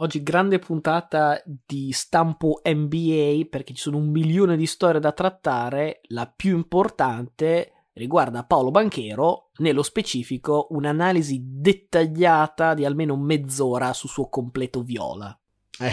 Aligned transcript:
Oggi 0.00 0.22
grande 0.22 0.60
puntata 0.60 1.42
di 1.44 1.90
stampo 1.90 2.60
NBA 2.64 3.46
perché 3.50 3.74
ci 3.74 3.80
sono 3.80 3.96
un 3.96 4.10
milione 4.10 4.56
di 4.56 4.66
storie 4.66 5.00
da 5.00 5.10
trattare. 5.10 6.02
La 6.10 6.32
più 6.32 6.54
importante 6.54 7.86
riguarda 7.94 8.44
Paolo 8.44 8.70
Banchero, 8.70 9.50
nello 9.56 9.82
specifico 9.82 10.68
un'analisi 10.70 11.40
dettagliata 11.42 12.74
di 12.74 12.84
almeno 12.84 13.16
mezz'ora 13.16 13.92
su 13.92 14.06
suo 14.06 14.28
completo 14.28 14.84
viola. 14.84 15.36
Eh, 15.80 15.92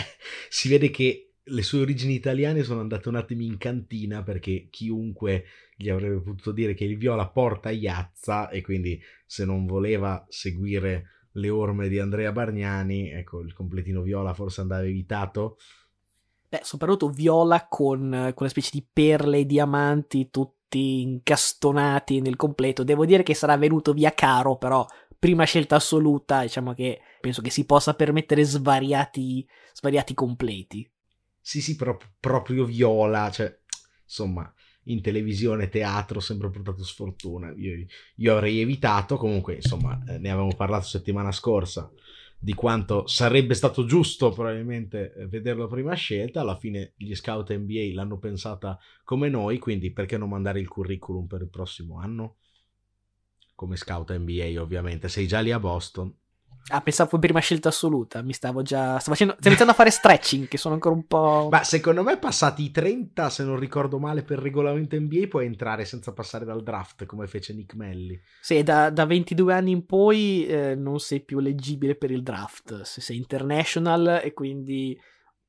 si 0.50 0.70
vede 0.70 0.92
che 0.92 1.32
le 1.42 1.64
sue 1.64 1.80
origini 1.80 2.14
italiane 2.14 2.62
sono 2.62 2.82
andate 2.82 3.10
un 3.10 3.16
attimo 3.16 3.42
in 3.42 3.58
cantina 3.58 4.22
perché 4.22 4.68
chiunque 4.70 5.46
gli 5.76 5.90
avrebbe 5.90 6.22
potuto 6.22 6.52
dire 6.52 6.76
che 6.76 6.86
il 6.86 6.98
viola 6.98 7.28
porta 7.28 7.72
Iazza 7.72 8.50
e 8.50 8.62
quindi 8.62 9.02
se 9.26 9.46
non 9.46 9.66
voleva 9.66 10.24
seguire 10.30 11.15
le 11.36 11.50
orme 11.50 11.88
di 11.88 12.00
Andrea 12.00 12.32
Bargnani, 12.32 13.12
ecco, 13.12 13.42
il 13.42 13.54
completino 13.54 14.02
viola 14.02 14.34
forse 14.34 14.62
andava 14.62 14.84
evitato. 14.84 15.58
Beh, 16.48 16.62
soprattutto 16.64 17.10
viola 17.10 17.68
con 17.68 18.32
quella 18.34 18.52
specie 18.52 18.70
di 18.74 18.86
perle 18.92 19.40
e 19.40 19.46
diamanti 19.46 20.30
tutti 20.30 21.02
incastonati 21.02 22.22
nel 22.22 22.36
completo. 22.36 22.84
Devo 22.84 23.06
dire 23.06 23.24
che 23.24 23.34
sarà 23.34 23.58
venuto 23.58 23.94
via 23.94 24.14
caro, 24.14 24.58
però 24.58 24.86
prima 25.18 25.44
scelta 25.44 25.76
assoluta, 25.76 26.42
diciamo 26.42 26.74
che 26.74 27.02
penso 27.20 27.42
che 27.42 27.50
si 27.50 27.66
possa 27.66 27.96
permettere 27.96 28.44
svariati, 28.44 29.48
svariati 29.74 30.14
completi. 30.14 30.90
Sì, 31.42 31.62
sì, 31.62 31.76
però 31.76 31.98
proprio 32.20 32.64
viola, 32.66 33.30
cioè, 33.30 33.60
insomma, 34.04 34.52
in 34.86 35.02
televisione, 35.02 35.70
teatro, 35.70 36.20
sempre 36.20 36.50
portato 36.50 36.84
sfortuna. 36.84 37.54
Io, 37.56 37.86
io 38.16 38.34
avrei 38.34 38.60
evitato, 38.60 39.18
comunque, 39.18 39.56
insomma, 39.56 40.02
eh, 40.08 40.18
ne 40.18 40.30
avevamo 40.30 40.56
parlato 40.56 40.86
settimana 40.86 41.32
scorsa 41.32 41.92
di 42.38 42.54
quanto 42.54 43.08
sarebbe 43.08 43.56
stato 43.56 43.86
giusto 43.86 44.30
probabilmente 44.30 45.14
eh, 45.16 45.28
vederlo 45.28 45.68
prima 45.68 45.94
scelta. 45.96 46.42
Alla 46.42 46.58
fine 46.58 46.94
gli 46.96 47.16
scout 47.16 47.52
NBA 47.52 47.92
l'hanno 47.94 48.20
pensata 48.20 48.78
come 49.04 49.30
noi, 49.30 49.58
quindi 49.58 49.92
perché 49.92 50.18
non 50.18 50.30
mandare 50.30 50.60
il 50.60 50.68
curriculum 50.68 51.26
per 51.26 51.42
il 51.42 51.50
prossimo 51.50 52.00
anno? 52.00 52.38
Come 53.56 53.78
scout 53.78 54.16
NBA, 54.16 54.62
ovviamente. 54.62 55.08
Sei 55.08 55.26
già 55.26 55.40
lì 55.40 55.52
a 55.52 55.60
Boston. 55.60 56.14
Ah, 56.70 56.82
pensavo 56.82 57.20
prima 57.20 57.40
scelta 57.40 57.70
assoluta. 57.70 58.22
Mi 58.24 58.34
stavo 58.34 58.62
già. 58.64 58.98
Stavo, 58.98 59.12
facendo... 59.12 59.34
Stavo 59.34 59.48
iniziando 59.48 59.74
a 59.74 59.76
fare 59.76 59.92
stretching, 59.92 60.48
che 60.48 60.58
sono 60.58 60.74
ancora 60.74 60.96
un 60.96 61.06
po'. 61.06 61.48
Ma 61.52 61.64
secondo 61.64 62.02
me, 62.02 62.18
passati 62.18 62.64
i 62.64 62.72
30, 62.72 63.30
se 63.30 63.44
non 63.44 63.60
ricordo 63.60 64.00
male, 64.00 64.24
per 64.24 64.40
regolamento 64.40 65.00
NBA, 65.00 65.28
puoi 65.28 65.46
entrare 65.46 65.86
senza 65.86 66.12
passare 66.12 66.44
dal 66.44 66.64
draft, 66.64 67.06
come 67.06 67.28
fece 67.28 67.54
Nick 67.54 67.76
Melli. 67.76 68.20
Sì, 68.42 68.64
da, 68.64 68.90
da 68.90 69.06
22 69.06 69.54
anni 69.54 69.72
in 69.72 69.86
poi 69.86 70.46
eh, 70.48 70.76
non 70.76 71.00
sei 71.00 71.20
più 71.20 71.40
leggibile 71.40 71.96
per 71.96 72.10
il 72.10 72.24
draft. 72.24 72.82
Se 72.82 73.00
sei 73.00 73.18
international 73.18 74.22
e 74.24 74.34
quindi 74.34 75.00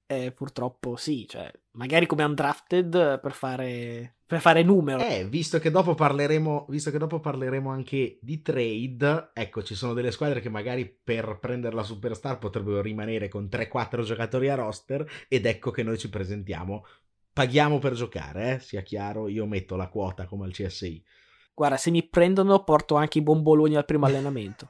eh, 0.06 0.30
purtroppo 0.30 0.96
sì, 0.96 1.26
cioè, 1.28 1.50
magari 1.72 2.06
come 2.06 2.22
undrafted 2.22 3.20
per 3.20 3.32
fare, 3.32 4.18
per 4.24 4.40
fare 4.40 4.62
numero. 4.62 5.00
Eh, 5.00 5.26
visto 5.28 5.58
che, 5.58 5.70
dopo 5.70 5.94
parleremo, 5.94 6.66
visto 6.68 6.90
che 6.90 6.98
dopo 6.98 7.18
parleremo 7.18 7.70
anche 7.70 8.18
di 8.20 8.40
trade, 8.40 9.30
ecco, 9.32 9.62
ci 9.62 9.74
sono 9.74 9.92
delle 9.92 10.12
squadre 10.12 10.40
che 10.40 10.48
magari 10.48 10.86
per 10.86 11.38
prendere 11.40 11.74
la 11.74 11.82
superstar 11.82 12.38
potrebbero 12.38 12.80
rimanere 12.80 13.28
con 13.28 13.48
3-4 13.50 14.02
giocatori 14.02 14.48
a 14.48 14.54
roster 14.54 15.04
ed 15.28 15.44
ecco 15.44 15.70
che 15.70 15.82
noi 15.82 15.98
ci 15.98 16.08
presentiamo. 16.08 16.86
Paghiamo 17.32 17.78
per 17.78 17.92
giocare, 17.92 18.54
eh? 18.54 18.58
sia 18.60 18.80
chiaro, 18.80 19.28
io 19.28 19.44
metto 19.44 19.76
la 19.76 19.88
quota 19.88 20.24
come 20.24 20.46
al 20.46 20.52
CSI. 20.52 21.04
Guarda, 21.52 21.76
se 21.76 21.90
mi 21.90 22.06
prendono 22.06 22.64
porto 22.64 22.94
anche 22.94 23.18
i 23.18 23.22
bomboloni 23.22 23.76
al 23.76 23.84
primo 23.84 24.06
allenamento. 24.06 24.68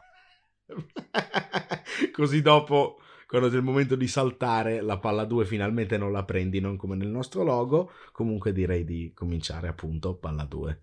Così 2.13 2.43
dopo 2.43 2.99
quando 3.27 3.49
è 3.49 3.55
il 3.55 3.63
momento 3.63 3.97
di 3.97 4.07
saltare 4.07 4.81
la 4.81 4.99
palla 4.99 5.25
2 5.25 5.45
finalmente 5.45 5.99
non 5.99 6.13
la 6.13 6.25
prendi, 6.25 6.61
non 6.61 6.77
come 6.77 6.95
nel 6.95 7.09
nostro 7.09 7.43
logo, 7.43 7.91
comunque 8.13 8.53
direi 8.53 8.85
di 8.85 9.13
cominciare 9.15 9.69
appunto 9.69 10.15
palla 10.15 10.45
2. 10.45 10.81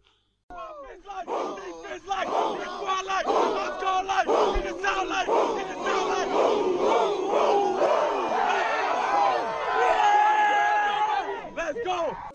Let's 11.55 11.83
go! 11.83 12.33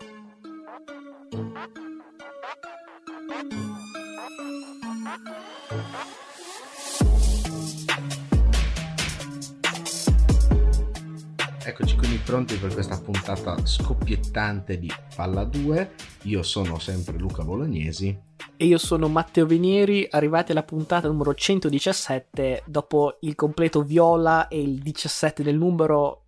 Eccoci 11.69 11.97
quindi 11.97 12.17
pronti 12.17 12.55
per 12.55 12.73
questa 12.73 12.99
puntata 12.99 13.63
scoppiettante 13.63 14.79
di 14.79 14.91
Palla 15.15 15.43
2. 15.43 15.91
Io 16.23 16.41
sono 16.41 16.79
sempre 16.79 17.15
Luca 17.19 17.43
Bolognesi. 17.43 18.19
E 18.57 18.65
io 18.65 18.79
sono 18.79 19.07
Matteo 19.07 19.45
Venieri, 19.45 20.07
arrivati 20.09 20.49
alla 20.49 20.63
puntata 20.63 21.07
numero 21.07 21.35
117, 21.35 22.63
dopo 22.65 23.19
il 23.21 23.35
completo 23.35 23.83
viola 23.83 24.47
e 24.47 24.59
il 24.59 24.79
17 24.79 25.43
del 25.43 25.57
numero, 25.57 26.25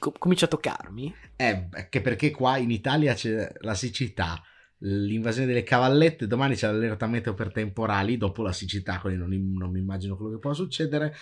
com- 0.00 0.18
comincia 0.18 0.46
a 0.46 0.48
toccarmi. 0.48 1.14
Eh, 1.36 1.68
che 1.88 2.00
perché 2.00 2.32
qua 2.32 2.56
in 2.56 2.72
Italia 2.72 3.14
c'è 3.14 3.48
la 3.60 3.74
siccità, 3.74 4.42
l'invasione 4.78 5.46
delle 5.46 5.62
cavallette, 5.62 6.26
domani 6.26 6.56
c'è 6.56 6.66
l'allerta 6.66 7.06
meteo 7.06 7.34
per 7.34 7.52
temporali, 7.52 8.16
dopo 8.16 8.42
la 8.42 8.52
siccità, 8.52 8.98
quindi 8.98 9.20
non, 9.20 9.52
non 9.56 9.70
mi 9.70 9.78
immagino 9.78 10.16
quello 10.16 10.32
che 10.32 10.40
può 10.40 10.52
succedere. 10.52 11.14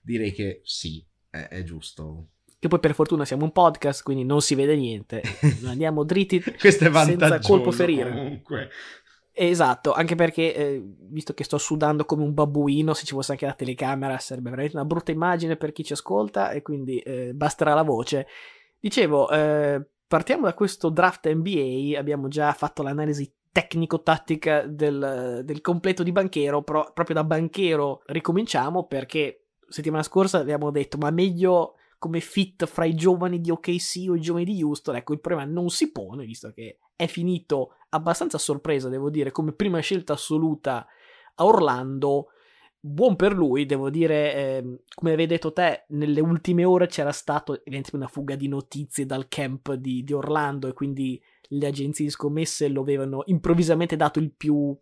Direi 0.00 0.30
che 0.32 0.60
sì, 0.62 1.04
è, 1.28 1.48
è 1.48 1.64
giusto 1.64 2.28
che 2.66 2.68
poi 2.68 2.80
per 2.80 2.94
fortuna 2.94 3.24
siamo 3.24 3.44
un 3.44 3.52
podcast, 3.52 4.02
quindi 4.02 4.24
non 4.24 4.40
si 4.40 4.54
vede 4.54 4.76
niente. 4.76 5.22
Andiamo 5.66 6.04
dritti 6.04 6.42
senza 6.58 7.38
colpo 7.40 7.70
ferire. 7.70 8.10
Comunque. 8.10 8.68
Esatto, 9.38 9.92
anche 9.92 10.14
perché 10.14 10.54
eh, 10.54 10.82
visto 11.10 11.34
che 11.34 11.44
sto 11.44 11.58
sudando 11.58 12.06
come 12.06 12.22
un 12.22 12.32
babbuino, 12.32 12.94
se 12.94 13.04
ci 13.04 13.12
fosse 13.12 13.32
anche 13.32 13.44
la 13.44 13.52
telecamera 13.52 14.18
sarebbe 14.18 14.48
veramente 14.48 14.76
una 14.76 14.86
brutta 14.86 15.12
immagine 15.12 15.56
per 15.56 15.72
chi 15.72 15.84
ci 15.84 15.92
ascolta 15.92 16.52
e 16.52 16.62
quindi 16.62 16.98
eh, 17.00 17.34
basterà 17.34 17.74
la 17.74 17.82
voce. 17.82 18.26
Dicevo, 18.80 19.28
eh, 19.28 19.84
partiamo 20.06 20.46
da 20.46 20.54
questo 20.54 20.88
draft 20.88 21.30
NBA, 21.30 21.98
abbiamo 21.98 22.28
già 22.28 22.50
fatto 22.52 22.82
l'analisi 22.82 23.30
tecnico-tattica 23.52 24.62
del, 24.66 25.42
del 25.44 25.60
completo 25.60 26.02
di 26.02 26.12
banchero, 26.12 26.62
però 26.62 26.90
proprio 26.94 27.16
da 27.16 27.24
banchero 27.24 28.02
ricominciamo 28.06 28.86
perché 28.86 29.44
settimana 29.68 30.02
scorsa 30.02 30.38
abbiamo 30.38 30.70
detto 30.70 30.96
ma 30.96 31.10
meglio 31.10 31.75
come 31.98 32.20
fit 32.20 32.66
fra 32.66 32.84
i 32.84 32.94
giovani 32.94 33.40
di 33.40 33.50
OKC 33.50 34.06
o 34.08 34.14
i 34.14 34.20
giovani 34.20 34.44
di 34.44 34.62
Houston, 34.62 34.96
ecco 34.96 35.12
il 35.12 35.20
problema 35.20 35.50
non 35.50 35.70
si 35.70 35.90
pone 35.92 36.24
visto 36.24 36.52
che 36.52 36.78
è 36.96 37.06
finito 37.06 37.74
abbastanza 37.90 38.36
a 38.36 38.40
sorpresa, 38.40 38.88
devo 38.88 39.10
dire, 39.10 39.30
come 39.30 39.52
prima 39.52 39.80
scelta 39.80 40.14
assoluta 40.14 40.86
a 41.34 41.44
Orlando. 41.44 42.28
Buon 42.78 43.16
per 43.16 43.32
lui, 43.32 43.66
devo 43.66 43.90
dire, 43.90 44.34
eh, 44.34 44.62
come 44.94 45.12
avevi 45.12 45.26
detto 45.26 45.52
te, 45.52 45.86
nelle 45.88 46.20
ultime 46.20 46.64
ore 46.64 46.86
c'era 46.86 47.10
stato 47.10 47.52
evidentemente 47.52 47.96
una 47.96 48.06
fuga 48.06 48.36
di 48.36 48.46
notizie 48.46 49.06
dal 49.06 49.26
camp 49.28 49.72
di, 49.74 50.04
di 50.04 50.12
Orlando 50.12 50.68
e 50.68 50.72
quindi 50.72 51.20
le 51.48 51.66
agenzie 51.66 52.04
di 52.04 52.10
scommesse 52.10 52.68
lo 52.68 52.82
avevano 52.82 53.22
improvvisamente 53.26 53.96
dato 53.96 54.20
il 54.20 54.32
più 54.32 54.76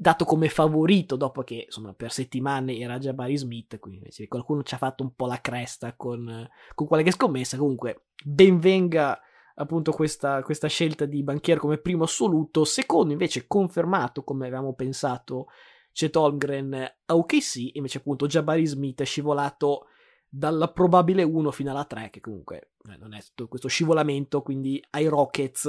dato 0.00 0.24
come 0.24 0.48
favorito 0.48 1.14
dopo 1.16 1.42
che 1.42 1.64
insomma 1.66 1.92
per 1.92 2.10
settimane 2.10 2.78
era 2.78 2.96
già 2.96 3.12
Barry 3.12 3.36
Smith 3.36 3.78
quindi 3.78 4.10
se 4.10 4.28
qualcuno 4.28 4.62
ci 4.62 4.72
ha 4.72 4.78
fatto 4.78 5.02
un 5.02 5.14
po' 5.14 5.26
la 5.26 5.42
cresta 5.42 5.94
con, 5.94 6.48
con 6.74 6.86
qualche 6.86 7.10
scommessa. 7.10 7.58
Comunque 7.58 8.06
benvenga 8.24 9.20
appunto 9.56 9.92
questa, 9.92 10.42
questa 10.42 10.68
scelta 10.68 11.04
di 11.04 11.22
banchiere 11.22 11.60
come 11.60 11.76
primo 11.76 12.04
assoluto. 12.04 12.64
Secondo 12.64 13.12
invece 13.12 13.46
confermato 13.46 14.24
come 14.24 14.46
avevamo 14.46 14.72
pensato 14.72 15.48
Chet 15.92 16.16
Holmgren 16.16 16.72
a 17.04 17.14
OKC 17.14 17.74
invece 17.74 17.98
appunto 17.98 18.26
Jabari 18.26 18.64
Smith 18.64 19.02
è 19.02 19.04
scivolato 19.04 19.88
dalla 20.26 20.72
probabile 20.72 21.24
1 21.24 21.50
fino 21.50 21.72
alla 21.72 21.84
3 21.84 22.08
che 22.08 22.20
comunque 22.20 22.70
eh, 22.88 22.96
non 22.96 23.12
è 23.12 23.20
tutto 23.20 23.48
questo 23.48 23.68
scivolamento 23.68 24.40
quindi 24.40 24.82
ai 24.92 25.08
Rockets 25.08 25.68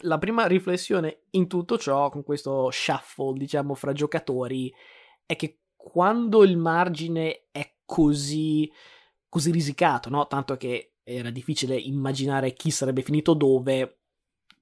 la 0.00 0.18
prima 0.18 0.46
riflessione 0.46 1.24
in 1.30 1.46
tutto 1.46 1.78
ciò, 1.78 2.08
con 2.10 2.22
questo 2.22 2.70
shuffle, 2.70 3.38
diciamo, 3.38 3.74
fra 3.74 3.92
giocatori, 3.92 4.72
è 5.26 5.36
che 5.36 5.60
quando 5.76 6.42
il 6.44 6.56
margine 6.56 7.48
è 7.50 7.74
così, 7.84 8.70
così 9.28 9.50
risicato, 9.50 10.08
no? 10.08 10.26
Tanto 10.26 10.56
che 10.56 10.94
era 11.02 11.30
difficile 11.30 11.76
immaginare 11.76 12.52
chi 12.52 12.70
sarebbe 12.70 13.02
finito 13.02 13.34
dove, 13.34 13.98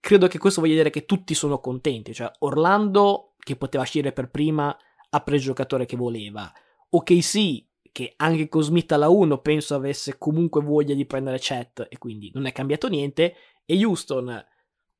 credo 0.00 0.26
che 0.26 0.38
questo 0.38 0.60
voglia 0.60 0.74
dire 0.74 0.90
che 0.90 1.04
tutti 1.04 1.34
sono 1.34 1.60
contenti. 1.60 2.14
Cioè, 2.14 2.30
Orlando, 2.40 3.34
che 3.38 3.56
poteva 3.56 3.82
uscire 3.82 4.12
per 4.12 4.30
prima, 4.30 4.76
ha 5.10 5.20
preso 5.20 5.40
il 5.40 5.46
giocatore 5.48 5.86
che 5.86 5.96
voleva. 5.96 6.50
OKC, 6.90 7.66
che 7.92 8.14
anche 8.16 8.48
con 8.48 8.62
Smith 8.62 8.92
alla 8.92 9.08
1 9.08 9.38
penso 9.38 9.74
avesse 9.74 10.16
comunque 10.16 10.62
voglia 10.62 10.94
di 10.94 11.06
prendere 11.06 11.38
Chat 11.40 11.86
e 11.88 11.98
quindi 11.98 12.30
non 12.32 12.46
è 12.46 12.52
cambiato 12.52 12.88
niente. 12.88 13.34
E 13.64 13.84
Houston 13.84 14.44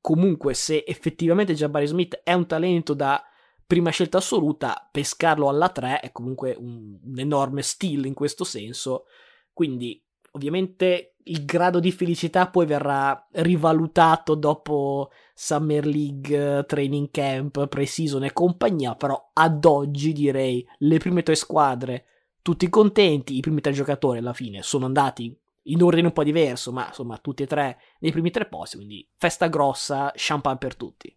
comunque 0.01 0.53
se 0.53 0.83
effettivamente 0.85 1.53
Jabari 1.53 1.87
Smith 1.87 2.19
è 2.23 2.33
un 2.33 2.47
talento 2.47 2.93
da 2.93 3.23
prima 3.65 3.91
scelta 3.91 4.17
assoluta, 4.17 4.89
pescarlo 4.91 5.47
alla 5.47 5.69
3 5.69 6.01
è 6.01 6.11
comunque 6.11 6.55
un, 6.57 6.99
un 7.01 7.19
enorme 7.19 7.61
steal 7.61 8.05
in 8.05 8.13
questo 8.13 8.43
senso. 8.43 9.05
Quindi 9.53 10.03
ovviamente 10.31 11.15
il 11.25 11.45
grado 11.45 11.79
di 11.79 11.91
felicità 11.91 12.47
poi 12.49 12.65
verrà 12.65 13.27
rivalutato 13.31 14.35
dopo 14.35 15.11
Summer 15.33 15.85
League, 15.85 16.65
Training 16.65 17.11
Camp, 17.11 17.67
Pre-Season 17.67 18.23
e 18.23 18.33
compagnia, 18.33 18.95
però 18.95 19.29
ad 19.33 19.63
oggi 19.63 20.13
direi 20.13 20.67
le 20.79 20.97
prime 20.97 21.23
tre 21.23 21.35
squadre 21.35 22.05
tutti 22.41 22.67
contenti, 22.69 23.37
i 23.37 23.41
primi 23.41 23.61
tre 23.61 23.71
giocatori 23.71 24.17
alla 24.17 24.33
fine 24.33 24.63
sono 24.63 24.85
andati 24.85 25.33
in 25.63 25.81
ordine 25.81 26.07
un 26.07 26.13
po' 26.13 26.23
diverso, 26.23 26.71
ma 26.71 26.87
insomma 26.87 27.17
tutti 27.17 27.43
e 27.43 27.47
tre 27.47 27.77
nei 27.99 28.11
primi 28.11 28.31
tre 28.31 28.47
posti, 28.47 28.77
quindi 28.77 29.07
festa 29.17 29.47
grossa, 29.47 30.11
champagne 30.15 30.57
per 30.57 30.75
tutti. 30.75 31.15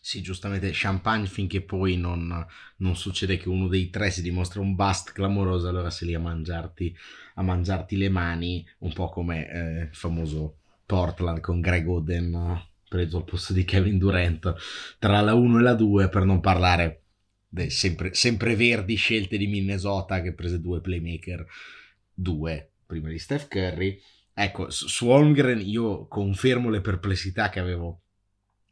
Sì, 0.00 0.22
giustamente 0.22 0.70
champagne 0.72 1.26
finché 1.26 1.60
poi 1.60 1.96
non, 1.96 2.46
non, 2.76 2.96
succede 2.96 3.36
che 3.36 3.48
uno 3.48 3.68
dei 3.68 3.90
tre 3.90 4.10
si 4.10 4.22
dimostra 4.22 4.60
un 4.60 4.74
bust 4.74 5.12
clamoroso, 5.12 5.68
allora 5.68 5.90
sei 5.90 6.08
lì 6.08 6.14
a 6.14 6.20
mangiarti, 6.20 6.96
a 7.34 7.42
mangiarti 7.42 7.96
le 7.96 8.08
mani, 8.08 8.66
un 8.78 8.92
po' 8.92 9.08
come 9.08 9.50
eh, 9.50 9.80
il 9.82 9.94
famoso 9.94 10.58
Portland 10.86 11.40
con 11.40 11.60
Greg 11.60 11.86
Oden 11.86 12.66
preso 12.88 13.18
al 13.18 13.24
posto 13.24 13.52
di 13.52 13.64
Kevin 13.64 13.98
Durant 13.98 14.54
tra 14.98 15.20
la 15.20 15.34
1 15.34 15.58
e 15.58 15.62
la 15.62 15.74
2 15.74 16.08
per 16.08 16.24
non 16.24 16.40
parlare 16.40 17.02
delle 17.48 17.68
sempre, 17.70 18.14
sempre 18.14 18.56
verdi 18.56 18.94
scelte 18.94 19.36
di 19.36 19.46
Minnesota 19.46 20.22
che 20.22 20.32
prese 20.32 20.60
due 20.60 20.80
playmaker, 20.80 21.46
due 22.14 22.67
prima 22.88 23.10
di 23.10 23.18
Steph 23.18 23.48
Curry. 23.48 24.00
Ecco, 24.32 24.70
su 24.70 25.08
Holmgren 25.08 25.60
io 25.60 26.08
confermo 26.08 26.70
le 26.70 26.80
perplessità 26.80 27.50
che 27.50 27.60
avevo 27.60 28.00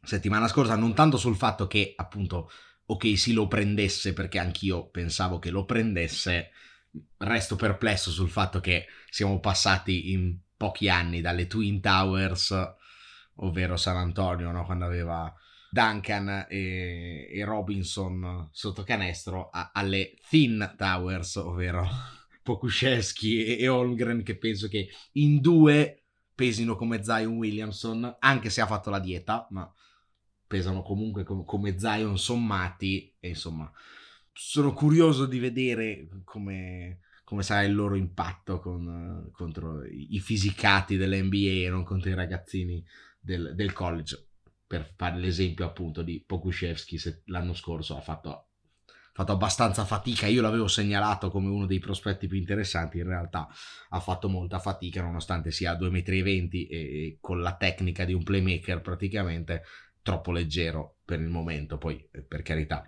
settimana 0.01 0.47
scorsa, 0.47 0.75
non 0.75 0.95
tanto 0.95 1.17
sul 1.17 1.35
fatto 1.35 1.67
che 1.67 1.93
appunto 1.95 2.49
ok 2.87 3.17
sì 3.17 3.33
lo 3.33 3.47
prendesse 3.47 4.13
perché 4.13 4.39
anch'io 4.39 4.87
pensavo 4.89 5.37
che 5.37 5.51
lo 5.51 5.65
prendesse, 5.65 6.49
resto 7.17 7.55
perplesso 7.55 8.09
sul 8.09 8.29
fatto 8.29 8.59
che 8.59 8.87
siamo 9.09 9.39
passati 9.39 10.11
in 10.11 10.35
pochi 10.57 10.89
anni 10.89 11.21
dalle 11.21 11.45
Twin 11.45 11.79
Towers, 11.79 12.55
ovvero 13.35 13.77
San 13.77 13.97
Antonio, 13.97 14.49
no? 14.51 14.65
quando 14.65 14.85
aveva 14.85 15.31
Duncan 15.69 16.47
e, 16.49 17.29
e 17.31 17.43
Robinson 17.43 18.49
sotto 18.51 18.83
canestro, 18.83 19.49
a, 19.51 19.69
alle 19.73 20.15
Thin 20.27 20.73
Towers, 20.75 21.35
ovvero 21.35 21.87
Pokuszewski 22.47 23.43
e, 23.43 23.61
e 23.61 23.67
Holmgren 23.67 24.23
che 24.23 24.37
penso 24.37 24.69
che 24.69 24.87
in 25.13 25.41
due 25.41 26.03
pesino 26.33 26.77
come 26.77 27.03
Zion 27.03 27.35
Williamson, 27.35 28.15
anche 28.19 28.49
se 28.49 28.61
ha 28.61 28.65
fatto 28.65 28.89
la 28.89 28.99
dieta, 28.99 29.47
ma 29.49 29.69
pesano 30.47 30.81
comunque 30.81 31.25
com- 31.25 31.43
come 31.43 31.77
Zion 31.77 32.17
sommati 32.17 33.13
e 33.19 33.27
insomma 33.27 33.69
sono 34.31 34.71
curioso 34.71 35.25
di 35.25 35.39
vedere 35.39 36.07
come, 36.23 36.99
come 37.25 37.43
sarà 37.43 37.63
il 37.63 37.75
loro 37.75 37.95
impatto 37.95 38.59
con, 38.59 39.29
contro 39.33 39.83
i 39.83 40.19
fisicati 40.19 40.95
dell'NBA 40.95 41.65
e 41.65 41.69
non 41.69 41.83
contro 41.83 42.11
i 42.11 42.13
ragazzini 42.13 42.81
del, 43.19 43.55
del 43.55 43.73
college. 43.73 44.25
Per 44.65 44.93
fare 44.95 45.17
l'esempio 45.17 45.65
appunto 45.65 46.01
di 46.01 46.23
Pokushevski 46.25 46.97
l'anno 47.25 47.53
scorso 47.53 47.97
ha 47.97 48.01
fatto 48.01 48.46
fatto 49.17 49.31
abbastanza 49.31 49.83
fatica. 49.83 50.27
Io 50.27 50.43
l'avevo 50.43 50.67
segnalato 50.67 51.31
come 51.31 51.49
uno 51.49 51.65
dei 51.65 51.79
prospetti 51.79 52.27
più 52.27 52.37
interessanti. 52.37 52.99
In 52.99 53.07
realtà 53.07 53.47
ha 53.89 53.99
fatto 53.99 54.29
molta 54.29 54.59
fatica, 54.59 55.01
nonostante 55.01 55.49
sia 55.49 55.71
a 55.71 55.75
2,20 55.75 55.89
m 55.91 56.49
e 56.51 57.17
con 57.19 57.41
la 57.41 57.55
tecnica 57.55 58.05
di 58.05 58.13
un 58.13 58.21
playmaker 58.21 58.79
praticamente 58.79 59.63
troppo 60.03 60.31
leggero 60.31 60.97
per 61.03 61.19
il 61.19 61.29
momento, 61.29 61.79
poi 61.79 62.07
eh, 62.11 62.21
per 62.21 62.43
carità. 62.43 62.87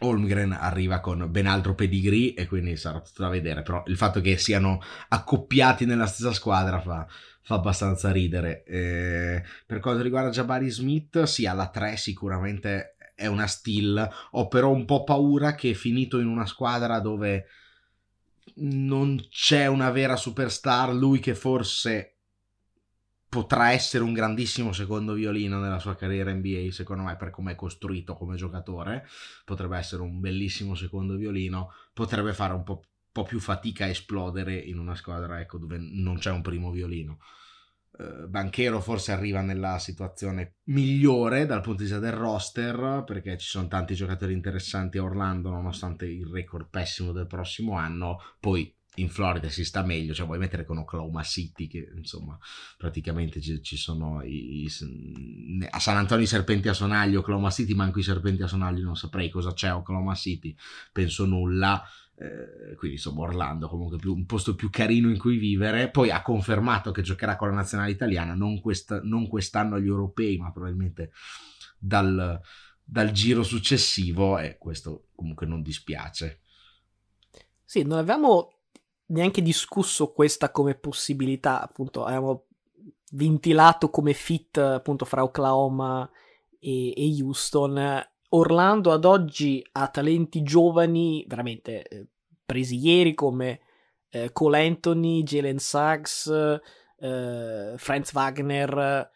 Holmgren 0.00 0.52
arriva 0.52 1.00
con 1.00 1.26
ben 1.30 1.46
altro 1.46 1.74
pedigree 1.74 2.34
e 2.34 2.46
quindi 2.46 2.76
sarà 2.76 3.00
tutto 3.00 3.22
da 3.22 3.30
vedere, 3.30 3.62
però 3.62 3.82
il 3.86 3.96
fatto 3.96 4.20
che 4.20 4.36
siano 4.36 4.80
accoppiati 5.08 5.86
nella 5.86 6.06
stessa 6.06 6.34
squadra 6.34 6.78
fa, 6.78 7.06
fa 7.40 7.54
abbastanza 7.54 8.12
ridere. 8.12 8.64
Eh, 8.64 9.42
per 9.66 9.80
quanto 9.80 10.02
riguarda 10.02 10.28
Jabari 10.28 10.68
Smith, 10.68 11.22
sì, 11.22 11.46
alla 11.46 11.68
3 11.68 11.96
sicuramente 11.96 12.97
è 13.18 13.26
una 13.26 13.48
still, 13.48 14.08
ho 14.30 14.46
però 14.46 14.70
un 14.70 14.84
po' 14.84 15.02
paura 15.02 15.56
che 15.56 15.74
finito 15.74 16.20
in 16.20 16.28
una 16.28 16.46
squadra 16.46 17.00
dove 17.00 17.46
non 18.58 19.20
c'è 19.28 19.66
una 19.66 19.90
vera 19.90 20.14
superstar, 20.14 20.94
lui 20.94 21.18
che 21.18 21.34
forse 21.34 22.18
potrà 23.28 23.72
essere 23.72 24.04
un 24.04 24.12
grandissimo 24.12 24.72
secondo 24.72 25.14
violino 25.14 25.58
nella 25.58 25.80
sua 25.80 25.96
carriera 25.96 26.32
NBA, 26.32 26.70
secondo 26.70 27.02
me, 27.02 27.16
per 27.16 27.30
come 27.30 27.52
è 27.52 27.54
costruito 27.56 28.14
come 28.14 28.36
giocatore. 28.36 29.08
Potrebbe 29.44 29.76
essere 29.76 30.02
un 30.02 30.20
bellissimo 30.20 30.76
secondo 30.76 31.16
violino, 31.16 31.72
potrebbe 31.92 32.32
fare 32.32 32.54
un 32.54 32.62
po', 32.62 32.84
po 33.10 33.24
più 33.24 33.40
fatica 33.40 33.84
a 33.84 33.88
esplodere 33.88 34.54
in 34.54 34.78
una 34.78 34.94
squadra 34.94 35.40
ecco, 35.40 35.58
dove 35.58 35.76
non 35.76 36.18
c'è 36.18 36.30
un 36.30 36.42
primo 36.42 36.70
violino. 36.70 37.18
Uh, 37.90 38.28
Banchero 38.28 38.80
forse 38.80 39.12
arriva 39.12 39.40
nella 39.40 39.78
situazione 39.78 40.58
migliore 40.64 41.46
dal 41.46 41.62
punto 41.62 41.78
di 41.78 41.88
vista 41.88 41.98
del 41.98 42.12
roster 42.12 43.02
perché 43.04 43.36
ci 43.38 43.48
sono 43.48 43.66
tanti 43.66 43.94
giocatori 43.94 44.34
interessanti 44.34 44.98
a 44.98 45.02
Orlando 45.02 45.50
nonostante 45.50 46.06
il 46.06 46.26
record 46.26 46.68
pessimo 46.68 47.12
del 47.12 47.26
prossimo 47.26 47.76
anno 47.76 48.20
poi 48.38 48.72
in 48.98 49.08
Florida 49.08 49.48
si 49.48 49.64
sta 49.64 49.82
meglio, 49.82 50.14
cioè 50.14 50.26
vuoi 50.26 50.38
mettere 50.38 50.64
con 50.64 50.78
Oklahoma 50.78 51.22
City 51.22 51.66
che 51.66 51.90
insomma 51.96 52.38
praticamente 52.76 53.40
ci, 53.40 53.62
ci 53.62 53.76
sono 53.76 54.22
i, 54.22 54.64
i, 54.64 54.68
a 55.70 55.78
San 55.78 55.96
Antonio 55.96 56.24
i 56.24 56.28
serpenti 56.28 56.68
a 56.68 56.74
sonaglio, 56.74 57.20
Oklahoma 57.20 57.50
City 57.50 57.74
manco 57.74 57.98
i 57.98 58.02
serpenti 58.02 58.42
a 58.42 58.46
sonaglio, 58.46 58.84
non 58.84 58.96
saprei 58.96 59.30
cosa 59.30 59.52
c'è 59.52 59.68
a 59.68 59.76
Oklahoma 59.76 60.14
City, 60.14 60.54
penso 60.92 61.24
nulla. 61.24 61.82
Eh, 62.20 62.74
quindi 62.74 62.96
insomma 62.96 63.20
Orlando 63.20 63.68
comunque 63.68 63.96
più, 63.96 64.12
un 64.12 64.26
posto 64.26 64.56
più 64.56 64.70
carino 64.70 65.08
in 65.08 65.18
cui 65.18 65.36
vivere 65.36 65.88
poi 65.88 66.10
ha 66.10 66.20
confermato 66.20 66.90
che 66.90 67.02
giocherà 67.02 67.36
con 67.36 67.48
la 67.48 67.54
nazionale 67.54 67.92
italiana 67.92 68.34
non, 68.34 68.60
quest, 68.60 69.02
non 69.02 69.28
quest'anno 69.28 69.76
agli 69.76 69.86
europei 69.86 70.36
ma 70.36 70.50
probabilmente 70.50 71.12
dal, 71.78 72.40
dal 72.82 73.12
giro 73.12 73.44
successivo 73.44 74.36
e 74.36 74.58
questo 74.58 75.10
comunque 75.14 75.46
non 75.46 75.62
dispiace 75.62 76.40
sì, 77.70 77.82
non 77.82 77.98
avevamo 77.98 78.60
neanche 79.08 79.42
discusso 79.42 80.12
questa 80.12 80.50
come 80.50 80.74
possibilità, 80.74 81.60
appunto, 81.60 82.02
abbiamo 82.02 82.46
ventilato 83.12 83.90
come 83.90 84.14
fit 84.14 84.56
appunto 84.56 85.04
fra 85.04 85.22
Oklahoma 85.22 86.10
e, 86.58 86.94
e 86.96 87.22
Houston. 87.22 88.02
Orlando 88.30 88.92
ad 88.92 89.04
oggi 89.04 89.66
ha 89.72 89.88
talenti 89.88 90.42
giovani 90.42 91.24
veramente 91.26 91.82
eh, 91.82 92.06
presi 92.44 92.76
ieri 92.76 93.14
come 93.14 93.60
eh, 94.10 94.32
Cole 94.32 94.66
Anthony, 94.66 95.22
Jalen 95.22 95.58
Suggs, 95.58 96.26
eh, 96.98 97.74
Franz 97.76 98.12
Wagner, 98.12 99.10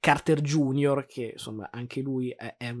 Carter 0.00 0.40
Jr., 0.40 1.06
che 1.06 1.30
insomma 1.32 1.70
anche 1.70 2.00
lui 2.00 2.30
è, 2.30 2.56
è, 2.58 2.74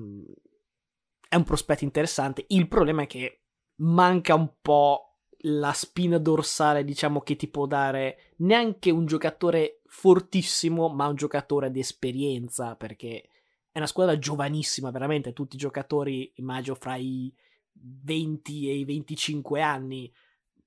è 1.28 1.36
un 1.36 1.44
prospetto 1.44 1.84
interessante. 1.84 2.44
Il 2.48 2.68
problema 2.68 3.02
è 3.02 3.06
che 3.06 3.40
manca 3.76 4.34
un 4.34 4.52
po' 4.60 5.14
la 5.46 5.72
spina 5.72 6.18
dorsale, 6.18 6.84
diciamo, 6.84 7.20
che 7.20 7.36
ti 7.36 7.48
può 7.48 7.66
dare 7.66 8.34
neanche 8.38 8.90
un 8.90 9.06
giocatore 9.06 9.80
fortissimo, 9.86 10.88
ma 10.88 11.06
un 11.06 11.16
giocatore 11.16 11.70
di 11.70 11.80
esperienza, 11.80 12.76
perché 12.76 13.28
è 13.74 13.78
una 13.78 13.88
squadra 13.88 14.16
giovanissima, 14.16 14.92
veramente, 14.92 15.32
tutti 15.32 15.56
i 15.56 15.58
giocatori, 15.58 16.32
immagino, 16.36 16.76
fra 16.76 16.94
i 16.94 17.34
20 17.72 18.70
e 18.70 18.74
i 18.74 18.84
25 18.84 19.60
anni. 19.60 20.12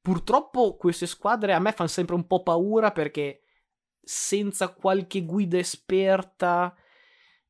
Purtroppo 0.02 0.76
queste 0.76 1.06
squadre 1.06 1.54
a 1.54 1.60
me 1.60 1.72
fanno 1.72 1.88
sempre 1.88 2.16
un 2.16 2.28
po' 2.28 2.44
paura 2.44 2.92
perché 2.92 3.44
senza 4.04 4.74
qualche 4.74 5.24
guida 5.24 5.58
esperta 5.58 6.76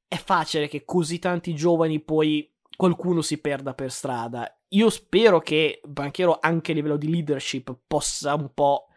è 0.08 0.18
facile 0.18 0.68
che 0.68 0.86
così 0.86 1.18
tanti 1.18 1.56
giovani 1.56 2.00
poi 2.00 2.56
qualcuno 2.76 3.22
si 3.22 3.40
perda 3.40 3.74
per 3.74 3.92
strada 3.92 4.58
io 4.70 4.90
spero 4.90 5.40
che 5.40 5.80
Banchero 5.84 6.40
anche 6.42 6.72
a 6.72 6.76
livello 6.76 6.98
di 6.98 7.10
leadership 7.10 7.76
possa 7.88 8.34
un 8.34 8.54
po', 8.54 8.88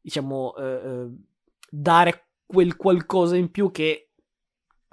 diciamo, 0.00 0.54
eh, 0.56 0.64
eh, 0.64 1.08
dare 1.70 2.26
quel 2.44 2.76
qualcosa 2.76 3.36
in 3.36 3.50
più 3.50 3.70
che 3.70 4.10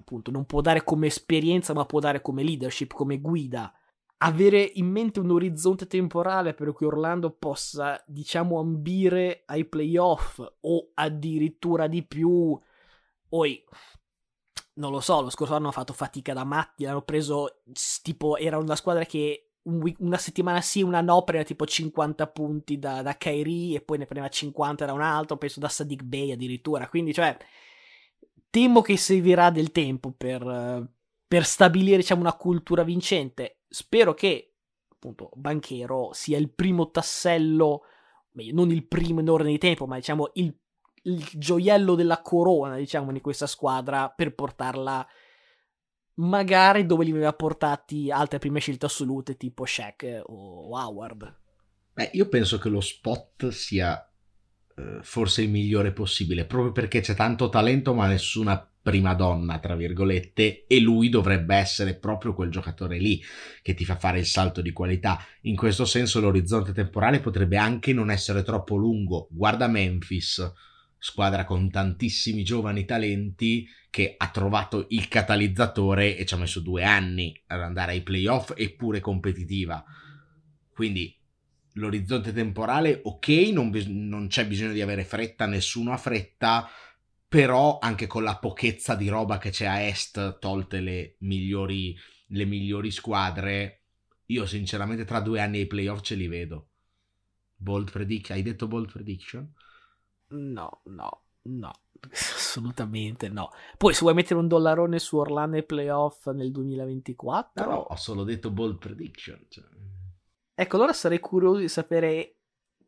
appunto 0.02 0.32
non 0.32 0.46
può 0.46 0.62
dare 0.62 0.84
come 0.84 1.08
esperienza, 1.08 1.74
ma 1.74 1.86
può 1.86 2.00
dare 2.00 2.22
come 2.22 2.44
leadership, 2.44 2.94
come 2.94 3.20
guida. 3.20 3.74
Avere 4.24 4.62
in 4.76 4.88
mente 4.88 5.20
un 5.20 5.32
orizzonte 5.32 5.88
temporale 5.88 6.54
per 6.54 6.74
cui 6.74 6.86
Orlando 6.86 7.32
possa, 7.32 8.02
diciamo, 8.06 8.60
ambire 8.60 9.44
ai 9.46 9.66
playoff 9.66 10.40
o 10.62 10.92
addirittura 10.94 11.88
di 11.88 12.04
più. 12.04 12.60
Poi, 13.28 13.64
non 14.76 14.92
lo 14.92 15.00
so, 15.00 15.22
lo 15.22 15.30
scorso 15.30 15.54
anno 15.54 15.64
hanno 15.64 15.74
fatto 15.74 15.94
fatica 15.94 16.34
da 16.34 16.44
matti, 16.44 16.86
hanno 16.86 17.02
preso, 17.02 17.62
tipo, 18.04 18.38
era 18.38 18.58
una 18.58 18.76
squadra 18.76 19.06
che 19.06 19.52
una 19.64 20.18
settimana 20.18 20.60
sì, 20.62 20.82
una 20.82 21.02
no, 21.02 21.24
prendeva 21.24 21.48
tipo 21.48 21.66
50 21.66 22.28
punti 22.28 22.80
da, 22.80 23.02
da 23.02 23.18
Kairi 23.18 23.76
e 23.76 23.82
poi 23.82 24.00
ne 24.00 24.06
prendeva 24.06 24.32
50 24.32 24.86
da 24.86 24.94
un 24.94 25.02
altro, 25.02 25.38
penso 25.38 25.60
da 25.60 25.70
Sadiq 25.70 26.02
Bey 26.04 26.32
addirittura. 26.32 26.88
Quindi, 26.88 27.14
cioè, 27.14 27.38
temo 28.52 28.82
che 28.82 28.96
servirà 28.98 29.50
del 29.50 29.72
tempo 29.72 30.12
per, 30.12 30.88
per 31.28 31.46
stabilire, 31.46 31.98
diciamo, 31.98 32.22
una 32.22 32.36
cultura 32.36 32.84
vincente. 32.84 33.62
Spero 33.68 34.14
che, 34.14 34.54
appunto, 34.88 35.32
Banchero 35.34 36.12
sia 36.14 36.38
il 36.38 36.52
primo 36.52 36.92
tassello, 36.92 37.82
meglio, 38.34 38.54
non 38.54 38.70
il 38.70 38.86
primo 38.86 39.22
in 39.22 39.30
ordine 39.30 39.54
di 39.54 39.58
tempo, 39.58 39.88
ma 39.88 39.96
diciamo 39.96 40.30
il 40.36 40.56
il 41.04 41.28
gioiello 41.34 41.96
della 41.96 42.22
corona, 42.22 42.76
diciamo, 42.78 43.12
di 43.12 43.22
questa 43.22 43.48
squadra 43.48 44.10
per 44.10 44.36
portarla 44.36 45.08
magari 46.16 46.86
dove 46.86 47.06
li 47.06 47.12
aveva 47.12 47.34
portati 47.34 48.12
altre 48.12 48.38
prime 48.38 48.60
scelte 48.60 48.86
assolute 48.86 49.38
tipo 49.38 49.66
Shaq 49.66 50.22
o 50.26 50.78
Howard. 50.78 51.40
Beh, 51.94 52.12
io 52.14 52.28
penso 52.28 52.58
che 52.58 52.70
lo 52.70 52.82
spot 52.82 53.48
sia 53.50 54.00
eh, 54.00 54.11
forse 55.02 55.42
il 55.42 55.50
migliore 55.50 55.92
possibile, 55.92 56.46
proprio 56.46 56.72
perché 56.72 57.02
c'è 57.02 57.16
tanto 57.16 57.50
talento 57.50 57.94
ma 57.94 58.08
nessuna 58.08 58.66
prima 58.82 59.14
donna, 59.14 59.60
tra 59.60 59.76
virgolette, 59.76 60.66
e 60.66 60.80
lui 60.80 61.10
dovrebbe 61.10 61.56
essere 61.56 61.96
proprio 61.96 62.34
quel 62.34 62.50
giocatore 62.50 62.98
lì 62.98 63.22
che 63.62 63.76
ti 63.76 63.86
fa 63.86 63.96
fare 63.96 64.20
il 64.20 64.26
salto 64.26 64.62
di 64.62 64.72
qualità. 64.72 65.24
In 65.42 65.56
questo 65.56 65.86
senso 65.86 66.20
l'orizzonte 66.20 66.74
temporale 66.74 67.20
potrebbe 67.20 67.58
anche 67.58 67.94
non 67.94 68.10
essere 68.10 68.42
troppo 68.42 68.76
lungo. 68.76 69.28
Guarda 69.30 69.68
Memphis, 69.68 70.52
squadra 70.98 71.46
con 71.46 71.70
tantissimi 71.70 72.44
giovani 72.44 72.86
talenti 72.86 73.68
che 73.92 74.16
ha 74.18 74.30
trovato 74.30 74.88
il 74.90 75.08
catalizzatore 75.08 76.18
e 76.18 76.26
ci 76.26 76.34
ha 76.34 76.38
messo 76.38 76.60
due 76.60 76.84
anni 76.84 77.40
ad 77.48 77.62
andare 77.62 77.92
ai 77.92 78.02
playoff 78.02 78.54
eppure 78.56 79.00
competitiva. 79.00 79.84
Quindi 80.74 81.16
l'orizzonte 81.74 82.34
temporale, 82.34 83.02
ok, 83.04 83.28
non, 83.52 83.70
bis- 83.70 83.86
non 83.88 84.28
c'è 84.28 84.46
bisogno 84.48 84.74
di 84.74 84.82
avere 84.82 85.04
fretta, 85.04 85.46
nessuno 85.46 85.94
ha 85.94 85.98
fretta, 85.98 86.70
però 87.28 87.80
anche 87.80 88.08
con 88.08 88.24
la 88.24 88.38
pochezza 88.38 88.96
di 88.96 89.08
roba 89.08 89.38
che 89.38 89.52
c'è 89.52 89.66
a 89.66 89.82
est, 89.82 90.40
tolte 90.40 90.82
le 90.82 91.16
migliori, 91.20 91.96
le 92.28 92.46
migliori 92.46 92.92
squadre, 92.92 93.84
io 94.28 94.46
sinceramente 94.46 95.06
tra 95.06 95.20
due 95.20 95.40
anni 95.40 95.60
ai 95.60 95.68
playoff 95.68 96.02
ce 96.02 96.16
li 96.16 96.28
vedo. 96.28 96.68
Bold 97.56 97.92
prediction? 97.92 98.38
Hai 98.38 98.44
detto 98.44 98.68
bold 98.68 98.92
prediction? 98.92 99.54
No, 100.30 100.82
no, 100.86 101.24
no, 101.44 101.72
assolutamente 102.12 103.30
no. 103.30 103.52
Poi 103.78 103.94
se 103.94 104.02
vuoi 104.02 104.14
mettere 104.14 104.40
un 104.40 104.48
dollarone 104.48 105.00
su 105.00 105.18
Orlando 105.18 105.58
ai 105.58 105.64
playoff 105.64 106.28
nel 106.32 106.52
2024... 106.52 107.64
No, 107.64 107.70
no, 107.70 107.78
ho 107.80 107.96
solo 107.96 108.24
detto 108.24 108.50
bold 108.50 108.78
prediction. 108.78 109.46
Cioè. 109.50 109.64
Ecco, 110.62 110.76
allora 110.76 110.94
sarei 110.94 111.20
curioso 111.20 111.58
di 111.58 111.68
sapere 111.68 112.36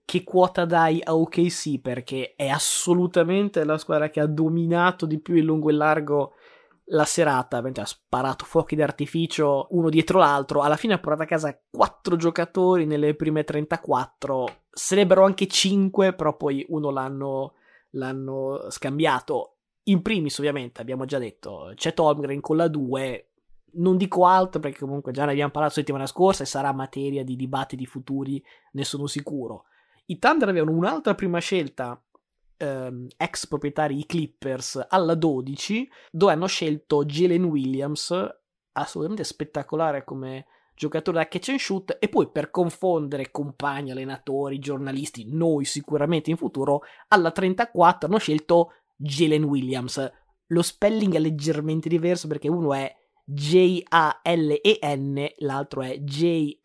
che 0.05 0.23
quota 0.23 0.63
dai 0.63 1.01
a 1.03 1.15
OKC 1.15 1.81
perché 1.81 2.35
è 2.35 2.47
assolutamente 2.47 3.63
la 3.63 3.79
squadra 3.79 4.11
che 4.11 4.19
ha 4.19 4.27
dominato 4.27 5.07
di 5.07 5.19
più 5.19 5.33
in 5.33 5.45
lungo 5.45 5.71
e 5.71 5.73
largo 5.73 6.33
la 6.89 7.03
serata, 7.03 7.57
ha 7.57 7.85
sparato 7.85 8.45
fuochi 8.45 8.75
d'artificio 8.75 9.69
uno 9.71 9.89
dietro 9.89 10.19
l'altro, 10.19 10.61
alla 10.61 10.75
fine 10.75 10.93
ha 10.93 10.99
portato 10.99 11.23
a 11.23 11.25
casa 11.25 11.59
4 11.71 12.15
giocatori 12.15 12.85
nelle 12.85 13.15
prime 13.15 13.43
34, 13.43 14.65
sarebbero 14.69 15.25
anche 15.25 15.47
5, 15.47 16.13
però 16.13 16.37
poi 16.37 16.63
uno 16.69 16.91
l'hanno, 16.91 17.53
l'hanno 17.93 18.67
scambiato. 18.69 19.55
In 19.85 20.03
primis 20.03 20.37
ovviamente 20.37 20.79
abbiamo 20.79 21.05
già 21.05 21.17
detto, 21.17 21.71
c'è 21.73 21.91
Holmgren 21.97 22.39
con 22.39 22.55
la 22.55 22.67
2, 22.67 23.31
non 23.73 23.97
dico 23.97 24.25
altro 24.25 24.59
perché 24.59 24.79
comunque 24.79 25.11
già 25.11 25.25
ne 25.25 25.31
abbiamo 25.31 25.51
parlato 25.51 25.75
la 25.75 25.81
settimana 25.81 26.05
scorsa 26.05 26.43
e 26.43 26.47
sarà 26.47 26.73
materia 26.73 27.23
di 27.23 27.35
dibattiti 27.35 27.85
futuri, 27.85 28.43
ne 28.73 28.83
sono 28.83 29.07
sicuro. 29.07 29.65
I 30.05 30.19
Thunder 30.19 30.49
avevano 30.49 30.75
un'altra 30.75 31.15
prima 31.15 31.39
scelta, 31.39 32.01
ehm, 32.57 33.07
ex 33.17 33.47
proprietari 33.47 33.97
i 33.99 34.05
Clippers, 34.05 34.85
alla 34.89 35.15
12, 35.15 35.89
dove 36.11 36.33
hanno 36.33 36.47
scelto 36.47 37.05
Jalen 37.05 37.45
Williams, 37.45 38.13
assolutamente 38.73 39.23
spettacolare 39.23 40.03
come 40.03 40.45
giocatore 40.75 41.19
da 41.19 41.27
catch 41.27 41.49
and 41.49 41.59
shoot, 41.59 41.97
e 41.99 42.09
poi 42.09 42.29
per 42.29 42.49
confondere 42.49 43.31
compagni, 43.31 43.91
allenatori, 43.91 44.59
giornalisti, 44.59 45.27
noi 45.29 45.65
sicuramente 45.65 46.29
in 46.29 46.37
futuro, 46.37 46.81
alla 47.07 47.31
34 47.31 48.07
hanno 48.07 48.17
scelto 48.17 48.73
Jalen 48.95 49.43
Williams. 49.43 50.11
Lo 50.47 50.61
spelling 50.61 51.15
è 51.15 51.19
leggermente 51.19 51.87
diverso 51.87 52.27
perché 52.27 52.49
uno 52.49 52.73
è 52.73 52.93
J-A-L-E-N, 53.25 55.29
l'altro 55.37 55.81
è 55.81 55.97
J-A-Y-L-I-N, 55.99 56.59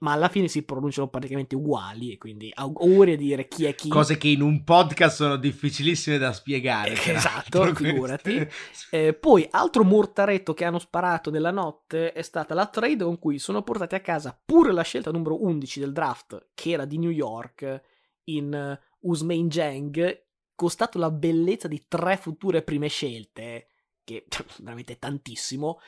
ma 0.00 0.12
alla 0.12 0.28
fine 0.28 0.48
si 0.48 0.64
pronunciano 0.64 1.08
praticamente 1.08 1.54
uguali 1.54 2.12
e 2.12 2.18
quindi 2.18 2.52
auguri 2.54 3.12
a 3.12 3.16
dire 3.16 3.48
chi 3.48 3.64
è 3.64 3.74
chi. 3.74 3.88
Cose 3.88 4.18
che 4.18 4.28
in 4.28 4.42
un 4.42 4.62
podcast 4.62 5.16
sono 5.16 5.36
difficilissime 5.36 6.18
da 6.18 6.34
spiegare. 6.34 6.92
Eh, 6.92 7.12
esatto, 7.12 7.74
figurati. 7.74 8.46
Eh, 8.90 9.14
poi, 9.14 9.48
altro 9.50 9.82
mortaretto 9.82 10.52
che 10.52 10.66
hanno 10.66 10.78
sparato 10.78 11.30
nella 11.30 11.50
notte 11.50 12.12
è 12.12 12.20
stata 12.20 12.52
la 12.52 12.66
trade 12.66 13.04
con 13.04 13.18
cui 13.18 13.38
sono 13.38 13.62
portati 13.62 13.94
a 13.94 14.00
casa 14.00 14.38
pure 14.44 14.72
la 14.72 14.82
scelta 14.82 15.10
numero 15.10 15.42
11 15.42 15.80
del 15.80 15.92
draft, 15.92 16.48
che 16.52 16.72
era 16.72 16.84
di 16.84 16.98
New 16.98 17.10
York, 17.10 17.80
in 18.24 18.78
Usmain 19.00 19.48
Jang, 19.48 20.22
costato 20.54 20.98
la 20.98 21.10
bellezza 21.10 21.66
di 21.66 21.86
tre 21.88 22.18
future 22.18 22.60
prime 22.60 22.88
scelte 22.88 23.68
che 24.10 24.26
veramente 24.58 24.98
tantissimo, 24.98 25.78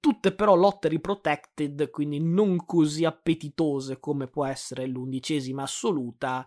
tutte 0.00 0.32
però 0.32 0.54
lottery 0.54 0.98
protected, 0.98 1.90
quindi 1.90 2.20
non 2.20 2.64
così 2.64 3.04
appetitose 3.04 4.00
come 4.00 4.26
può 4.26 4.46
essere 4.46 4.86
l'undicesima 4.86 5.62
assoluta. 5.62 6.46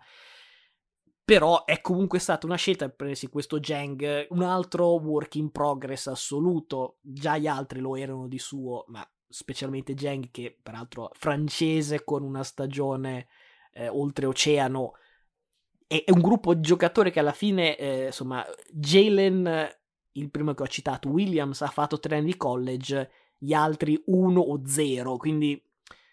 Però 1.24 1.64
è 1.64 1.80
comunque 1.80 2.18
stata 2.18 2.44
una 2.44 2.56
scelta 2.56 2.84
per 2.86 2.96
prendersi 2.96 3.28
questo 3.28 3.58
Jang, 3.58 4.26
un 4.30 4.42
altro 4.42 4.96
work 4.96 5.36
in 5.36 5.50
progress 5.50 6.08
assoluto. 6.08 6.98
Già 7.00 7.38
gli 7.38 7.46
altri 7.46 7.80
lo 7.80 7.96
erano 7.96 8.28
di 8.28 8.38
suo, 8.38 8.84
ma 8.88 9.08
specialmente 9.26 9.94
Jang, 9.94 10.30
che 10.30 10.54
peraltro 10.62 11.10
francese 11.14 12.04
con 12.04 12.22
una 12.22 12.42
stagione 12.42 13.28
eh, 13.72 13.88
oltreoceano. 13.88 14.92
È, 15.86 16.04
è 16.04 16.10
un 16.10 16.20
gruppo 16.20 16.52
di 16.52 16.60
giocatori 16.60 17.10
che 17.10 17.20
alla 17.20 17.32
fine, 17.32 17.74
eh, 17.78 18.06
insomma, 18.06 18.44
Jalen 18.70 19.82
il 20.14 20.30
primo 20.30 20.54
che 20.54 20.62
ho 20.62 20.68
citato, 20.68 21.08
Williams, 21.08 21.62
ha 21.62 21.68
fatto 21.68 21.98
tre 21.98 22.16
anni 22.16 22.26
di 22.26 22.36
college, 22.36 23.10
gli 23.38 23.52
altri 23.52 24.00
uno 24.06 24.40
o 24.40 24.62
zero, 24.64 25.16
quindi 25.16 25.60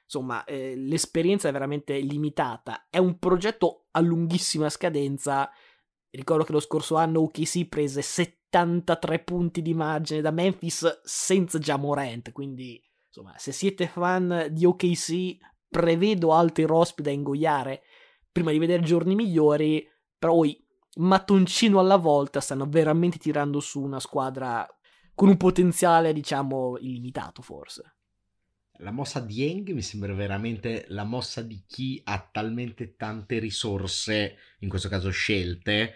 insomma 0.03 0.43
eh, 0.43 0.75
l'esperienza 0.75 1.47
è 1.47 1.51
veramente 1.51 1.97
limitata. 1.99 2.87
È 2.89 2.97
un 2.97 3.17
progetto 3.17 3.85
a 3.91 3.99
lunghissima 4.01 4.69
scadenza. 4.69 5.49
Ricordo 6.09 6.43
che 6.43 6.51
lo 6.51 6.59
scorso 6.59 6.95
anno 6.95 7.21
OKC 7.21 7.67
prese 7.67 8.01
73 8.01 9.19
punti 9.19 9.61
di 9.61 9.73
margine 9.73 10.21
da 10.21 10.31
Memphis 10.31 11.01
senza 11.03 11.57
Jamorant, 11.57 12.31
quindi 12.33 12.81
insomma 13.07 13.33
se 13.37 13.51
siete 13.53 13.87
fan 13.87 14.47
di 14.51 14.65
OKC 14.65 15.37
prevedo 15.69 16.33
altri 16.33 16.63
rospi 16.63 17.01
da 17.01 17.11
ingoiare 17.11 17.83
prima 18.29 18.51
di 18.51 18.59
vedere 18.59 18.83
giorni 18.83 19.15
migliori, 19.15 19.87
però 20.17 20.35
poi 20.35 20.61
mattoncino 20.97 21.79
alla 21.79 21.97
volta 21.97 22.39
stanno 22.39 22.67
veramente 22.67 23.17
tirando 23.17 23.59
su 23.59 23.81
una 23.81 23.99
squadra 23.99 24.67
con 25.13 25.29
un 25.29 25.37
potenziale, 25.37 26.13
diciamo, 26.13 26.77
illimitato 26.79 27.41
forse. 27.41 27.95
La 28.77 28.91
mossa 28.91 29.19
di 29.19 29.47
Eng 29.47 29.69
mi 29.71 29.81
sembra 29.81 30.13
veramente 30.13 30.85
la 30.87 31.03
mossa 31.03 31.41
di 31.43 31.63
chi 31.67 32.01
ha 32.03 32.27
talmente 32.31 32.95
tante 32.95 33.37
risorse, 33.37 34.37
in 34.59 34.69
questo 34.69 34.89
caso 34.89 35.11
scelte, 35.11 35.93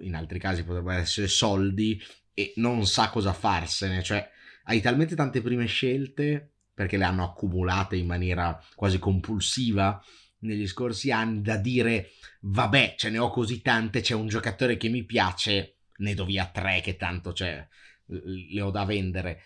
in 0.00 0.14
altri 0.14 0.38
casi 0.38 0.64
potrebbero 0.64 0.98
essere 0.98 1.28
soldi, 1.28 1.98
e 2.34 2.52
non 2.56 2.86
sa 2.86 3.08
cosa 3.08 3.32
farsene. 3.32 4.02
Cioè, 4.02 4.28
hai 4.64 4.82
talmente 4.82 5.14
tante 5.14 5.40
prime 5.40 5.64
scelte 5.66 6.50
perché 6.74 6.98
le 6.98 7.04
hanno 7.04 7.24
accumulate 7.24 7.96
in 7.96 8.06
maniera 8.06 8.62
quasi 8.74 8.98
compulsiva 8.98 10.02
negli 10.42 10.66
scorsi 10.66 11.10
anni 11.10 11.42
da 11.42 11.56
dire 11.56 12.10
vabbè 12.40 12.94
ce 12.96 13.10
ne 13.10 13.18
ho 13.18 13.30
così 13.30 13.62
tante 13.62 14.00
c'è 14.00 14.14
un 14.14 14.28
giocatore 14.28 14.76
che 14.76 14.88
mi 14.88 15.04
piace 15.04 15.78
ne 15.96 16.14
do 16.14 16.24
via 16.24 16.46
tre 16.46 16.80
che 16.80 16.96
tanto 16.96 17.32
c'è 17.32 17.66
le 18.06 18.60
ho 18.60 18.70
da 18.70 18.84
vendere. 18.84 19.42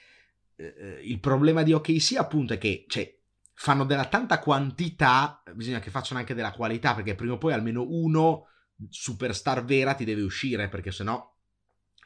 Eh, 0.57 0.75
eh, 0.79 1.01
il 1.05 1.21
problema 1.21 1.63
di 1.63 1.73
OKC 1.73 2.17
appunto 2.17 2.55
è 2.55 2.59
che 2.59 2.87
cioè, 2.89 3.15
fanno 3.53 3.85
della 3.85 4.07
tanta 4.07 4.39
quantità 4.39 5.43
bisogna 5.55 5.81
che 5.81 5.91
facciano 5.91 6.19
anche 6.19 6.35
della 6.35 6.53
qualità 6.53 6.95
perché 6.95 7.15
prima 7.15 7.35
o 7.35 7.39
poi 7.39 7.53
almeno 7.53 7.85
uno 7.87 8.47
superstar 8.89 9.65
vera 9.65 9.95
ti 9.95 10.05
deve 10.05 10.23
uscire 10.23 10.69
perché 10.69 10.93
sennò 10.93 11.35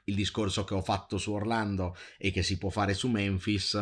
il 0.05 0.15
discorso 0.15 0.65
che 0.65 0.75
ho 0.75 0.83
fatto 0.83 1.19
su 1.19 1.33
Orlando 1.33 1.97
e 2.19 2.31
che 2.31 2.43
si 2.43 2.59
può 2.59 2.71
fare 2.71 2.95
su 2.95 3.09
Memphis 3.09 3.75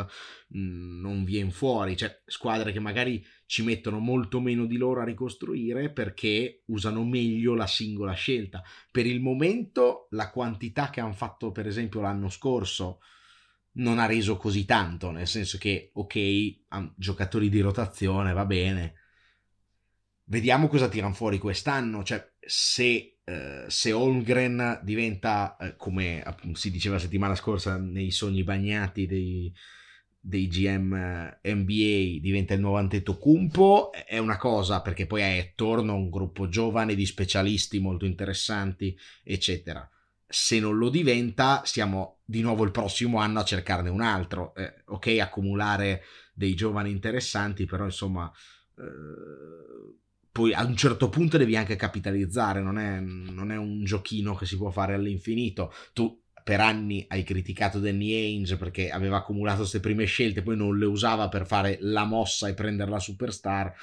mh, 0.48 0.58
mm, 0.58 1.00
non 1.00 1.24
viene 1.24 1.50
fuori, 1.50 1.96
cioè 1.96 2.22
squadre 2.26 2.72
che 2.72 2.80
magari 2.80 3.24
ci 3.46 3.62
mettono 3.62 3.98
molto 3.98 4.40
meno 4.40 4.66
di 4.66 4.76
loro 4.76 5.00
a 5.00 5.04
ricostruire 5.04 5.90
perché 5.90 6.62
usano 6.66 7.04
meglio 7.04 7.54
la 7.54 7.66
singola 7.66 8.12
scelta. 8.12 8.62
Per 8.90 9.06
il 9.06 9.20
momento 9.20 10.08
la 10.10 10.30
quantità 10.30 10.90
che 10.90 11.00
hanno 11.00 11.12
fatto 11.12 11.50
per 11.50 11.66
esempio 11.66 12.00
l'anno 12.00 12.28
scorso 12.28 13.00
non 13.78 13.98
ha 13.98 14.06
reso 14.06 14.36
così 14.36 14.64
tanto, 14.64 15.10
nel 15.10 15.26
senso 15.26 15.56
che 15.56 15.90
ok, 15.94 16.96
giocatori 16.96 17.48
di 17.48 17.60
rotazione 17.60 18.32
va 18.32 18.44
bene. 18.44 18.94
Vediamo 20.24 20.68
cosa 20.68 20.88
tirano 20.88 21.14
fuori 21.14 21.38
quest'anno, 21.38 22.02
cioè 22.02 22.32
se 22.38 23.17
eh, 23.28 23.64
se 23.68 23.92
Holmgren 23.92 24.80
diventa, 24.82 25.58
eh, 25.58 25.76
come 25.76 26.24
si 26.54 26.70
diceva 26.70 26.94
la 26.94 27.00
settimana 27.02 27.34
scorsa, 27.34 27.76
nei 27.76 28.10
sogni 28.10 28.42
bagnati 28.42 29.06
dei, 29.06 29.52
dei 30.18 30.48
GM 30.48 30.94
NBA 31.42 32.20
diventa 32.20 32.54
il 32.54 32.60
nuovo 32.60 32.78
Antetokounmpo 32.78 33.92
è 33.92 34.16
una 34.16 34.38
cosa 34.38 34.80
perché 34.80 35.06
poi 35.06 35.20
è 35.20 35.38
attorno 35.40 35.92
a 35.92 35.96
un 35.96 36.08
gruppo 36.08 36.48
giovane 36.48 36.94
di 36.94 37.04
specialisti 37.04 37.78
molto 37.80 38.06
interessanti 38.06 38.96
eccetera. 39.22 39.86
Se 40.26 40.58
non 40.58 40.78
lo 40.78 40.88
diventa 40.88 41.62
siamo 41.66 42.20
di 42.24 42.40
nuovo 42.40 42.64
il 42.64 42.70
prossimo 42.70 43.18
anno 43.18 43.40
a 43.40 43.44
cercarne 43.44 43.90
un 43.90 44.00
altro. 44.00 44.54
Eh, 44.54 44.84
ok 44.86 45.18
accumulare 45.20 46.02
dei 46.32 46.54
giovani 46.54 46.90
interessanti 46.90 47.66
però 47.66 47.84
insomma 47.84 48.30
eh, 48.78 49.98
poi 50.38 50.54
a 50.54 50.64
un 50.64 50.76
certo 50.76 51.08
punto 51.08 51.36
devi 51.36 51.56
anche 51.56 51.74
capitalizzare 51.74 52.60
non 52.60 52.78
è, 52.78 53.00
non 53.00 53.50
è 53.50 53.56
un 53.56 53.82
giochino 53.82 54.36
che 54.36 54.46
si 54.46 54.56
può 54.56 54.70
fare 54.70 54.94
all'infinito 54.94 55.72
tu 55.92 56.16
per 56.44 56.60
anni 56.60 57.04
hai 57.08 57.24
criticato 57.24 57.78
Danny 57.78 58.14
Ainge 58.14 58.56
perché 58.56 58.88
aveva 58.88 59.18
accumulato 59.18 59.58
queste 59.58 59.80
prime 59.80 60.06
scelte, 60.06 60.42
poi 60.42 60.56
non 60.56 60.78
le 60.78 60.86
usava 60.86 61.28
per 61.28 61.44
fare 61.44 61.76
la 61.82 62.04
mossa 62.04 62.48
e 62.48 62.54
prendere 62.54 62.90
la 62.90 62.98
superstar. 62.98 63.74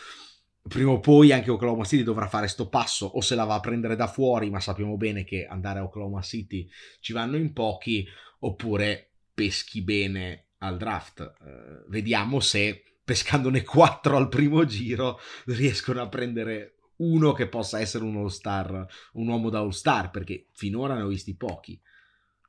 Prima 0.67 0.89
o 0.89 1.00
poi 1.00 1.31
anche 1.31 1.51
Oklahoma 1.51 1.83
City 1.83 2.01
dovrà 2.01 2.27
fare 2.27 2.47
sto 2.47 2.67
passo, 2.67 3.05
o 3.05 3.21
se 3.21 3.35
la 3.35 3.43
va 3.43 3.53
a 3.53 3.59
prendere 3.59 3.95
da 3.95 4.07
fuori, 4.07 4.50
ma 4.50 4.59
sappiamo 4.59 4.97
bene 4.97 5.24
che 5.24 5.45
andare 5.45 5.77
a 5.77 5.83
Oklahoma 5.83 6.24
City 6.24 6.67
ci 7.01 7.13
vanno 7.13 7.38
in 7.38 7.53
pochi, 7.53 8.03
oppure 8.39 9.12
peschi 9.31 9.83
bene 9.83 10.47
al 10.59 10.77
draft. 10.77 11.19
Uh, 11.19 11.88
vediamo 11.91 12.39
se 12.39 12.95
pescandone 13.05 13.63
quattro 13.63 14.17
al 14.17 14.27
primo 14.27 14.65
giro 14.65 15.19
riescono 15.45 16.01
a 16.01 16.09
prendere 16.09 16.79
uno 16.97 17.31
che 17.31 17.47
possa 17.47 17.79
essere 17.79 18.03
un 18.03 18.17
all-star, 18.17 18.85
un 19.13 19.27
uomo 19.27 19.50
da 19.50 19.59
all-star, 19.59 20.09
perché 20.09 20.47
finora 20.51 20.95
ne 20.95 21.03
ho 21.03 21.07
visti 21.07 21.35
pochi 21.35 21.79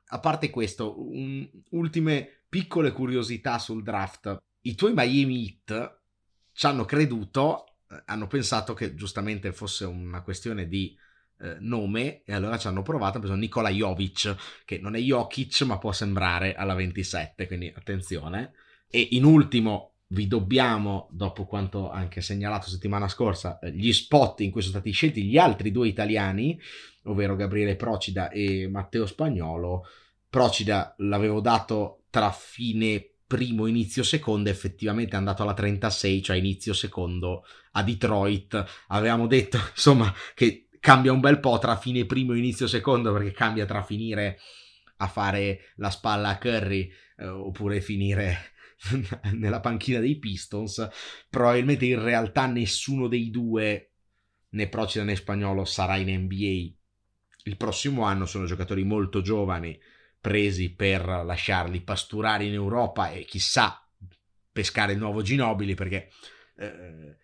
a 0.09 0.19
parte 0.19 0.49
questo, 0.49 1.01
un, 1.11 1.47
ultime 1.71 2.43
piccole 2.47 2.91
curiosità 2.91 3.57
sul 3.59 3.83
draft. 3.83 4.37
I 4.61 4.75
tuoi 4.75 4.93
Miami 4.95 5.45
Heat 5.45 5.99
ci 6.53 6.65
hanno 6.65 6.85
creduto, 6.85 7.65
eh, 7.89 8.03
hanno 8.05 8.27
pensato 8.27 8.73
che 8.73 8.95
giustamente 8.95 9.51
fosse 9.51 9.85
una 9.85 10.21
questione 10.21 10.67
di 10.67 10.95
eh, 11.39 11.57
nome 11.59 12.23
e 12.23 12.33
allora 12.33 12.57
ci 12.57 12.67
hanno 12.67 12.83
provato, 12.83 13.17
hanno 13.17 13.25
preso 13.25 13.39
Nikola 13.39 13.69
Jovic, 13.69 14.63
che 14.65 14.79
non 14.79 14.95
è 14.95 14.99
Jokic 14.99 15.61
ma 15.63 15.77
può 15.77 15.91
sembrare 15.91 16.55
alla 16.55 16.73
27, 16.73 17.47
quindi 17.47 17.71
attenzione. 17.75 18.53
E 18.89 19.07
in 19.11 19.25
ultimo 19.25 19.96
vi 20.09 20.27
dobbiamo, 20.27 21.07
dopo 21.11 21.45
quanto 21.45 21.89
anche 21.89 22.21
segnalato 22.21 22.69
settimana 22.69 23.07
scorsa, 23.07 23.59
eh, 23.59 23.71
gli 23.71 23.91
spot 23.91 24.41
in 24.41 24.51
cui 24.51 24.61
sono 24.61 24.73
stati 24.73 24.91
scelti 24.91 25.23
gli 25.23 25.37
altri 25.37 25.71
due 25.71 25.87
italiani, 25.87 26.59
ovvero 27.03 27.35
Gabriele 27.35 27.75
Procida 27.75 28.29
e 28.29 28.67
Matteo 28.69 29.05
Spagnolo. 29.05 29.85
Procida 30.29 30.93
l'avevo 30.99 31.41
dato 31.41 32.03
tra 32.09 32.31
fine 32.31 33.11
primo 33.27 33.65
inizio 33.65 34.03
secondo, 34.03 34.49
effettivamente 34.49 35.13
è 35.15 35.17
andato 35.17 35.43
alla 35.43 35.53
36, 35.53 36.21
cioè 36.21 36.37
inizio 36.37 36.73
secondo 36.73 37.43
a 37.71 37.83
Detroit. 37.83 38.65
Avevamo 38.87 39.27
detto, 39.27 39.57
insomma, 39.71 40.13
che 40.33 40.69
cambia 40.79 41.11
un 41.11 41.19
bel 41.19 41.39
po' 41.39 41.57
tra 41.59 41.75
fine 41.75 42.05
primo 42.05 42.33
e 42.33 42.37
inizio 42.37 42.67
secondo, 42.67 43.11
perché 43.11 43.31
cambia 43.31 43.65
tra 43.65 43.83
finire 43.83 44.39
a 44.97 45.07
fare 45.07 45.73
la 45.75 45.89
spalla 45.89 46.29
a 46.29 46.37
Curry 46.37 46.89
eh, 47.17 47.27
oppure 47.27 47.81
finire 47.81 48.53
nella 49.33 49.59
panchina 49.59 49.99
dei 49.99 50.17
Pistons. 50.17 50.87
Probabilmente 51.29 51.85
in 51.85 52.01
realtà 52.01 52.45
nessuno 52.45 53.07
dei 53.07 53.29
due, 53.29 53.91
né 54.49 54.67
Procida 54.67 55.03
né 55.03 55.15
Spagnolo, 55.15 55.65
sarà 55.65 55.97
in 55.97 56.23
NBA 56.23 56.75
il 57.43 57.57
prossimo 57.57 58.03
anno. 58.03 58.25
Sono 58.25 58.45
giocatori 58.45 58.83
molto 58.83 59.21
giovani, 59.21 59.79
presi 60.19 60.73
per 60.73 61.05
lasciarli 61.05 61.81
pasturare 61.81 62.45
in 62.45 62.53
Europa 62.53 63.11
e 63.11 63.25
chissà 63.25 63.81
pescare 64.51 64.93
il 64.93 64.97
nuovo 64.97 65.21
Ginobili 65.21 65.75
perché 65.75 66.09
eh, 66.55 67.15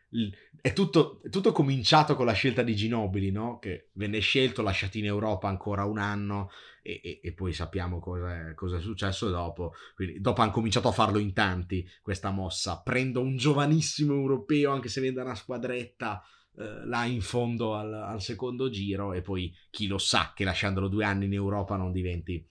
è, 0.61 0.71
tutto, 0.73 1.21
è, 1.23 1.29
tutto, 1.29 1.51
cominciato 1.51 2.15
con 2.15 2.27
la 2.27 2.33
scelta 2.33 2.61
di 2.61 2.75
Ginobili, 2.75 3.31
no? 3.31 3.57
che 3.57 3.89
venne 3.93 4.19
scelto, 4.19 4.61
lasciato 4.61 4.99
in 4.99 5.05
Europa 5.05 5.47
ancora 5.47 5.85
un 5.85 5.97
anno 5.97 6.51
e, 6.83 7.01
e, 7.03 7.19
e 7.23 7.33
poi 7.33 7.53
sappiamo 7.53 7.99
cosa 7.99 8.53
cosa 8.53 8.77
è, 8.77 8.81
successo 8.81 9.29
dopo. 9.29 9.73
Quindi, 9.95 10.19
dopo 10.19 10.41
hanno 10.41 10.51
cominciato 10.51 10.89
a 10.89 10.91
farlo 10.91 11.17
in 11.17 11.33
tanti 11.33 11.89
questa 12.01 12.29
mossa. 12.29 12.81
Prendo 12.81 13.21
un 13.21 13.37
giovanissimo 13.37 14.13
europeo, 14.13 14.71
anche 14.71 14.89
se 14.89 15.01
viene 15.01 15.15
da 15.15 15.23
una 15.23 15.35
squadretta. 15.35 16.21
Eh, 16.55 16.85
là 16.85 17.05
in 17.05 17.21
fondo 17.21 17.73
al, 17.73 17.91
al 17.91 18.21
secondo 18.21 18.69
giro 18.69 19.13
e 19.13 19.23
poi 19.23 19.51
chi 19.71 19.87
lo 19.87 19.97
sa 19.97 20.33
che 20.35 20.43
lasciandolo 20.43 20.87
due 20.87 21.03
anni 21.03 21.25
in 21.25 21.33
Europa 21.33 21.75
non 21.77 21.91
diventi 21.91 22.47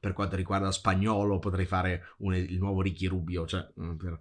per 0.00 0.14
quanto 0.14 0.34
riguarda 0.34 0.70
spagnolo 0.70 1.38
potrei 1.38 1.66
fare 1.66 2.14
un, 2.20 2.34
il 2.34 2.56
nuovo 2.56 2.80
Ricky 2.80 3.04
Rubio 3.04 3.46
cioè, 3.46 3.68
mm, 3.78 3.96
per, 3.96 4.20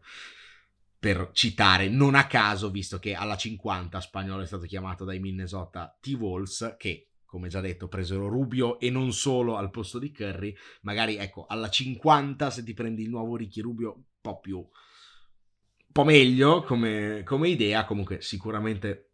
per 1.00 1.30
citare 1.32 1.90
non 1.90 2.16
a 2.16 2.26
caso, 2.26 2.72
visto 2.72 2.98
che 2.98 3.14
alla 3.14 3.38
50 3.38 4.00
spagnolo 4.02 4.42
è 4.42 4.48
stato 4.48 4.66
chiamato 4.66 5.06
dai 5.06 5.20
Minnesota 5.20 5.96
T-Wolves, 6.02 6.76
che 6.78 7.07
come 7.28 7.50
già 7.50 7.62
detto 7.62 7.88
presero 7.88 8.28
Rubio 8.28 8.80
e 8.80 8.90
non 8.90 9.14
solo 9.14 9.58
al 9.58 9.70
posto 9.70 10.00
di 10.00 10.12
Curry, 10.12 10.56
magari 10.82 11.18
ecco 11.18 11.46
alla 11.48 11.70
50 11.70 12.50
se 12.50 12.64
ti 12.64 12.74
prendi 12.74 13.04
il 13.04 13.10
nuovo 13.10 13.36
Ricky 13.36 13.62
Rubio 13.62 13.94
un 13.94 14.04
po' 14.20 14.40
più 14.40 14.58
un 14.58 15.94
po' 15.94 16.04
meglio 16.04 16.64
come, 16.64 17.22
come 17.24 17.50
idea, 17.50 17.86
comunque 17.86 18.22
sicuramente 18.22 19.08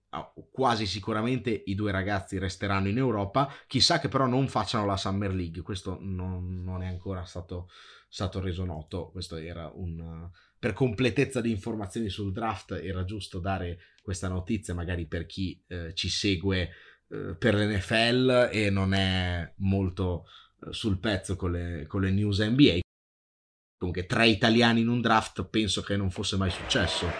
quasi 0.51 0.85
sicuramente 0.85 1.63
i 1.65 1.75
due 1.75 1.91
ragazzi 1.91 2.37
resteranno 2.37 2.87
in 2.87 2.97
Europa, 2.97 3.51
chissà 3.67 3.99
che 3.99 4.09
però 4.09 4.27
non 4.27 4.47
facciano 4.47 4.85
la 4.85 4.97
Summer 4.97 5.33
League, 5.33 5.63
questo 5.63 5.97
non, 5.99 6.63
non 6.63 6.83
è 6.83 6.87
ancora 6.87 7.23
stato, 7.25 7.69
stato, 8.07 8.39
reso 8.39 8.63
noto, 8.63 9.09
questo 9.11 9.37
era 9.37 9.71
un... 9.73 10.29
per 10.59 10.73
completezza 10.73 11.41
di 11.41 11.49
informazioni 11.49 12.09
sul 12.09 12.31
draft 12.31 12.71
era 12.71 13.03
giusto 13.05 13.39
dare 13.39 13.79
questa 14.03 14.27
notizia 14.27 14.73
magari 14.73 15.07
per 15.07 15.25
chi 15.25 15.63
eh, 15.67 15.93
ci 15.93 16.09
segue 16.09 16.69
eh, 17.13 17.35
per 17.35 17.53
l'NFL 17.53 18.49
e 18.51 18.71
non 18.71 18.95
è 18.95 19.53
molto 19.57 20.25
eh, 20.65 20.73
sul 20.73 20.97
pezzo 20.97 21.35
con 21.35 21.51
le, 21.51 21.85
con 21.87 22.01
le 22.01 22.09
news 22.09 22.39
NBA. 22.39 22.79
Comunque 23.77 24.07
tre 24.07 24.27
italiani 24.27 24.81
in 24.81 24.87
un 24.87 24.99
draft 24.99 25.43
penso 25.43 25.81
che 25.83 25.95
non 25.95 26.09
fosse 26.09 26.37
mai 26.37 26.49
successo. 26.49 27.11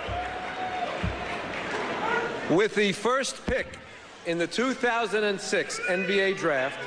With 2.50 2.74
the 2.74 2.92
first 2.92 3.42
pick 3.46 3.68
in 4.26 4.38
the 4.38 4.48
2006 4.48 5.80
NBA 5.90 6.40
draft, 6.40 6.80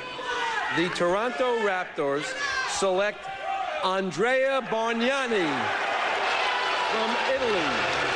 the 0.75 0.89
Toronto 0.89 1.63
Raptors 1.65 2.25
select 2.69 3.25
Andrea 3.83 4.61
Bargnani 4.61 5.47
from 6.91 7.15
Italy. 7.33 8.06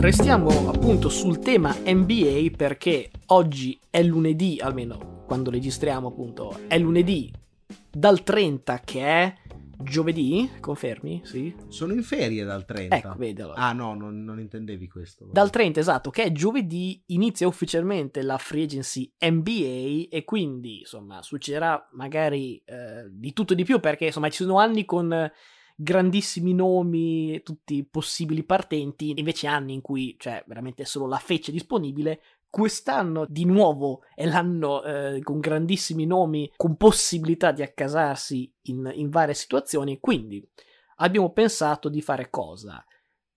Restiamo 0.00 0.70
appunto 0.70 1.10
sul 1.10 1.40
tema 1.40 1.76
NBA 1.84 2.56
perché 2.56 3.10
oggi 3.26 3.78
è 3.90 4.02
lunedì, 4.02 4.58
almeno 4.58 5.24
quando 5.26 5.50
registriamo 5.50 6.08
appunto, 6.08 6.60
è 6.68 6.78
lunedì 6.78 7.30
dal 7.90 8.22
30 8.22 8.80
che 8.82 9.04
è 9.04 9.34
Giovedì, 9.82 10.50
confermi? 10.60 11.22
Sì. 11.24 11.54
Sono 11.68 11.94
in 11.94 12.02
ferie 12.02 12.44
dal 12.44 12.64
30. 12.66 12.96
Ecco, 12.96 13.14
vedi 13.16 13.40
allora. 13.40 13.58
Ah 13.58 13.72
no, 13.72 13.94
non, 13.94 14.24
non 14.24 14.38
intendevi 14.38 14.88
questo. 14.88 15.28
Dal 15.32 15.48
30, 15.48 15.80
esatto, 15.80 16.10
che 16.10 16.24
è 16.24 16.32
giovedì, 16.32 17.02
inizia 17.06 17.46
ufficialmente 17.46 18.20
la 18.22 18.36
free 18.36 18.64
agency 18.64 19.10
NBA 19.18 20.08
e 20.10 20.22
quindi, 20.26 20.80
insomma, 20.80 21.22
succederà 21.22 21.88
magari 21.92 22.62
eh, 22.66 23.06
di 23.10 23.32
tutto 23.32 23.54
e 23.54 23.56
di 23.56 23.64
più 23.64 23.80
perché, 23.80 24.06
insomma, 24.06 24.28
ci 24.28 24.42
sono 24.42 24.58
anni 24.58 24.84
con 24.84 25.30
grandissimi 25.82 26.52
nomi, 26.52 27.40
tutti 27.42 27.84
possibili 27.84 28.44
partenti, 28.44 29.14
invece 29.16 29.46
anni 29.46 29.72
in 29.72 29.80
cui 29.80 30.16
c'è 30.18 30.32
cioè, 30.32 30.44
veramente 30.46 30.84
solo 30.84 31.06
la 31.06 31.18
feccia 31.18 31.50
disponibile, 31.50 32.20
Quest'anno 32.50 33.26
di 33.28 33.44
nuovo 33.44 34.02
è 34.12 34.26
l'anno 34.26 34.82
eh, 34.82 35.20
con 35.22 35.38
grandissimi 35.38 36.04
nomi, 36.04 36.52
con 36.56 36.76
possibilità 36.76 37.52
di 37.52 37.62
accasarsi 37.62 38.52
in, 38.62 38.90
in 38.94 39.08
varie 39.08 39.34
situazioni, 39.34 40.00
quindi 40.00 40.44
abbiamo 40.96 41.30
pensato 41.30 41.88
di 41.88 42.02
fare 42.02 42.28
cosa? 42.28 42.84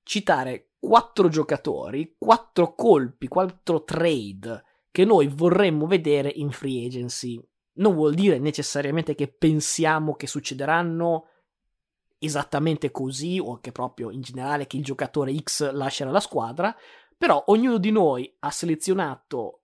Citare 0.01 0.71
quattro 0.79 1.27
giocatori, 1.27 2.15
quattro 2.17 2.73
colpi, 2.73 3.27
quattro 3.27 3.83
trade 3.83 4.63
che 4.89 5.05
noi 5.05 5.27
vorremmo 5.27 5.85
vedere 5.85 6.31
in 6.33 6.49
free 6.49 6.83
agency. 6.87 7.39
Non 7.73 7.93
vuol 7.93 8.15
dire 8.15 8.39
necessariamente 8.39 9.13
che 9.13 9.27
pensiamo 9.27 10.15
che 10.15 10.25
succederanno 10.25 11.27
esattamente 12.23 12.91
così 12.91 13.39
o 13.39 13.59
che 13.59 13.71
proprio 13.71 14.09
in 14.09 14.21
generale 14.21 14.67
che 14.67 14.77
il 14.77 14.83
giocatore 14.83 15.35
X 15.35 15.71
lascerà 15.71 16.11
la 16.11 16.19
squadra, 16.19 16.75
però 17.17 17.43
ognuno 17.47 17.77
di 17.77 17.91
noi 17.91 18.33
ha 18.39 18.51
selezionato, 18.51 19.61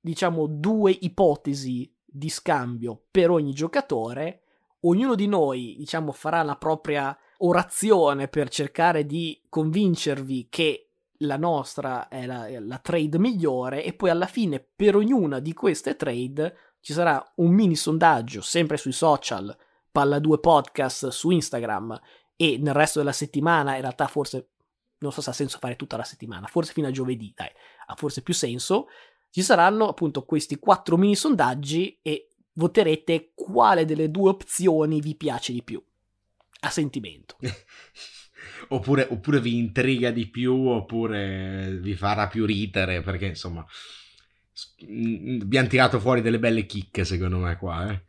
diciamo, 0.00 0.46
due 0.46 0.90
ipotesi 0.90 1.92
di 2.04 2.28
scambio 2.28 3.04
per 3.10 3.30
ogni 3.30 3.52
giocatore. 3.52 4.42
Ognuno 4.80 5.14
di 5.14 5.26
noi, 5.26 5.74
diciamo, 5.78 6.12
farà 6.12 6.42
la 6.42 6.56
propria 6.56 7.16
orazione 7.38 8.28
per 8.28 8.48
cercare 8.48 9.06
di 9.06 9.40
convincervi 9.48 10.48
che 10.48 10.88
la 11.22 11.36
nostra 11.36 12.08
è 12.08 12.26
la, 12.26 12.46
è 12.46 12.58
la, 12.58 12.78
trade 12.78 13.18
migliore 13.18 13.84
e 13.84 13.92
poi 13.92 14.10
alla 14.10 14.26
fine 14.26 14.60
per 14.60 14.96
ognuna 14.96 15.40
di 15.40 15.52
queste 15.52 15.96
trade 15.96 16.56
ci 16.80 16.92
sarà 16.92 17.24
un 17.36 17.52
mini 17.52 17.74
sondaggio 17.74 18.40
sempre 18.40 18.76
sui 18.76 18.92
social, 18.92 19.56
Palla 19.90 20.18
2 20.18 20.38
Podcast 20.38 21.08
su 21.08 21.30
Instagram 21.30 22.00
e 22.36 22.56
nel 22.58 22.74
resto 22.74 22.98
della 22.98 23.12
settimana, 23.12 23.74
in 23.74 23.80
realtà 23.80 24.06
forse 24.06 24.50
non 24.98 25.12
so 25.12 25.20
se 25.20 25.30
ha 25.30 25.32
senso 25.32 25.58
fare 25.58 25.76
tutta 25.76 25.96
la 25.96 26.04
settimana, 26.04 26.46
forse 26.46 26.72
fino 26.72 26.88
a 26.88 26.90
giovedì, 26.90 27.32
dai, 27.34 27.50
ha 27.86 27.94
forse 27.94 28.22
più 28.22 28.34
senso. 28.34 28.86
Ci 29.30 29.42
saranno 29.42 29.88
appunto 29.88 30.24
questi 30.24 30.58
quattro 30.58 30.96
mini 30.96 31.14
sondaggi 31.14 31.98
e 32.02 32.28
voterete 32.54 33.32
quale 33.34 33.84
delle 33.84 34.10
due 34.10 34.30
opzioni 34.30 35.00
vi 35.00 35.14
piace 35.14 35.52
di 35.52 35.62
più. 35.62 35.82
A 36.60 36.70
sentimento. 36.70 37.36
oppure, 38.68 39.06
oppure 39.10 39.40
vi 39.40 39.58
intriga 39.58 40.10
di 40.10 40.28
più, 40.28 40.54
oppure 40.54 41.78
vi 41.80 41.94
farà 41.94 42.26
più 42.26 42.44
ridere, 42.44 43.02
perché 43.02 43.26
insomma 43.26 43.64
abbiamo 45.40 45.68
tirato 45.68 46.00
fuori 46.00 46.20
delle 46.20 46.40
belle 46.40 46.66
chicche 46.66 47.04
secondo 47.04 47.38
me 47.38 47.56
qua. 47.56 47.92
Eh. 47.92 48.06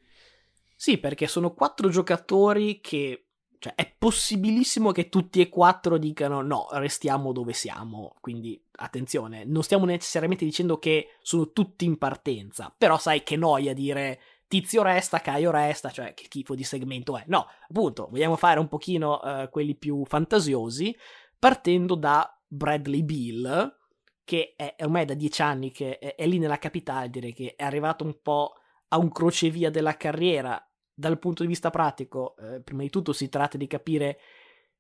Sì, 0.82 0.98
perché 0.98 1.28
sono 1.28 1.54
quattro 1.54 1.90
giocatori 1.90 2.80
che 2.80 3.32
cioè, 3.60 3.76
è 3.76 3.94
possibilissimo 3.98 4.94
che 4.94 5.10
tutti 5.10 5.42
e 5.42 5.50
quattro 5.50 5.98
dicano 5.98 6.42
no, 6.42 6.68
restiamo 6.72 7.34
dove 7.34 7.52
siamo. 7.52 8.16
Quindi, 8.22 8.64
attenzione, 8.78 9.44
non 9.44 9.62
stiamo 9.62 9.84
necessariamente 9.84 10.46
dicendo 10.46 10.80
che 10.80 11.18
sono 11.22 11.52
tutti 11.52 11.84
in 11.84 11.98
partenza. 11.98 12.74
Però 12.78 12.98
sai 12.98 13.24
che 13.24 13.36
noia 13.36 13.74
dire 13.74 14.22
Tizio 14.48 14.82
resta, 14.82 15.20
Caio 15.20 15.52
resta, 15.52 15.90
cioè 15.90 16.14
che 16.14 16.24
schifo 16.24 16.56
di 16.56 16.64
segmento 16.64 17.18
è. 17.18 17.26
No, 17.28 17.48
appunto, 17.68 18.08
vogliamo 18.10 18.38
fare 18.38 18.62
un 18.62 18.70
pochino 18.70 19.20
uh, 19.22 19.50
quelli 19.50 19.76
più 19.76 20.06
fantasiosi, 20.06 20.98
partendo 21.38 21.96
da 21.96 22.42
Bradley 22.48 23.04
Bill, 23.04 23.78
che 24.24 24.54
è 24.56 24.76
ormai 24.80 25.04
da 25.04 25.14
dieci 25.14 25.42
anni 25.42 25.72
che 25.72 25.98
è, 25.98 26.16
è 26.16 26.26
lì 26.26 26.38
nella 26.38 26.58
capitale, 26.58 27.10
direi 27.10 27.34
che 27.34 27.56
è 27.58 27.66
arrivato 27.66 28.06
un 28.06 28.18
po' 28.22 28.54
a 28.90 28.98
un 28.98 29.12
crocevia 29.12 29.70
della 29.70 29.98
carriera, 29.98 30.64
dal 31.00 31.18
punto 31.18 31.44
di 31.44 31.48
vista 31.48 31.70
pratico, 31.70 32.36
eh, 32.38 32.60
prima 32.60 32.82
di 32.82 32.90
tutto 32.90 33.14
si 33.14 33.30
tratta 33.30 33.58
di 33.58 33.68
capire 33.68 34.20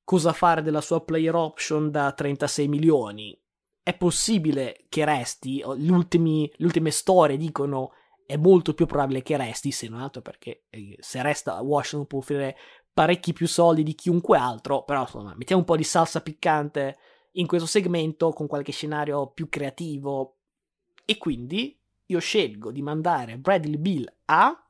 cosa 0.03 0.33
fare 0.33 0.61
della 0.61 0.81
sua 0.81 1.01
player 1.01 1.33
option 1.33 1.89
da 1.89 2.11
36 2.11 2.67
milioni. 2.67 3.39
È 3.81 3.95
possibile 3.95 4.85
che 4.89 5.05
resti, 5.05 5.63
le 5.63 5.89
ultime 5.89 6.91
storie 6.91 7.37
dicono 7.37 7.93
è 8.25 8.35
molto 8.35 8.73
più 8.73 8.85
probabile 8.85 9.23
che 9.23 9.37
resti, 9.37 9.71
se 9.71 9.87
non 9.87 10.01
altro 10.01 10.21
perché 10.21 10.65
eh, 10.69 10.97
se 10.99 11.21
resta 11.21 11.61
Washington 11.61 12.05
può 12.05 12.19
offrire 12.19 12.55
parecchi 12.93 13.31
più 13.31 13.47
soldi 13.47 13.81
di 13.81 13.95
chiunque 13.95 14.37
altro, 14.37 14.83
però 14.83 15.01
insomma 15.01 15.33
mettiamo 15.35 15.61
un 15.61 15.67
po' 15.67 15.77
di 15.77 15.83
salsa 15.83 16.21
piccante 16.21 16.97
in 17.33 17.47
questo 17.47 17.67
segmento 17.67 18.31
con 18.31 18.45
qualche 18.45 18.73
scenario 18.73 19.27
più 19.31 19.47
creativo 19.47 20.37
e 21.05 21.17
quindi 21.17 21.79
io 22.07 22.19
scelgo 22.19 22.71
di 22.71 22.81
mandare 22.81 23.37
Bradley 23.37 23.77
Bill 23.77 24.13
a 24.25 24.68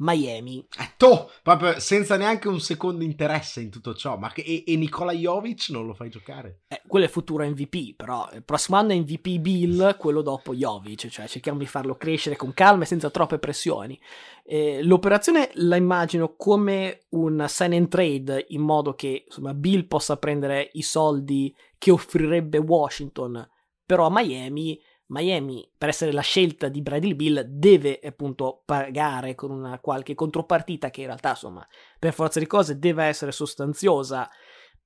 Miami. 0.00 0.66
Eh, 0.78 0.92
to, 0.96 1.30
proprio 1.42 1.78
senza 1.78 2.16
neanche 2.16 2.48
un 2.48 2.60
secondo 2.60 3.04
interesse 3.04 3.60
in 3.60 3.70
tutto 3.70 3.94
ciò. 3.94 4.16
Ma 4.16 4.30
che, 4.32 4.42
e, 4.42 4.64
e 4.66 4.76
Nikola 4.76 5.12
Jovic 5.12 5.68
non 5.70 5.86
lo 5.86 5.94
fai 5.94 6.08
giocare? 6.08 6.62
Eh, 6.68 6.82
quello 6.86 7.06
è 7.06 7.08
futuro 7.08 7.44
MVP, 7.44 7.94
però 7.96 8.28
il 8.32 8.42
prossimo 8.42 8.78
anno 8.78 8.92
è 8.92 8.96
MVP 8.96 9.38
Bill, 9.38 9.96
quello 9.96 10.22
dopo 10.22 10.54
Jovic. 10.54 11.08
Cioè 11.08 11.26
cerchiamo 11.26 11.58
di 11.58 11.66
farlo 11.66 11.96
crescere 11.96 12.36
con 12.36 12.54
calma 12.54 12.84
e 12.84 12.86
senza 12.86 13.10
troppe 13.10 13.38
pressioni. 13.38 13.98
Eh, 14.44 14.82
l'operazione 14.82 15.50
la 15.54 15.76
immagino 15.76 16.34
come 16.34 17.02
un 17.10 17.44
sign 17.48 17.74
and 17.74 17.88
trade 17.88 18.46
in 18.48 18.62
modo 18.62 18.94
che 18.94 19.24
insomma, 19.26 19.54
Bill 19.54 19.86
possa 19.86 20.16
prendere 20.16 20.70
i 20.72 20.82
soldi 20.82 21.54
che 21.76 21.90
offrirebbe 21.90 22.58
Washington, 22.58 23.48
però 23.84 24.06
a 24.06 24.10
Miami 24.10 24.80
Miami, 25.10 25.68
per 25.76 25.88
essere 25.88 26.12
la 26.12 26.20
scelta 26.20 26.68
di 26.68 26.82
Bradley 26.82 27.14
Bill, 27.14 27.40
deve 27.42 27.98
appunto 28.02 28.62
pagare 28.64 29.34
con 29.34 29.50
una 29.50 29.80
qualche 29.80 30.14
contropartita 30.14 30.90
che 30.90 31.00
in 31.00 31.06
realtà, 31.06 31.30
insomma, 31.30 31.66
per 31.98 32.12
forza 32.12 32.38
di 32.38 32.46
cose 32.46 32.78
deve 32.78 33.04
essere 33.04 33.32
sostanziosa, 33.32 34.28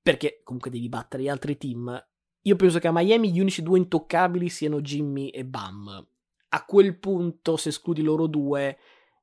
perché 0.00 0.40
comunque 0.42 0.70
devi 0.70 0.88
battere 0.88 1.24
gli 1.24 1.28
altri 1.28 1.58
team. 1.58 2.06
Io 2.40 2.56
penso 2.56 2.78
che 2.78 2.88
a 2.88 2.92
Miami 2.92 3.32
gli 3.32 3.40
unici 3.40 3.62
due 3.62 3.78
intoccabili 3.78 4.48
siano 4.48 4.80
Jimmy 4.80 5.28
e 5.28 5.44
Bam. 5.44 6.06
A 6.48 6.64
quel 6.64 6.98
punto, 6.98 7.56
se 7.56 7.68
escludi 7.68 8.00
loro 8.00 8.26
due, 8.26 8.78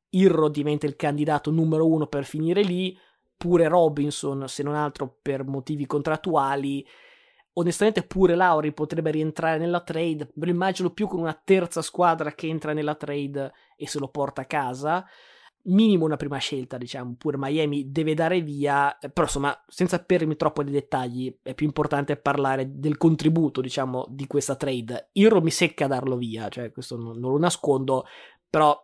Irro 0.10 0.50
diventa 0.50 0.86
il 0.86 0.96
candidato 0.96 1.50
numero 1.50 1.88
uno 1.88 2.06
per 2.06 2.26
finire 2.26 2.62
lì, 2.62 2.96
pure 3.36 3.68
Robinson, 3.68 4.48
se 4.48 4.62
non 4.62 4.76
altro 4.76 5.18
per 5.20 5.46
motivi 5.46 5.88
contrattuali 5.88 6.86
onestamente 7.54 8.04
pure 8.04 8.36
Lauri 8.36 8.74
potrebbe 8.74 9.12
rientrare 9.12 9.58
nella 9.58 9.82
trade, 9.82 10.32
me 10.36 10.46
lo 10.46 10.52
immagino 10.52 10.92
più 10.92 11.08
con 11.08 11.20
una 11.20 11.40
terza 11.44 11.82
squadra 11.82 12.32
che 12.34 12.48
entra 12.48 12.74
nella 12.74 12.96
trade 12.96 13.52
e 13.76 13.88
se 13.88 14.00
lo 14.00 14.08
porta 14.08 14.42
a 14.42 14.46
casa. 14.46 15.06
Minimo 15.64 16.06
una 16.06 16.18
prima 16.18 16.38
scelta, 16.38 16.78
diciamo, 16.78 17.14
pure 17.20 17.38
Miami 17.38 17.92
deve 17.92 18.16
dare 18.16 18.42
via, 18.42 18.98
però 19.00 19.28
insomma, 19.28 19.56
senza 19.68 20.04
perdermi 20.04 20.36
troppo 20.36 20.64
nei 20.64 20.72
dettagli, 20.74 21.38
è 21.44 21.54
più 21.54 21.68
importante 21.68 22.18
parlare 22.18 22.80
del 22.80 22.98
contributo, 22.98 23.62
diciamo, 23.62 24.08
di 24.10 24.26
questa 24.26 24.56
trade. 24.56 25.10
Irro 25.14 25.40
mi 25.40 25.52
secca 25.52 25.86
darlo 25.86 26.18
via, 26.18 26.50
cioè 26.50 26.72
questo 26.72 26.98
non, 26.98 27.20
non 27.20 27.34
lo 27.34 27.38
nascondo, 27.38 28.06
però 28.50 28.76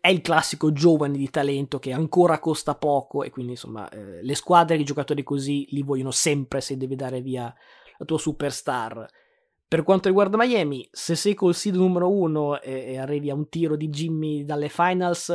è 0.00 0.08
il 0.08 0.20
classico 0.20 0.72
giovane 0.72 1.16
di 1.16 1.30
talento 1.30 1.78
che 1.78 1.92
ancora 1.92 2.38
costa 2.38 2.74
poco 2.74 3.22
e 3.22 3.30
quindi 3.30 3.52
insomma 3.52 3.88
eh, 3.88 4.22
le 4.22 4.34
squadre 4.34 4.76
i 4.76 4.84
giocatori 4.84 5.22
così 5.22 5.66
li 5.70 5.82
vogliono 5.82 6.10
sempre 6.10 6.60
se 6.60 6.76
devi 6.76 6.96
dare 6.96 7.20
via 7.20 7.54
la 7.98 8.04
tua 8.04 8.18
superstar. 8.18 9.06
Per 9.66 9.82
quanto 9.84 10.08
riguarda 10.08 10.36
Miami, 10.36 10.86
se 10.92 11.14
sei 11.14 11.34
col 11.34 11.54
seed 11.54 11.76
numero 11.76 12.10
uno 12.10 12.60
e, 12.60 12.92
e 12.92 12.98
arrivi 12.98 13.30
a 13.30 13.34
un 13.34 13.48
tiro 13.48 13.74
di 13.74 13.88
Jimmy 13.88 14.44
dalle 14.44 14.68
finals, 14.68 15.28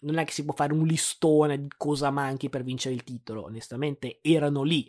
non 0.00 0.18
è 0.18 0.24
che 0.24 0.32
si 0.32 0.44
può 0.44 0.54
fare 0.54 0.72
un 0.72 0.84
listone 0.84 1.58
di 1.58 1.68
cosa 1.76 2.10
manchi 2.10 2.50
per 2.50 2.62
vincere 2.62 2.94
il 2.94 3.04
titolo, 3.04 3.44
onestamente 3.44 4.18
erano 4.20 4.62
lì. 4.62 4.86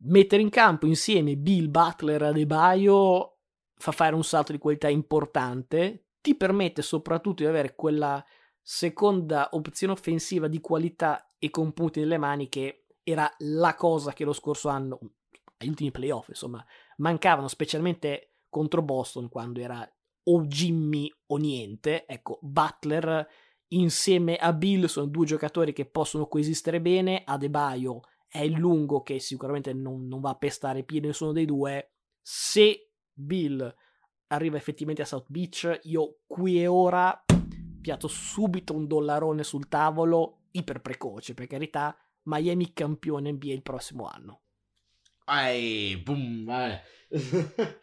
Mettere 0.00 0.40
in 0.42 0.48
campo 0.48 0.86
insieme 0.86 1.36
Bill 1.36 1.70
Butler 1.70 2.22
e 2.22 2.26
Adebayo 2.26 3.38
fa 3.74 3.92
fare 3.92 4.14
un 4.14 4.24
salto 4.24 4.52
di 4.52 4.58
qualità 4.58 4.88
importante, 4.88 6.07
ti 6.20 6.34
permette 6.34 6.82
soprattutto 6.82 7.42
di 7.42 7.48
avere 7.48 7.74
quella 7.74 8.24
seconda 8.60 9.48
opzione 9.52 9.92
offensiva 9.92 10.46
di 10.48 10.60
qualità 10.60 11.34
e 11.38 11.50
con 11.50 11.72
punti 11.72 12.00
nelle 12.00 12.18
mani 12.18 12.48
che 12.48 12.86
era 13.02 13.32
la 13.38 13.74
cosa 13.74 14.12
che 14.12 14.24
lo 14.24 14.32
scorso 14.32 14.68
anno, 14.68 14.98
agli 15.58 15.68
ultimi 15.68 15.90
playoff, 15.90 16.28
insomma, 16.28 16.64
mancavano 16.98 17.48
specialmente 17.48 18.34
contro 18.48 18.82
Boston 18.82 19.28
quando 19.28 19.60
era 19.60 19.88
o 20.24 20.42
Jimmy 20.42 21.10
o 21.26 21.36
niente. 21.36 22.06
Ecco, 22.06 22.38
Butler 22.42 23.26
insieme 23.68 24.36
a 24.36 24.52
Bill 24.52 24.84
sono 24.86 25.06
due 25.06 25.26
giocatori 25.26 25.72
che 25.72 25.86
possono 25.86 26.26
coesistere 26.26 26.80
bene. 26.80 27.22
Adebayo 27.24 28.02
è 28.28 28.40
il 28.40 28.52
lungo 28.52 29.02
che 29.02 29.18
sicuramente 29.18 29.72
non, 29.72 30.06
non 30.06 30.20
va 30.20 30.30
a 30.30 30.36
pestare 30.36 30.84
piede 30.84 31.08
nessuno 31.08 31.32
dei 31.32 31.46
due. 31.46 31.92
Se 32.20 32.90
Bill 33.12 33.74
arriva 34.28 34.56
effettivamente 34.56 35.02
a 35.02 35.06
South 35.06 35.26
Beach, 35.28 35.80
io 35.84 36.18
qui 36.26 36.60
e 36.60 36.66
ora 36.66 37.24
piatto 37.80 38.08
subito 38.08 38.74
un 38.74 38.86
dollarone 38.86 39.42
sul 39.42 39.68
tavolo, 39.68 40.40
iper 40.50 40.80
precoce, 40.80 41.34
per 41.34 41.46
carità, 41.46 41.96
Miami 42.24 42.72
campione 42.72 43.32
NBA 43.32 43.52
il 43.52 43.62
prossimo 43.62 44.06
anno. 44.06 44.40
Ai, 45.24 45.96
boom, 45.96 46.48
eh. 46.50 46.82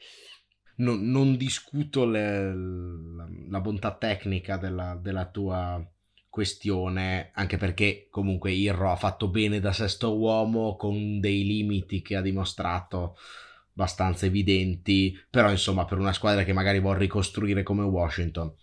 non, 0.77 1.09
non, 1.09 1.37
discuto 1.37 2.05
le, 2.05 2.53
la, 2.53 3.27
la, 3.49 3.61
bontà 3.61 3.95
tecnica 3.95 4.57
della, 4.57 4.95
della, 4.95 5.25
tua 5.29 5.83
questione, 6.29 7.31
anche 7.33 7.57
perché 7.57 8.07
comunque 8.09 8.51
Irro 8.51 8.91
ha 8.91 8.95
fatto 8.95 9.29
bene 9.29 9.59
da 9.59 9.71
sesto 9.71 10.17
uomo 10.17 10.75
con 10.75 11.19
dei 11.19 11.45
limiti 11.45 12.01
che 12.01 12.15
ha 12.15 12.21
dimostrato 12.21 13.15
abbastanza 13.75 14.25
evidenti, 14.25 15.13
però 15.29 15.51
insomma 15.51 15.83
per 15.85 15.99
una 15.99 16.13
squadra 16.13 16.43
che 16.43 16.53
magari 16.53 16.79
vuole 16.79 16.99
ricostruire 16.99 17.61
come 17.61 17.83
Washington, 17.83 18.53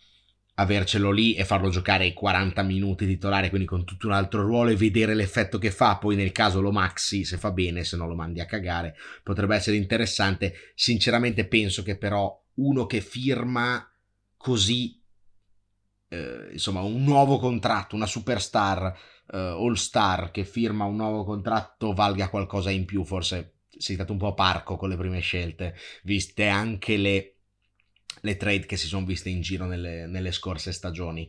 avercelo 0.55 1.11
lì 1.11 1.35
e 1.35 1.45
farlo 1.45 1.69
giocare 1.69 2.05
ai 2.05 2.15
40 2.15 2.63
minuti 2.63 3.07
titolare, 3.07 3.51
quindi 3.51 3.67
con 3.67 3.85
tutto 3.85 4.07
un 4.07 4.15
altro 4.15 4.43
ruolo 4.43 4.71
e 4.71 4.77
vedere 4.77 5.15
l'effetto 5.15 5.59
che 5.59 5.71
fa, 5.71 5.99
poi 5.99 6.17
nel 6.17 6.33
caso 6.33 6.61
lo 6.61 6.73
maxi 6.73 7.25
se 7.25 7.37
fa 7.37 7.51
bene, 7.51 7.85
se 7.85 7.97
no 7.97 8.07
lo 8.07 8.15
mandi 8.15 8.41
a 8.41 8.47
cagare, 8.47 8.97
potrebbe 9.23 9.55
essere 9.55 9.77
interessante. 9.77 10.73
Sinceramente 10.75 11.47
penso 11.47 11.83
che 11.83 11.97
però 11.97 12.35
uno 12.55 12.87
che 12.87 13.01
firma 13.01 13.87
così 14.37 14.99
eh, 16.09 16.49
insomma 16.53 16.81
un 16.81 17.05
nuovo 17.05 17.39
contratto, 17.39 17.97
una 17.97 18.07
superstar 18.07 18.99
eh, 19.31 19.39
all 19.39 19.75
star 19.75 20.31
che 20.31 20.45
firma 20.45 20.85
un 20.85 20.97
nuovo 20.97 21.25
contratto 21.25 21.93
valga 21.93 22.29
qualcosa 22.29 22.71
in 22.71 22.85
più, 22.85 23.05
forse 23.05 23.52
sei 23.77 23.95
stato 23.95 24.13
un 24.13 24.19
po' 24.19 24.35
parco 24.35 24.77
con 24.77 24.89
le 24.89 24.97
prime 24.97 25.21
scelte, 25.21 25.77
viste 26.03 26.47
anche 26.49 26.97
le, 26.97 27.37
le 28.21 28.37
trade 28.37 28.67
che 28.67 28.77
si 28.77 28.87
sono 28.87 29.07
viste 29.07 29.29
in 29.29 29.41
giro 29.41 29.67
nelle, 29.67 30.07
nelle 30.07 30.33
scorse 30.33 30.73
stagioni. 30.73 31.29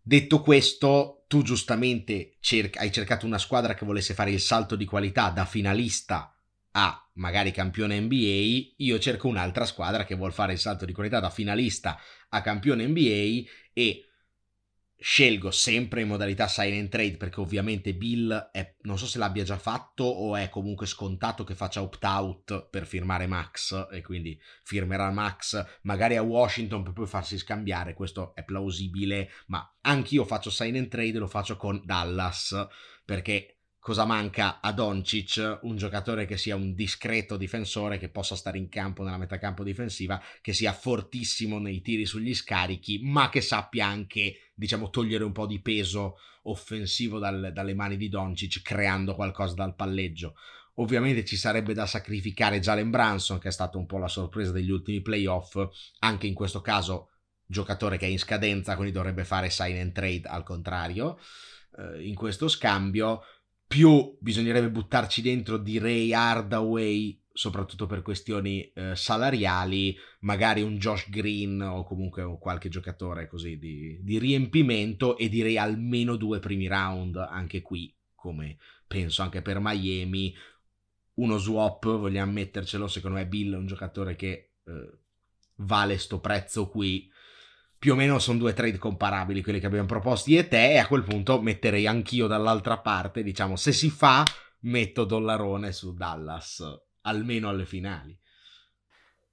Detto 0.00 0.40
questo, 0.40 1.24
tu 1.26 1.42
giustamente 1.42 2.36
cerca, 2.40 2.80
hai 2.80 2.92
cercato 2.92 3.26
una 3.26 3.38
squadra 3.38 3.74
che 3.74 3.84
volesse 3.84 4.14
fare 4.14 4.30
il 4.30 4.40
salto 4.40 4.76
di 4.76 4.84
qualità 4.84 5.30
da 5.30 5.44
finalista 5.44 6.36
a 6.72 7.10
magari 7.14 7.50
campione 7.50 7.98
NBA, 8.00 8.74
io 8.76 8.98
cerco 8.98 9.28
un'altra 9.28 9.64
squadra 9.64 10.04
che 10.04 10.14
vuole 10.14 10.32
fare 10.32 10.52
il 10.52 10.58
salto 10.58 10.84
di 10.84 10.92
qualità 10.92 11.20
da 11.20 11.30
finalista 11.30 11.98
a 12.28 12.42
campione 12.42 12.86
NBA 12.86 13.48
e 13.72 14.05
scelgo 14.98 15.50
sempre 15.50 16.00
in 16.00 16.08
modalità 16.08 16.48
sign 16.48 16.78
and 16.78 16.88
trade 16.88 17.16
perché 17.16 17.40
ovviamente 17.40 17.94
Bill 17.94 18.50
è, 18.50 18.76
non 18.82 18.98
so 18.98 19.06
se 19.06 19.18
l'abbia 19.18 19.44
già 19.44 19.58
fatto 19.58 20.04
o 20.04 20.36
è 20.36 20.48
comunque 20.48 20.86
scontato 20.86 21.44
che 21.44 21.54
faccia 21.54 21.82
opt-out 21.82 22.68
per 22.70 22.86
firmare 22.86 23.26
Max 23.26 23.88
e 23.90 24.00
quindi 24.00 24.40
firmerà 24.62 25.10
Max 25.10 25.64
magari 25.82 26.16
a 26.16 26.22
Washington 26.22 26.82
per 26.82 26.92
poi 26.92 27.06
farsi 27.06 27.36
scambiare, 27.36 27.94
questo 27.94 28.34
è 28.34 28.44
plausibile, 28.44 29.30
ma 29.46 29.76
anch'io 29.82 30.24
faccio 30.24 30.50
sign 30.50 30.76
and 30.76 30.88
trade, 30.88 31.18
lo 31.18 31.28
faccio 31.28 31.56
con 31.56 31.82
Dallas 31.84 32.66
perché 33.04 33.55
cosa 33.86 34.04
manca 34.04 34.58
a 34.60 34.72
Doncic, 34.72 35.60
un 35.62 35.76
giocatore 35.76 36.26
che 36.26 36.36
sia 36.36 36.56
un 36.56 36.74
discreto 36.74 37.36
difensore, 37.36 37.98
che 37.98 38.08
possa 38.08 38.34
stare 38.34 38.58
in 38.58 38.68
campo 38.68 39.04
nella 39.04 39.16
metacampo 39.16 39.62
difensiva, 39.62 40.20
che 40.40 40.52
sia 40.52 40.72
fortissimo 40.72 41.60
nei 41.60 41.80
tiri 41.82 42.04
sugli 42.04 42.34
scarichi, 42.34 42.98
ma 43.04 43.28
che 43.28 43.40
sappia 43.40 43.86
anche, 43.86 44.50
diciamo, 44.56 44.90
togliere 44.90 45.22
un 45.22 45.30
po' 45.30 45.46
di 45.46 45.60
peso 45.60 46.16
offensivo 46.42 47.20
dal, 47.20 47.52
dalle 47.54 47.74
mani 47.74 47.96
di 47.96 48.08
Doncic, 48.08 48.60
creando 48.60 49.14
qualcosa 49.14 49.54
dal 49.54 49.76
palleggio. 49.76 50.34
Ovviamente 50.78 51.24
ci 51.24 51.36
sarebbe 51.36 51.72
da 51.72 51.86
sacrificare 51.86 52.58
Jalen 52.58 52.90
Branson, 52.90 53.38
che 53.38 53.50
è 53.50 53.52
stato 53.52 53.78
un 53.78 53.86
po' 53.86 53.98
la 53.98 54.08
sorpresa 54.08 54.50
degli 54.50 54.70
ultimi 54.70 55.00
playoff, 55.00 55.64
anche 56.00 56.26
in 56.26 56.34
questo 56.34 56.60
caso 56.60 57.10
giocatore 57.46 57.98
che 57.98 58.06
è 58.06 58.10
in 58.10 58.18
scadenza, 58.18 58.74
quindi 58.74 58.92
dovrebbe 58.92 59.22
fare 59.22 59.48
sign 59.48 59.78
and 59.78 59.92
trade 59.92 60.26
al 60.26 60.42
contrario. 60.42 61.20
Eh, 61.78 62.08
in 62.08 62.16
questo 62.16 62.48
scambio 62.48 63.22
più 63.66 64.16
bisognerebbe 64.20 64.70
buttarci 64.70 65.22
dentro 65.22 65.56
direi 65.56 66.14
Hardaway 66.14 67.20
soprattutto 67.36 67.86
per 67.86 68.00
questioni 68.00 68.72
eh, 68.72 68.96
salariali, 68.96 69.94
magari 70.20 70.62
un 70.62 70.78
Josh 70.78 71.10
Green 71.10 71.60
o 71.60 71.84
comunque 71.84 72.24
qualche 72.38 72.70
giocatore 72.70 73.28
così 73.28 73.58
di, 73.58 73.98
di, 74.02 74.18
riempimento 74.18 75.18
e 75.18 75.28
direi 75.28 75.58
almeno 75.58 76.16
due 76.16 76.38
primi 76.38 76.66
round 76.66 77.16
anche 77.16 77.60
qui, 77.60 77.94
come 78.14 78.56
penso 78.86 79.22
anche 79.22 79.42
per 79.42 79.58
Miami. 79.60 80.34
Uno 81.14 81.36
swap, 81.36 81.84
vogliamo 81.84 82.32
mettercelo, 82.32 82.88
secondo 82.88 83.18
me 83.18 83.26
Bill 83.26 83.52
è 83.52 83.58
un 83.58 83.66
giocatore 83.66 84.16
che 84.16 84.52
eh, 84.64 84.98
vale 85.56 85.98
sto 85.98 86.20
prezzo 86.20 86.68
qui 86.68 87.10
più 87.78 87.92
o 87.92 87.96
meno 87.96 88.18
sono 88.18 88.38
due 88.38 88.52
trade 88.52 88.78
comparabili 88.78 89.42
quelli 89.42 89.60
che 89.60 89.66
abbiamo 89.66 89.86
proposti 89.86 90.32
io 90.32 90.40
e 90.40 90.48
te 90.48 90.72
e 90.72 90.78
a 90.78 90.86
quel 90.86 91.02
punto 91.02 91.40
metterei 91.40 91.86
anch'io 91.86 92.26
dall'altra 92.26 92.78
parte, 92.78 93.22
diciamo, 93.22 93.56
se 93.56 93.72
si 93.72 93.90
fa 93.90 94.24
metto 94.60 95.04
Dollarone 95.04 95.72
su 95.72 95.94
Dallas, 95.94 96.62
almeno 97.02 97.48
alle 97.48 97.66
finali. 97.66 98.18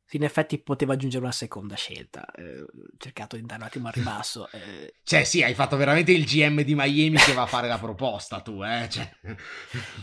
Sì, 0.05 0.17
in 0.17 0.23
effetti 0.23 0.59
poteva 0.59 0.93
aggiungere 0.93 1.23
una 1.23 1.33
seconda 1.33 1.75
scelta, 1.75 2.29
eh, 2.35 2.65
cercato 2.97 3.35
di 3.35 3.41
andare 3.41 3.61
un 3.61 3.67
attimo 3.67 3.87
al 3.87 3.93
ribasso. 3.93 4.47
Eh. 4.53 4.93
Cioè 5.03 5.23
sì, 5.23 5.41
hai 5.41 5.53
fatto 5.53 5.75
veramente 5.75 6.11
il 6.11 6.25
GM 6.25 6.61
di 6.61 6.75
Miami 6.75 7.17
che 7.17 7.33
va 7.33 7.43
a 7.43 7.47
fare 7.47 7.67
la 7.67 7.79
proposta 7.79 8.41
tu, 8.41 8.63
eh? 8.63 8.87
Cioè... 8.89 9.09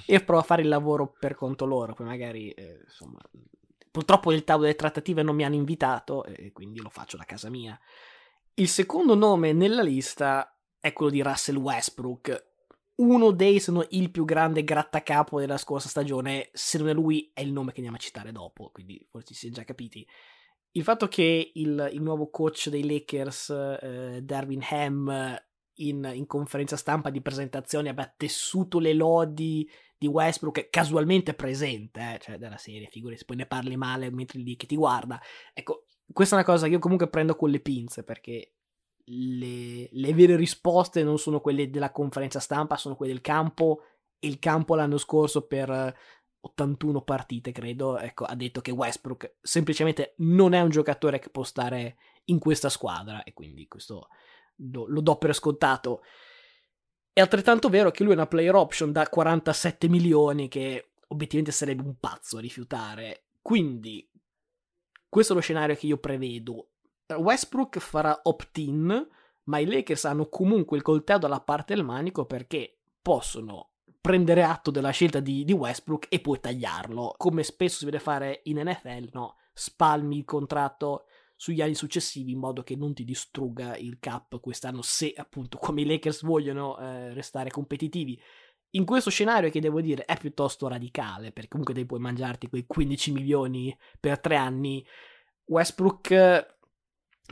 Io 0.07 0.25
provo 0.25 0.41
a 0.41 0.45
fare 0.45 0.63
il 0.63 0.69
lavoro 0.69 1.15
per 1.19 1.35
conto 1.35 1.67
loro, 1.67 1.95
poi 1.95 2.07
magari, 2.07 2.51
eh, 2.51 2.81
insomma... 2.85 3.21
Purtroppo 3.91 4.33
il 4.33 4.45
tavolo 4.45 4.67
delle 4.67 4.77
trattative 4.77 5.23
non 5.23 5.35
mi 5.35 5.45
hanno 5.45 5.57
invitato 5.57 6.25
e 6.25 6.53
quindi 6.53 6.81
lo 6.81 6.91
faccio 6.91 7.17
da 7.17 7.25
casa 7.25 7.51
mia. 7.51 7.79
Il 8.55 8.69
secondo 8.69 9.15
nome 9.15 9.53
nella 9.53 9.83
lista 9.83 10.59
è 10.79 10.93
quello 10.93 11.11
di 11.11 11.23
Russell 11.23 11.57
Westbrook, 11.57 12.49
uno 12.97 13.31
dei, 13.31 13.61
se 13.61 13.73
non 13.73 13.87
il 13.91 14.11
più 14.11 14.25
grande 14.25 14.63
grattacapo 14.63 15.41
della 15.41 15.57
scorsa 15.57 15.89
stagione, 15.89 16.51
se 16.53 16.79
non 16.79 16.89
è 16.89 16.93
lui 16.93 17.31
è 17.33 17.41
il 17.41 17.53
nome 17.53 17.71
che 17.71 17.77
andiamo 17.77 17.97
a 17.97 18.01
citare 18.01 18.33
dopo, 18.33 18.71
quindi 18.71 19.07
forse 19.11 19.35
si 19.35 19.49
è 19.49 19.51
già 19.51 19.65
capiti. 19.65 20.07
Il 20.73 20.83
fatto 20.83 21.09
che 21.09 21.51
il, 21.55 21.91
il 21.93 22.03
nuovo 22.03 22.31
coach 22.31 22.69
dei 22.69 22.87
Lakers, 22.87 23.51
eh, 23.51 24.21
Darwin 24.23 24.65
Ham, 24.69 25.39
in, 25.81 26.11
in, 26.15 26.27
conferenza 26.27 26.77
stampa 26.77 27.11
di 27.11 27.23
presentazione 27.23 27.89
abbia 27.89 28.13
tessuto 28.15 28.79
le 28.79 28.93
lodi 28.93 29.69
di 29.97 30.07
Westbrook 30.07 30.69
casualmente 30.71 31.35
presente, 31.35 32.01
eh, 32.01 32.19
cioè 32.19 32.39
della 32.39 32.57
serie, 32.57 32.89
figurati, 32.89 33.25
poi 33.25 33.37
ne 33.37 33.47
parli 33.47 33.77
male 33.77 34.11
mentre 34.11 34.39
lì 34.39 34.57
che 34.57 34.67
ti 34.67 34.77
guarda. 34.77 35.21
Ecco, 35.53 35.87
questa 36.13 36.35
è 36.35 36.39
una 36.39 36.47
cosa 36.47 36.67
che 36.67 36.73
io 36.73 36.79
comunque 36.79 37.09
prendo 37.09 37.37
con 37.37 37.51
le 37.51 37.61
pinze 37.61 38.03
perché 38.03 38.55
le, 39.05 39.89
le, 39.91 40.15
vere 40.15 40.37
risposte 40.37 41.03
non 41.03 41.19
sono 41.19 41.41
quelle 41.41 41.71
della 41.71 41.91
conferenza 41.91 42.41
stampa, 42.41 42.77
sono 42.77 42.97
quelle 42.97 43.13
del 43.13 43.23
campo. 43.23 43.85
E 44.19 44.29
il 44.29 44.39
campo 44.39 44.75
l'anno 44.75 44.99
scorso 44.99 45.47
per 45.47 45.97
81 46.41 47.03
partite, 47.03 47.53
credo, 47.53 47.99
ecco, 47.99 48.25
ha 48.25 48.35
detto 48.35 48.61
che 48.61 48.71
Westbrook 48.71 49.37
semplicemente 49.41 50.15
non 50.19 50.53
è 50.53 50.61
un 50.61 50.69
giocatore 50.69 51.19
che 51.19 51.31
può 51.31 51.43
stare 51.43 51.97
in 52.25 52.39
questa 52.39 52.69
squadra 52.69 53.23
e 53.23 53.33
quindi 53.33 53.67
questo 53.67 54.09
lo, 54.57 54.87
lo 54.87 55.01
do 55.01 55.17
per 55.17 55.35
scontato. 55.35 56.03
È 57.13 57.21
altrettanto 57.21 57.69
vero 57.69 57.91
che 57.91 58.03
lui 58.03 58.13
è 58.13 58.17
una 58.17 58.27
player 58.27 58.55
option 58.55 58.93
da 58.93 59.09
47 59.09 59.89
milioni 59.89 60.49
che 60.49 60.93
obiettivamente 61.09 61.53
sarebbe 61.57 61.83
un 61.83 61.99
pazzo 61.99 62.39
a 62.39 62.41
rifiutare. 62.41 63.25
Quindi 63.43 64.09
questo 65.11 65.33
è 65.33 65.37
lo 65.37 65.43
scenario 65.43 65.75
che 65.75 65.87
io 65.87 65.99
prevedo. 65.99 66.69
Westbrook 67.09 67.79
farà 67.79 68.21
opt-in, 68.23 69.09
ma 69.45 69.59
i 69.59 69.67
Lakers 69.67 70.05
hanno 70.05 70.29
comunque 70.29 70.77
il 70.77 70.83
coltello 70.83 71.19
dalla 71.19 71.41
parte 71.41 71.75
del 71.75 71.85
manico 71.85 72.25
perché 72.25 72.79
possono 73.03 73.71
prendere 74.01 74.45
atto 74.45 74.71
della 74.71 74.91
scelta 74.91 75.21
di, 75.21 75.45
di, 75.45 75.53
Westbrook 75.53 76.07
e 76.09 76.21
poi 76.21 76.41
tagliarlo. 76.41 77.15
Come 77.17 77.43
spesso 77.43 77.79
si 77.79 77.85
vede 77.85 77.99
fare 77.99 78.41
in 78.45 78.63
NFL, 78.65 79.09
no? 79.13 79.37
Spalmi 79.53 80.19
il 80.19 80.25
contratto 80.25 81.07
sugli 81.35 81.61
anni 81.61 81.75
successivi 81.75 82.33
in 82.33 82.39
modo 82.39 82.63
che 82.63 82.77
non 82.77 82.95
ti 82.95 83.03
distrugga 83.03 83.75
il 83.77 83.99
cap 83.99 84.39
quest'anno 84.41 84.83
se 84.83 85.15
appunto 85.17 85.57
come 85.57 85.81
i 85.81 85.87
Lakers 85.87 86.23
vogliono 86.23 86.79
eh, 86.79 87.13
restare 87.15 87.51
competitivi. 87.51 88.21
In 88.75 88.85
questo 88.85 89.11
scenario 89.11 89.51
che 89.51 89.61
devo 89.61 89.81
dire 89.81 90.05
è 90.05 90.17
piuttosto 90.17 90.69
radicale, 90.69 91.33
perché 91.33 91.49
comunque 91.49 91.75
te 91.75 91.85
puoi 91.87 91.99
mangiarti 91.99 92.49
quei 92.49 92.65
15 92.67 93.13
milioni 93.13 93.77
per 93.99 94.21
tre 94.21 94.37
anni, 94.37 94.85
Westbrook 95.47 96.11
eh, 96.13 96.47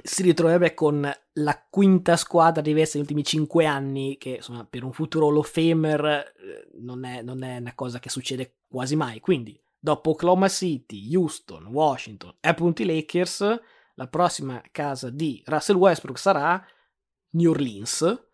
si 0.03 0.23
ritroverebbe 0.23 0.75
con 0.75 1.09
la 1.35 1.67
quinta 1.71 2.17
squadra 2.17 2.61
diversa 2.61 2.95
negli 2.95 3.07
ultimi 3.07 3.25
5 3.25 3.67
anni, 3.67 4.17
che 4.19 4.37
insomma 4.37 4.65
per 4.65 4.83
un 4.83 4.93
futuro 4.93 5.29
Hall 5.29 5.37
of 5.37 5.51
Famer 5.51 6.05
eh, 6.05 6.69
non 6.81 7.05
è, 7.05 7.23
non 7.23 7.45
è 7.45 7.59
una 7.59 7.75
cosa 7.75 8.01
che 8.01 8.11
succede 8.11 8.57
quasi 8.67 8.97
mai. 8.97 9.21
Quindi, 9.21 9.61
dopo 9.79 10.11
Oklahoma 10.11 10.49
City, 10.49 11.15
Houston, 11.15 11.67
Washington 11.67 12.35
e 12.41 12.49
appunto 12.49 12.83
i 12.83 12.87
Lakers, 12.87 13.61
la 13.95 14.07
prossima 14.09 14.61
casa 14.73 15.11
di 15.11 15.41
Russell 15.47 15.77
Westbrook 15.77 16.19
sarà 16.19 16.65
New 17.31 17.51
Orleans. 17.51 18.27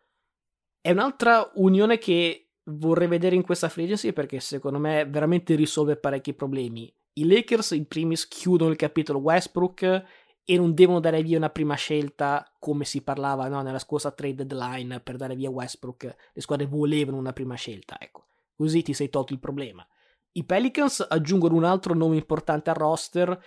È 0.81 0.90
un'altra 0.90 1.51
unione 1.55 1.99
che 1.99 2.43
vorrei 2.64 3.09
vedere 3.09 3.35
in 3.35 3.42
questa 3.42 3.68
free 3.68 3.85
agency 3.85 4.12
perché 4.12 4.40
secondo 4.40 4.79
me 4.79 5.05
veramente 5.05 5.55
risolve 5.55 5.96
parecchi 5.96 6.35
problemi. 6.35 6.92
I 7.14 7.27
Lakers 7.27 7.72
in 7.72 7.87
primis 7.87 8.27
chiudono 8.27 8.70
il 8.70 8.77
capitolo 8.77 9.20
Westbrook 9.20 10.05
e 10.46 10.57
non 10.57 10.74
devono 10.74 11.00
dare 11.00 11.22
via 11.22 11.38
una 11.38 11.50
prima 11.50 11.74
scelta 11.74 12.46
come 12.59 12.85
si 12.85 13.03
parlava 13.03 13.48
no, 13.48 13.62
nella 13.62 13.79
scorsa 13.79 14.11
trade 14.11 14.44
deadline 14.44 15.00
per 15.00 15.16
dare 15.16 15.37
via 15.37 15.50
Westbrook. 15.50 16.05
Le 16.33 16.40
squadre 16.40 16.66
volevano 16.66 17.16
una 17.16 17.33
prima 17.33 17.55
scelta, 17.55 17.96
ecco. 17.98 18.27
Così 18.57 18.83
ti 18.83 18.92
sei 18.92 19.09
tolto 19.09 19.33
il 19.33 19.38
problema. 19.38 19.87
I 20.33 20.44
Pelicans 20.44 21.05
aggiungono 21.09 21.55
un 21.55 21.64
altro 21.64 21.94
nome 21.94 22.16
importante 22.16 22.70
al 22.70 22.77
roster 22.77 23.40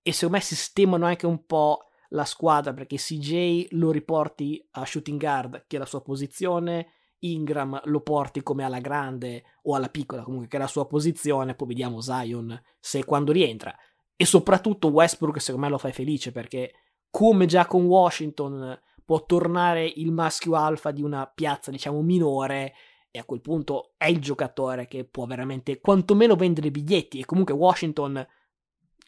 e 0.00 0.12
secondo 0.12 0.36
me 0.36 0.42
sistemano 0.42 1.04
anche 1.04 1.26
un 1.26 1.44
po' 1.44 1.88
la 2.10 2.24
squadra 2.24 2.72
perché 2.72 2.96
CJ 2.96 3.68
lo 3.70 3.90
riporti 3.90 4.66
a 4.72 4.86
shooting 4.86 5.20
guard 5.20 5.64
che 5.66 5.76
è 5.76 5.78
la 5.78 5.84
sua 5.84 6.00
posizione 6.00 6.92
Ingram 7.20 7.80
lo 7.84 8.00
porti 8.00 8.42
come 8.42 8.64
alla 8.64 8.80
grande 8.80 9.44
o 9.62 9.74
alla 9.74 9.88
piccola, 9.88 10.22
comunque 10.22 10.48
che 10.48 10.56
è 10.56 10.60
la 10.60 10.66
sua 10.66 10.86
posizione, 10.86 11.54
poi 11.54 11.68
vediamo 11.68 12.00
Zion 12.00 12.60
se 12.78 13.04
quando 13.04 13.32
rientra. 13.32 13.74
E 14.16 14.24
soprattutto 14.24 14.88
Westbrook 14.88 15.40
secondo 15.40 15.66
me 15.66 15.72
lo 15.72 15.78
fai 15.78 15.92
felice 15.92 16.32
perché 16.32 16.72
come 17.10 17.46
già 17.46 17.66
con 17.66 17.84
Washington 17.84 18.78
può 19.04 19.24
tornare 19.24 19.86
il 19.86 20.12
maschio 20.12 20.54
alfa 20.54 20.90
di 20.90 21.02
una 21.02 21.26
piazza 21.26 21.70
diciamo 21.70 22.02
minore 22.02 22.74
e 23.10 23.18
a 23.18 23.24
quel 23.24 23.40
punto 23.40 23.94
è 23.96 24.06
il 24.06 24.20
giocatore 24.20 24.86
che 24.86 25.04
può 25.04 25.24
veramente 25.24 25.80
quantomeno 25.80 26.36
vendere 26.36 26.70
biglietti 26.70 27.18
e 27.18 27.24
comunque 27.24 27.54
Washington 27.54 28.26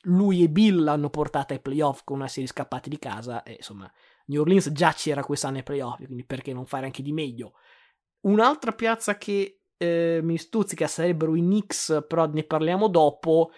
lui 0.04 0.42
e 0.42 0.48
Bill 0.48 0.82
l'hanno 0.82 1.10
portata 1.10 1.52
ai 1.52 1.60
playoff 1.60 2.00
con 2.04 2.16
una 2.16 2.28
serie 2.28 2.48
scappati 2.48 2.88
di 2.88 2.98
casa 2.98 3.42
e 3.42 3.56
insomma 3.58 3.90
New 4.26 4.40
Orleans 4.40 4.70
già 4.72 4.92
c'era 4.94 5.22
quest'anno 5.22 5.58
ai 5.58 5.62
playoff 5.62 5.96
quindi 5.96 6.24
perché 6.24 6.54
non 6.54 6.64
fare 6.64 6.86
anche 6.86 7.02
di 7.02 7.12
meglio 7.12 7.52
Un'altra 8.22 8.72
piazza 8.72 9.16
che 9.16 9.60
eh, 9.76 10.20
mi 10.22 10.36
stuzzica 10.36 10.86
sarebbero 10.86 11.34
i 11.36 11.40
Knicks, 11.40 12.04
però 12.06 12.26
ne 12.26 12.44
parliamo 12.44 12.88
dopo. 12.88 13.52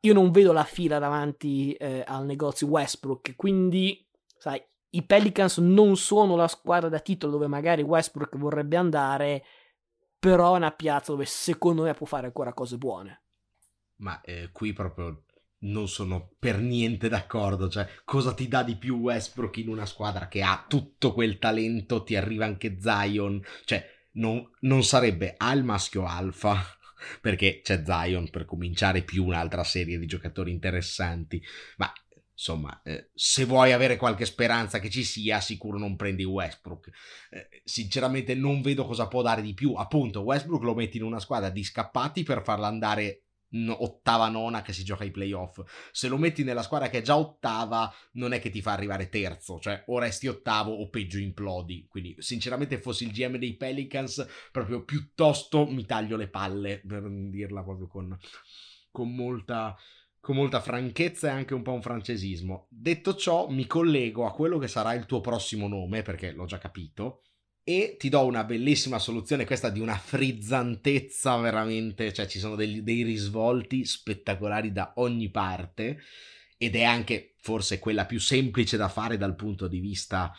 Io 0.00 0.12
non 0.14 0.30
vedo 0.30 0.52
la 0.52 0.64
fila 0.64 0.98
davanti 0.98 1.72
eh, 1.74 2.04
al 2.06 2.24
negozio 2.24 2.68
Westbrook, 2.68 3.34
quindi, 3.36 4.06
sai, 4.36 4.62
i 4.90 5.02
Pelicans 5.02 5.58
non 5.58 5.96
sono 5.96 6.36
la 6.36 6.48
squadra 6.48 6.88
da 6.88 7.00
titolo 7.00 7.32
dove 7.32 7.46
magari 7.46 7.82
Westbrook 7.82 8.36
vorrebbe 8.38 8.76
andare, 8.76 9.44
però 10.18 10.54
è 10.54 10.58
una 10.58 10.70
piazza 10.70 11.12
dove 11.12 11.26
secondo 11.26 11.82
me 11.82 11.94
può 11.94 12.06
fare 12.06 12.26
ancora 12.26 12.54
cose 12.54 12.78
buone. 12.78 13.22
Ma 13.96 14.20
eh, 14.22 14.50
qui 14.52 14.72
proprio 14.72 15.24
non 15.60 15.88
sono 15.88 16.30
per 16.38 16.58
niente 16.58 17.08
d'accordo. 17.08 17.68
Cioè, 17.68 17.86
cosa 18.04 18.32
ti 18.32 18.48
dà 18.48 18.62
di 18.62 18.76
più 18.76 18.96
Westbrook 18.96 19.56
in 19.58 19.68
una 19.68 19.86
squadra 19.86 20.28
che 20.28 20.42
ha 20.42 20.64
tutto 20.66 21.12
quel 21.12 21.38
talento? 21.38 22.04
Ti 22.04 22.16
arriva 22.16 22.44
anche 22.44 22.78
Zion. 22.80 23.42
Cioè, 23.64 23.84
non, 24.18 24.48
non 24.60 24.84
sarebbe 24.84 25.34
al 25.36 25.64
maschio 25.64 26.04
alfa. 26.06 26.62
Perché 27.20 27.60
c'è 27.62 27.84
Zion 27.84 28.28
per 28.28 28.44
cominciare 28.44 29.02
più 29.02 29.24
un'altra 29.24 29.62
serie 29.62 29.98
di 29.98 30.06
giocatori 30.06 30.50
interessanti. 30.50 31.40
Ma 31.76 31.92
insomma, 32.32 32.82
eh, 32.82 33.10
se 33.14 33.44
vuoi 33.44 33.72
avere 33.72 33.96
qualche 33.96 34.24
speranza 34.24 34.80
che 34.80 34.90
ci 34.90 35.04
sia, 35.04 35.40
sicuro 35.40 35.78
non 35.78 35.94
prendi 35.94 36.24
Westbrook. 36.24 36.90
Eh, 37.30 37.62
sinceramente 37.64 38.34
non 38.34 38.62
vedo 38.62 38.84
cosa 38.84 39.06
può 39.06 39.22
dare 39.22 39.42
di 39.42 39.54
più. 39.54 39.74
Appunto, 39.74 40.22
Westbrook 40.22 40.62
lo 40.64 40.74
metti 40.74 40.96
in 40.96 41.04
una 41.04 41.20
squadra 41.20 41.50
di 41.50 41.62
scappati 41.62 42.24
per 42.24 42.42
farla 42.42 42.66
andare 42.66 43.27
ottava 43.68 44.28
nona 44.28 44.62
che 44.62 44.72
si 44.72 44.84
gioca 44.84 45.04
ai 45.04 45.10
playoff. 45.10 45.60
Se 45.92 46.08
lo 46.08 46.18
metti 46.18 46.44
nella 46.44 46.62
squadra 46.62 46.88
che 46.88 46.98
è 46.98 47.02
già 47.02 47.16
ottava 47.16 47.92
non 48.12 48.32
è 48.32 48.40
che 48.40 48.50
ti 48.50 48.60
fa 48.60 48.72
arrivare 48.72 49.08
terzo 49.08 49.58
cioè 49.58 49.84
o 49.86 49.98
resti 49.98 50.26
ottavo 50.26 50.72
o 50.72 50.88
peggio 50.88 51.18
implodi. 51.18 51.86
Quindi 51.88 52.14
sinceramente 52.18 52.78
fossi 52.78 53.04
il 53.04 53.12
GM 53.12 53.36
dei 53.38 53.56
Pelicans 53.56 54.26
proprio 54.50 54.84
piuttosto 54.84 55.66
mi 55.66 55.84
taglio 55.84 56.16
le 56.16 56.28
palle 56.28 56.82
per 56.86 57.08
dirla 57.08 57.62
proprio 57.62 57.86
con, 57.86 58.16
con 58.90 59.14
molta 59.14 59.76
con 60.20 60.34
molta 60.34 60.60
franchezza 60.60 61.28
e 61.28 61.30
anche 61.30 61.54
un 61.54 61.62
po' 61.62 61.72
un 61.72 61.80
francesismo. 61.80 62.66
Detto 62.68 63.14
ciò 63.14 63.48
mi 63.48 63.66
collego 63.66 64.26
a 64.26 64.32
quello 64.32 64.58
che 64.58 64.68
sarà 64.68 64.92
il 64.92 65.06
tuo 65.06 65.20
prossimo 65.20 65.68
nome 65.68 66.02
perché 66.02 66.32
l'ho 66.32 66.44
già 66.44 66.58
capito 66.58 67.22
e 67.68 67.96
ti 67.98 68.08
do 68.08 68.24
una 68.24 68.44
bellissima 68.44 68.98
soluzione, 68.98 69.44
questa 69.44 69.68
di 69.68 69.78
una 69.78 69.98
frizzantezza 69.98 71.36
veramente, 71.36 72.14
cioè 72.14 72.26
ci 72.26 72.38
sono 72.38 72.54
dei, 72.54 72.82
dei 72.82 73.02
risvolti 73.02 73.84
spettacolari 73.84 74.72
da 74.72 74.94
ogni 74.96 75.28
parte 75.28 76.00
ed 76.56 76.74
è 76.76 76.84
anche 76.84 77.34
forse 77.36 77.78
quella 77.78 78.06
più 78.06 78.20
semplice 78.20 78.78
da 78.78 78.88
fare 78.88 79.18
dal 79.18 79.34
punto 79.34 79.68
di 79.68 79.80
vista 79.80 80.32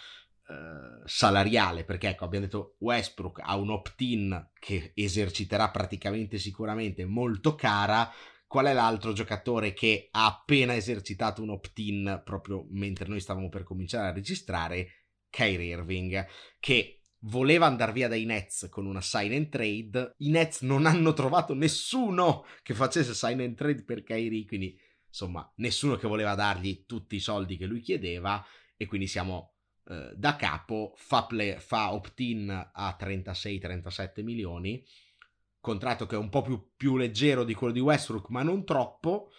eh, 0.48 1.04
salariale, 1.06 1.84
perché 1.84 2.08
ecco 2.08 2.26
abbiamo 2.26 2.46
detto 2.46 2.78
Westbrook 2.80 3.42
ha 3.44 3.56
un 3.58 3.70
opt-in 3.70 4.50
che 4.58 4.94
eserciterà 4.96 5.70
praticamente 5.70 6.40
sicuramente 6.40 7.06
molto 7.06 7.54
cara, 7.54 8.12
qual 8.48 8.66
è 8.66 8.74
l'altro 8.74 9.14
giocatore 9.14 9.74
che 9.74 10.08
ha 10.10 10.26
appena 10.26 10.76
esercitato 10.76 11.44
un 11.44 11.52
opt-in 11.52 12.24
proprio 12.26 12.66
mentre 12.72 13.08
noi 13.08 13.20
stavamo 13.20 13.50
per 13.50 13.62
cominciare 13.62 14.08
a 14.08 14.14
registrare? 14.14 14.94
Kyrie 15.30 15.76
Irving, 15.76 16.26
che 16.60 16.99
voleva 17.22 17.66
andare 17.66 17.92
via 17.92 18.08
dai 18.08 18.26
Nets 18.26 18.68
con 18.70 18.86
una 18.86 19.02
sign 19.02 19.34
and 19.34 19.50
trade. 19.50 20.16
I 20.18 20.30
Nets 20.30 20.62
non 20.62 20.86
hanno 20.86 21.14
trovato 21.14 21.54
nessuno 21.54 22.46
che 22.64 22.74
facesse 22.74 23.14
sign 23.14 23.42
and 23.42 23.56
trade 23.56 23.84
per 23.84 24.04
Kyrie, 24.04 24.46
quindi 24.46 24.80
insomma 25.08 25.52
nessuno 25.56 25.96
che 25.96 26.08
voleva 26.08 26.36
dargli 26.36 26.86
tutti 26.86 27.16
i 27.16 27.20
soldi 27.20 27.58
che 27.58 27.66
lui 27.66 27.82
chiedeva 27.82 28.46
e 28.78 28.86
quindi 28.86 29.08
siamo 29.08 29.56
eh, 29.86 30.14
da 30.16 30.36
capo, 30.36 30.94
fa, 30.96 31.26
play, 31.26 31.58
fa 31.60 31.94
opt-in 31.94 32.50
a 32.50 32.98
36-37 33.00 34.24
milioni, 34.24 34.84
contratto 35.60 36.06
che 36.06 36.16
è 36.16 36.20
un 36.20 36.30
po' 36.30 36.42
più, 36.42 36.72
più 36.76 36.96
leggero 36.96 37.44
di 37.44 37.54
quello 37.54 37.74
di 37.74 37.80
Westbrook 37.80 38.30
ma 38.30 38.44
non 38.44 38.64
troppo 38.64 39.32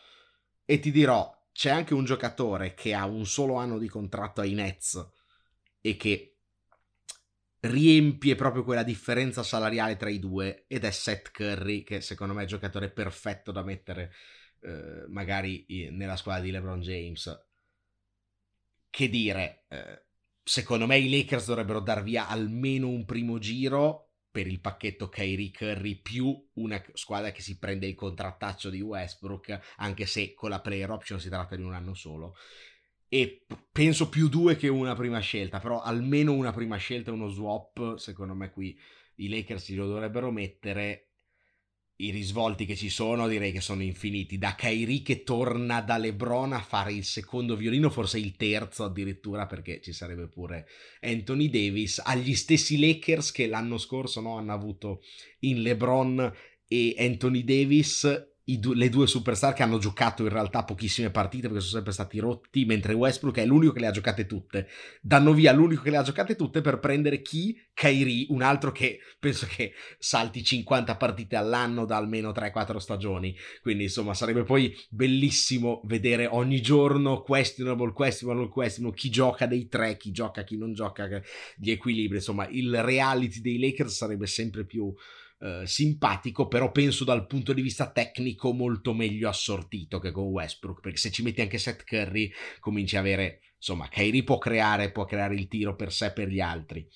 e 0.64 0.78
ti 0.78 0.90
dirò 0.90 1.34
c'è 1.52 1.70
anche 1.70 1.94
un 1.94 2.04
giocatore 2.04 2.74
che 2.74 2.94
ha 2.94 3.06
un 3.06 3.26
solo 3.26 3.54
anno 3.54 3.78
di 3.78 3.88
contratto 3.88 4.40
ai 4.40 4.52
Nets 4.52 5.08
e 5.80 5.96
che 5.96 6.39
riempie 7.60 8.34
proprio 8.36 8.64
quella 8.64 8.82
differenza 8.82 9.42
salariale 9.42 9.96
tra 9.96 10.08
i 10.08 10.18
due 10.18 10.64
ed 10.66 10.84
è 10.84 10.90
Seth 10.90 11.30
Curry 11.30 11.82
che 11.82 12.00
secondo 12.00 12.32
me 12.32 12.40
è 12.40 12.44
il 12.44 12.48
giocatore 12.48 12.90
perfetto 12.90 13.52
da 13.52 13.62
mettere 13.62 14.12
eh, 14.62 15.04
magari 15.08 15.66
nella 15.90 16.16
squadra 16.16 16.42
di 16.42 16.50
LeBron 16.50 16.80
James. 16.80 17.46
Che 18.88 19.08
dire 19.08 19.64
eh, 19.68 20.04
secondo 20.42 20.86
me 20.86 20.98
i 20.98 21.10
Lakers 21.10 21.46
dovrebbero 21.46 21.80
dar 21.80 22.02
via 22.02 22.28
almeno 22.28 22.88
un 22.88 23.04
primo 23.04 23.38
giro 23.38 24.06
per 24.30 24.46
il 24.46 24.60
pacchetto 24.60 25.08
Kyrie 25.08 25.50
Curry 25.50 26.00
più 26.00 26.48
una 26.54 26.82
squadra 26.94 27.32
che 27.32 27.42
si 27.42 27.58
prende 27.58 27.86
il 27.86 27.94
contrattaccio 27.94 28.70
di 28.70 28.80
Westbrook 28.80 29.74
anche 29.76 30.06
se 30.06 30.34
con 30.34 30.50
la 30.50 30.60
player 30.60 30.90
option 30.90 31.20
si 31.20 31.28
tratta 31.28 31.56
di 31.56 31.62
un 31.62 31.74
anno 31.74 31.94
solo 31.94 32.36
e 33.12 33.44
penso 33.72 34.08
più 34.08 34.28
due 34.28 34.54
che 34.56 34.68
una 34.68 34.94
prima 34.94 35.18
scelta, 35.18 35.58
però 35.58 35.82
almeno 35.82 36.32
una 36.32 36.52
prima 36.52 36.76
scelta 36.76 37.10
e 37.10 37.14
uno 37.14 37.28
swap, 37.28 37.96
secondo 37.96 38.34
me 38.34 38.52
qui 38.52 38.78
i 39.16 39.28
Lakers 39.28 39.68
lo 39.74 39.88
dovrebbero 39.88 40.30
mettere. 40.30 41.06
I 41.96 42.12
risvolti 42.12 42.64
che 42.64 42.76
ci 42.76 42.88
sono 42.88 43.28
direi 43.28 43.52
che 43.52 43.60
sono 43.60 43.82
infiniti. 43.82 44.38
Da 44.38 44.54
Kyrie 44.54 45.02
che 45.02 45.22
torna 45.22 45.82
da 45.82 45.98
Lebron 45.98 46.52
a 46.52 46.62
fare 46.62 46.92
il 46.94 47.04
secondo 47.04 47.56
violino, 47.56 47.90
forse 47.90 48.18
il 48.18 48.36
terzo 48.36 48.84
addirittura, 48.84 49.46
perché 49.46 49.82
ci 49.82 49.92
sarebbe 49.92 50.28
pure 50.28 50.66
Anthony 51.00 51.50
Davis, 51.50 52.00
agli 52.02 52.34
stessi 52.34 52.78
Lakers 52.78 53.32
che 53.32 53.48
l'anno 53.48 53.76
scorso 53.76 54.20
no, 54.20 54.38
hanno 54.38 54.54
avuto 54.54 55.02
in 55.40 55.60
Lebron 55.62 56.32
e 56.66 56.94
Anthony 56.96 57.42
Davis 57.42 58.29
du- 58.58 58.72
le 58.72 58.88
due 58.88 59.06
superstar 59.06 59.52
che 59.52 59.62
hanno 59.62 59.78
giocato 59.78 60.22
in 60.22 60.30
realtà 60.30 60.64
pochissime 60.64 61.10
partite 61.10 61.46
perché 61.46 61.60
sono 61.60 61.74
sempre 61.74 61.92
stati 61.92 62.18
rotti, 62.18 62.64
mentre 62.64 62.94
Westbrook 62.94 63.38
è 63.38 63.46
l'unico 63.46 63.72
che 63.72 63.80
le 63.80 63.86
ha 63.86 63.92
giocate 63.92 64.26
tutte. 64.26 64.68
Danno 65.00 65.32
via 65.32 65.52
l'unico 65.52 65.82
che 65.82 65.90
le 65.90 65.96
ha 65.96 66.02
giocate 66.02 66.36
tutte 66.36 66.60
per 66.60 66.78
prendere 66.78 67.22
chi? 67.22 67.58
Kyrie, 67.74 68.26
un 68.30 68.42
altro 68.42 68.72
che 68.72 68.98
penso 69.18 69.46
che 69.48 69.72
salti 69.98 70.42
50 70.42 70.96
partite 70.96 71.36
all'anno 71.36 71.84
da 71.84 71.96
almeno 71.96 72.30
3-4 72.30 72.76
stagioni. 72.78 73.36
Quindi 73.62 73.84
insomma 73.84 74.14
sarebbe 74.14 74.42
poi 74.42 74.76
bellissimo 74.88 75.80
vedere 75.84 76.26
ogni 76.26 76.60
giorno 76.60 77.22
questionable, 77.22 77.92
questionable, 77.92 78.48
questionable, 78.48 78.98
chi 78.98 79.10
gioca 79.10 79.46
dei 79.46 79.68
tre, 79.68 79.96
chi 79.96 80.10
gioca, 80.10 80.44
chi 80.44 80.56
non 80.56 80.72
gioca, 80.72 81.08
gli 81.56 81.70
equilibri. 81.70 82.16
Insomma 82.16 82.48
il 82.48 82.82
reality 82.82 83.40
dei 83.40 83.58
Lakers 83.58 83.94
sarebbe 83.94 84.26
sempre 84.26 84.64
più 84.64 84.94
eh, 85.40 85.62
simpatico, 85.66 86.48
però 86.48 86.70
penso 86.70 87.04
dal 87.04 87.26
punto 87.26 87.52
di 87.52 87.62
vista 87.62 87.90
tecnico 87.90 88.52
molto 88.52 88.92
meglio 88.92 89.28
assortito 89.28 89.98
che 89.98 90.10
con 90.10 90.24
Westbrook, 90.24 90.80
perché 90.80 90.98
se 90.98 91.10
ci 91.10 91.22
metti 91.22 91.40
anche 91.40 91.58
Seth 91.58 91.84
Curry 91.84 92.30
cominci 92.60 92.96
a 92.96 93.00
avere, 93.00 93.40
insomma, 93.56 93.88
Kyrie 93.88 94.22
può 94.22 94.38
creare, 94.38 94.90
può 94.90 95.04
creare 95.06 95.34
il 95.34 95.48
tiro 95.48 95.74
per 95.76 95.92
sé 95.92 96.06
e 96.06 96.12
per 96.12 96.28
gli 96.28 96.40
altri. 96.40 96.86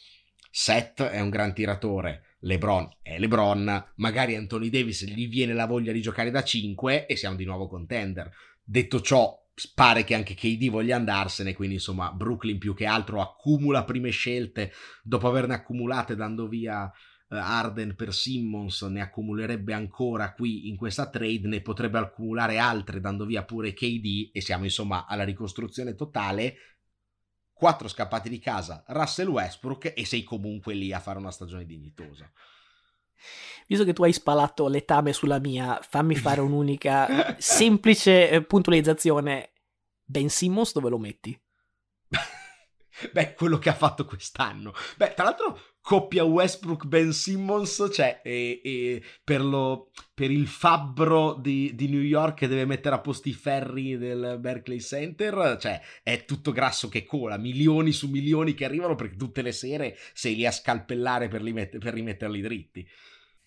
Seth 0.50 1.02
è 1.02 1.20
un 1.20 1.30
gran 1.30 1.54
tiratore, 1.54 2.36
LeBron 2.40 2.98
è 3.02 3.18
LeBron, 3.18 3.92
magari 3.96 4.36
Anthony 4.36 4.68
Davis 4.68 5.04
gli 5.04 5.26
viene 5.26 5.54
la 5.54 5.66
voglia 5.66 5.90
di 5.90 6.02
giocare 6.02 6.30
da 6.30 6.44
5 6.44 7.06
e 7.06 7.16
siamo 7.16 7.36
di 7.36 7.44
nuovo 7.44 7.66
contender. 7.66 8.30
Detto 8.62 9.00
ciò, 9.00 9.36
pare 9.74 10.04
che 10.04 10.14
anche 10.14 10.34
KD 10.34 10.68
voglia 10.68 10.96
andarsene, 10.96 11.54
quindi 11.54 11.76
insomma 11.76 12.12
Brooklyn 12.12 12.58
più 12.58 12.74
che 12.74 12.86
altro 12.86 13.20
accumula 13.20 13.84
prime 13.84 14.10
scelte 14.10 14.72
dopo 15.02 15.28
averne 15.28 15.54
accumulate 15.54 16.14
dando 16.14 16.46
via 16.46 16.92
Arden 17.28 17.94
per 17.96 18.12
Simmons 18.12 18.82
ne 18.82 19.00
accumulerebbe 19.00 19.72
ancora 19.72 20.32
qui 20.34 20.68
in 20.68 20.76
questa 20.76 21.08
trade, 21.08 21.48
ne 21.48 21.60
potrebbe 21.60 21.98
accumulare 21.98 22.58
altre 22.58 23.00
dando 23.00 23.24
via 23.24 23.44
pure 23.44 23.72
KD 23.72 24.30
e 24.32 24.40
siamo 24.40 24.64
insomma 24.64 25.06
alla 25.06 25.24
ricostruzione 25.24 25.94
totale. 25.94 26.56
Quattro 27.52 27.88
scappati 27.88 28.28
di 28.28 28.38
casa, 28.38 28.84
Russell 28.88 29.28
Westbrook 29.28 29.92
e 29.96 30.04
sei 30.04 30.24
comunque 30.24 30.74
lì 30.74 30.92
a 30.92 31.00
fare 31.00 31.18
una 31.18 31.30
stagione 31.30 31.64
dignitosa. 31.64 32.30
Visto 33.66 33.84
che 33.84 33.92
tu 33.92 34.02
hai 34.02 34.12
spalato 34.12 34.68
letame 34.68 35.12
sulla 35.12 35.38
mia, 35.38 35.80
fammi 35.80 36.16
fare 36.16 36.40
un'unica 36.42 37.36
semplice 37.38 38.28
eh, 38.28 38.44
puntualizzazione. 38.44 39.52
Ben 40.04 40.28
Simmons 40.28 40.72
dove 40.72 40.90
lo 40.90 40.98
metti? 40.98 41.40
Beh, 43.12 43.34
quello 43.34 43.58
che 43.58 43.70
ha 43.70 43.74
fatto 43.74 44.04
quest'anno. 44.04 44.72
Beh, 44.96 45.14
tra 45.14 45.24
l'altro, 45.24 45.58
coppia 45.84 46.24
Westbrook-Ben 46.24 47.12
Simmons, 47.12 47.90
cioè, 47.92 48.22
e, 48.24 48.58
e 48.64 49.02
per, 49.22 49.42
lo, 49.42 49.90
per, 50.14 50.30
il 50.30 50.46
fabbro 50.46 51.34
di, 51.34 51.74
di, 51.74 51.90
New 51.90 52.00
York 52.00 52.38
che 52.38 52.48
deve 52.48 52.64
mettere 52.64 52.94
a 52.94 53.00
posto 53.00 53.28
i 53.28 53.34
ferri 53.34 53.98
del 53.98 54.38
Berkeley 54.40 54.80
Center, 54.80 55.58
cioè, 55.60 55.78
è 56.02 56.24
tutto 56.24 56.52
grasso 56.52 56.88
che 56.88 57.04
cola, 57.04 57.36
milioni 57.36 57.92
su 57.92 58.08
milioni 58.08 58.54
che 58.54 58.64
arrivano 58.64 58.94
perché 58.94 59.16
tutte 59.16 59.42
le 59.42 59.52
sere 59.52 59.94
sei 60.14 60.36
lì 60.36 60.46
a 60.46 60.52
scalpellare 60.52 61.28
per, 61.28 61.42
met- 61.42 61.76
per 61.76 61.92
rimetterli 61.92 62.40
dritti. 62.40 62.88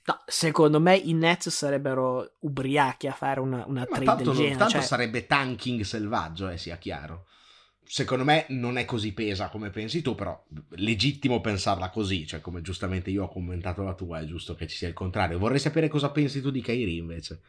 No, 0.06 0.22
secondo 0.28 0.80
me 0.80 0.96
i 0.96 1.14
Nets 1.14 1.50
sarebbero 1.50 2.36
ubriachi 2.42 3.08
a 3.08 3.14
fare 3.14 3.40
una, 3.40 3.66
una 3.66 3.84
trade 3.88 4.06
tanto, 4.06 4.24
del 4.26 4.36
genere. 4.36 4.58
Tanto 4.58 4.74
cioè... 4.74 4.82
sarebbe 4.84 5.26
tanking 5.26 5.82
selvaggio, 5.82 6.50
eh, 6.50 6.58
sia 6.60 6.78
chiaro 6.78 7.26
secondo 7.88 8.24
me 8.24 8.46
non 8.50 8.78
è 8.78 8.86
così 8.86 9.14
pesa 9.14 9.50
come 9.50 9.70
pensi 9.70 10.02
tu, 10.02 10.14
però 10.16 10.44
legittimo 10.72 11.42
pensarla 11.42 11.90
così, 11.90 12.28
cioè 12.28 12.42
come 12.42 12.62
giustamente 12.62 13.10
io 13.10 13.24
ho 13.24 13.30
commentato 13.30 13.84
la 13.84 13.94
tua, 13.94 14.20
è 14.20 14.26
giusto 14.26 14.56
che 14.56 14.68
ci 14.68 14.76
sia 14.76 14.88
il 14.88 14.94
contrario. 14.94 15.40
Vorrei 15.40 15.60
sapere 15.60 15.88
cosa 15.88 16.12
pensi 16.12 16.42
tu 16.42 16.52
di 16.52 16.62
Kairi 16.62 16.98
invece. 16.98 17.42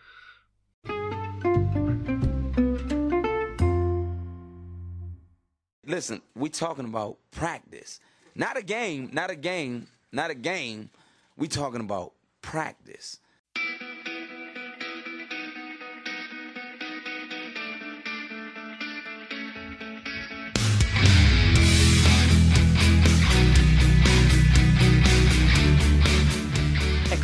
Listen, 5.84 6.20
we 6.34 6.50
talking 6.50 6.84
about 6.84 7.16
practice. 7.30 7.98
Not 8.34 8.56
a 8.56 8.62
game, 8.62 9.08
not 9.10 9.30
a 9.30 9.34
game, 9.34 9.86
not 10.12 10.30
a 10.30 10.34
game. 10.34 10.90
We 11.36 11.48
talking 11.48 11.80
about 11.80 12.12
practice. 12.40 13.18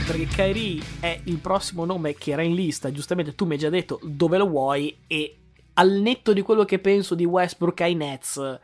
Kyrie 0.06 0.82
è 1.00 1.18
il 1.24 1.38
prossimo 1.38 1.86
nome 1.86 2.12
che 2.12 2.32
era 2.32 2.42
in 2.42 2.54
lista, 2.54 2.92
giustamente 2.92 3.34
tu 3.34 3.46
mi 3.46 3.52
hai 3.52 3.58
già 3.58 3.70
detto 3.70 3.98
dove 4.02 4.36
lo 4.36 4.46
vuoi 4.46 5.04
e 5.06 5.38
al 5.74 5.92
netto 5.92 6.34
di 6.34 6.42
quello 6.42 6.66
che 6.66 6.78
penso 6.78 7.14
di 7.14 7.24
Westbrook 7.24 7.80
ai 7.80 7.94
Nets, 7.94 8.60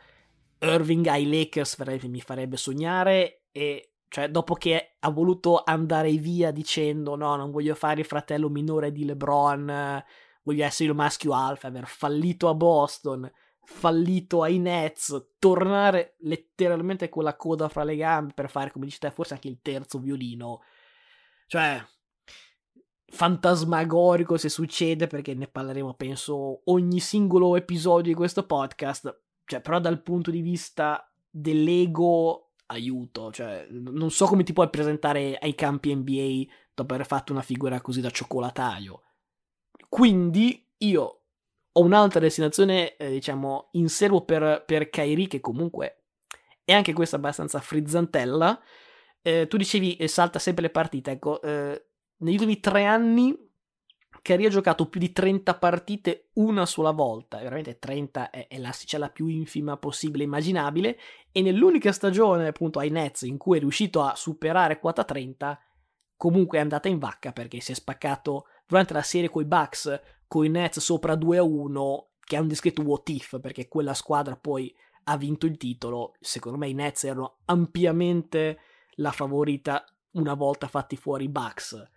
Irving 0.59 1.07
ai 1.07 1.27
Lakers 1.27 1.77
mi 2.03 2.21
farebbe 2.21 2.57
sognare 2.57 3.45
e 3.51 3.93
cioè 4.07 4.29
dopo 4.29 4.53
che 4.53 4.97
ha 4.99 5.09
voluto 5.09 5.63
andare 5.65 6.11
via 6.11 6.51
dicendo 6.51 7.15
no, 7.15 7.35
non 7.35 7.49
voglio 7.49 7.73
fare 7.73 8.01
il 8.01 8.05
fratello 8.05 8.47
minore 8.47 8.91
di 8.91 9.03
LeBron, 9.03 10.03
voglio 10.43 10.63
essere 10.63 10.89
il 10.89 10.95
maschio 10.95 11.33
alfa, 11.33 11.67
aver 11.67 11.87
fallito 11.87 12.49
a 12.49 12.53
Boston, 12.53 13.29
fallito 13.63 14.43
ai 14.43 14.59
Nets, 14.59 15.29
tornare 15.39 16.17
letteralmente 16.19 17.09
con 17.09 17.23
la 17.23 17.35
coda 17.35 17.67
fra 17.67 17.83
le 17.83 17.95
gambe 17.95 18.33
per 18.33 18.47
fare, 18.47 18.71
come 18.71 18.85
dici 18.85 18.99
te, 18.99 19.09
forse 19.09 19.33
anche 19.33 19.47
il 19.47 19.59
terzo 19.61 19.97
violino. 19.97 20.61
Cioè, 21.51 21.85
fantasmagorico 23.07 24.37
se 24.37 24.47
succede, 24.47 25.07
perché 25.07 25.33
ne 25.33 25.49
parleremo, 25.49 25.95
penso, 25.95 26.61
ogni 26.71 27.01
singolo 27.01 27.57
episodio 27.57 28.13
di 28.13 28.17
questo 28.17 28.45
podcast. 28.45 29.23
Cioè, 29.43 29.59
però 29.59 29.81
dal 29.81 30.01
punto 30.01 30.31
di 30.31 30.39
vista 30.39 31.13
dell'ego 31.29 32.51
aiuto, 32.67 33.33
cioè 33.33 33.67
non 33.69 34.11
so 34.11 34.27
come 34.27 34.43
ti 34.43 34.53
puoi 34.53 34.69
presentare 34.69 35.37
ai 35.41 35.53
campi 35.53 35.93
NBA 35.93 36.43
dopo 36.73 36.93
aver 36.93 37.05
fatto 37.05 37.33
una 37.33 37.41
figura 37.41 37.81
così 37.81 37.99
da 37.99 38.09
cioccolataio. 38.09 39.01
Quindi 39.89 40.65
io 40.77 41.23
ho 41.69 41.81
un'altra 41.81 42.21
destinazione, 42.21 42.95
eh, 42.95 43.09
diciamo, 43.09 43.71
in 43.73 43.89
serbo 43.89 44.23
per, 44.23 44.63
per 44.65 44.89
Kairi, 44.89 45.27
che 45.27 45.41
comunque 45.41 46.03
è 46.63 46.71
anche 46.71 46.93
questa 46.93 47.17
abbastanza 47.17 47.59
frizzantella. 47.59 48.57
Eh, 49.21 49.47
tu 49.47 49.57
dicevi 49.57 49.95
eh, 49.97 50.07
salta 50.07 50.39
sempre 50.39 50.63
le 50.63 50.69
partite, 50.69 51.11
ecco, 51.11 51.41
eh, 51.41 51.85
negli 52.17 52.33
ultimi 52.33 52.59
tre 52.59 52.85
anni 52.85 53.49
Curry 54.21 54.45
ha 54.45 54.49
giocato 54.49 54.87
più 54.87 54.99
di 54.99 55.11
30 55.11 55.55
partite 55.55 56.29
una 56.33 56.65
sola 56.65 56.91
volta, 56.91 57.39
veramente 57.39 57.79
30 57.79 58.29
è, 58.29 58.47
è 58.47 58.57
l'asticella 58.59 59.09
più 59.09 59.27
infima 59.27 59.77
possibile 59.77 60.23
immaginabile, 60.23 60.97
e 61.31 61.41
nell'unica 61.41 61.91
stagione 61.91 62.47
appunto 62.47 62.79
ai 62.79 62.89
Nets 62.89 63.23
in 63.23 63.37
cui 63.37 63.57
è 63.57 63.59
riuscito 63.59 64.03
a 64.03 64.15
superare 64.15 64.79
quota 64.79 65.03
30, 65.03 65.59
comunque 66.15 66.59
è 66.59 66.61
andata 66.61 66.87
in 66.87 66.99
vacca 66.99 67.31
perché 67.31 67.59
si 67.61 67.71
è 67.71 67.75
spaccato 67.75 68.45
durante 68.67 68.93
la 68.93 69.01
serie 69.01 69.29
coi 69.29 69.45
Bucks, 69.45 69.99
coi 70.27 70.49
Nets 70.49 70.79
sopra 70.79 71.15
2 71.15 71.37
a 71.37 71.43
1, 71.43 72.09
che 72.23 72.35
è 72.35 72.39
un 72.39 72.47
discreto 72.47 72.83
what 72.83 73.09
if, 73.09 73.39
perché 73.39 73.67
quella 73.67 73.95
squadra 73.95 74.35
poi 74.35 74.73
ha 75.05 75.17
vinto 75.17 75.47
il 75.47 75.57
titolo, 75.57 76.13
secondo 76.19 76.59
me 76.59 76.69
i 76.69 76.73
Nets 76.73 77.05
erano 77.05 77.39
ampiamente 77.45 78.59
la 78.95 79.11
favorita 79.11 79.85
una 80.11 80.33
volta 80.33 80.67
fatti 80.67 80.95
fuori 80.95 81.25
i 81.25 81.29
Bucks 81.29 81.89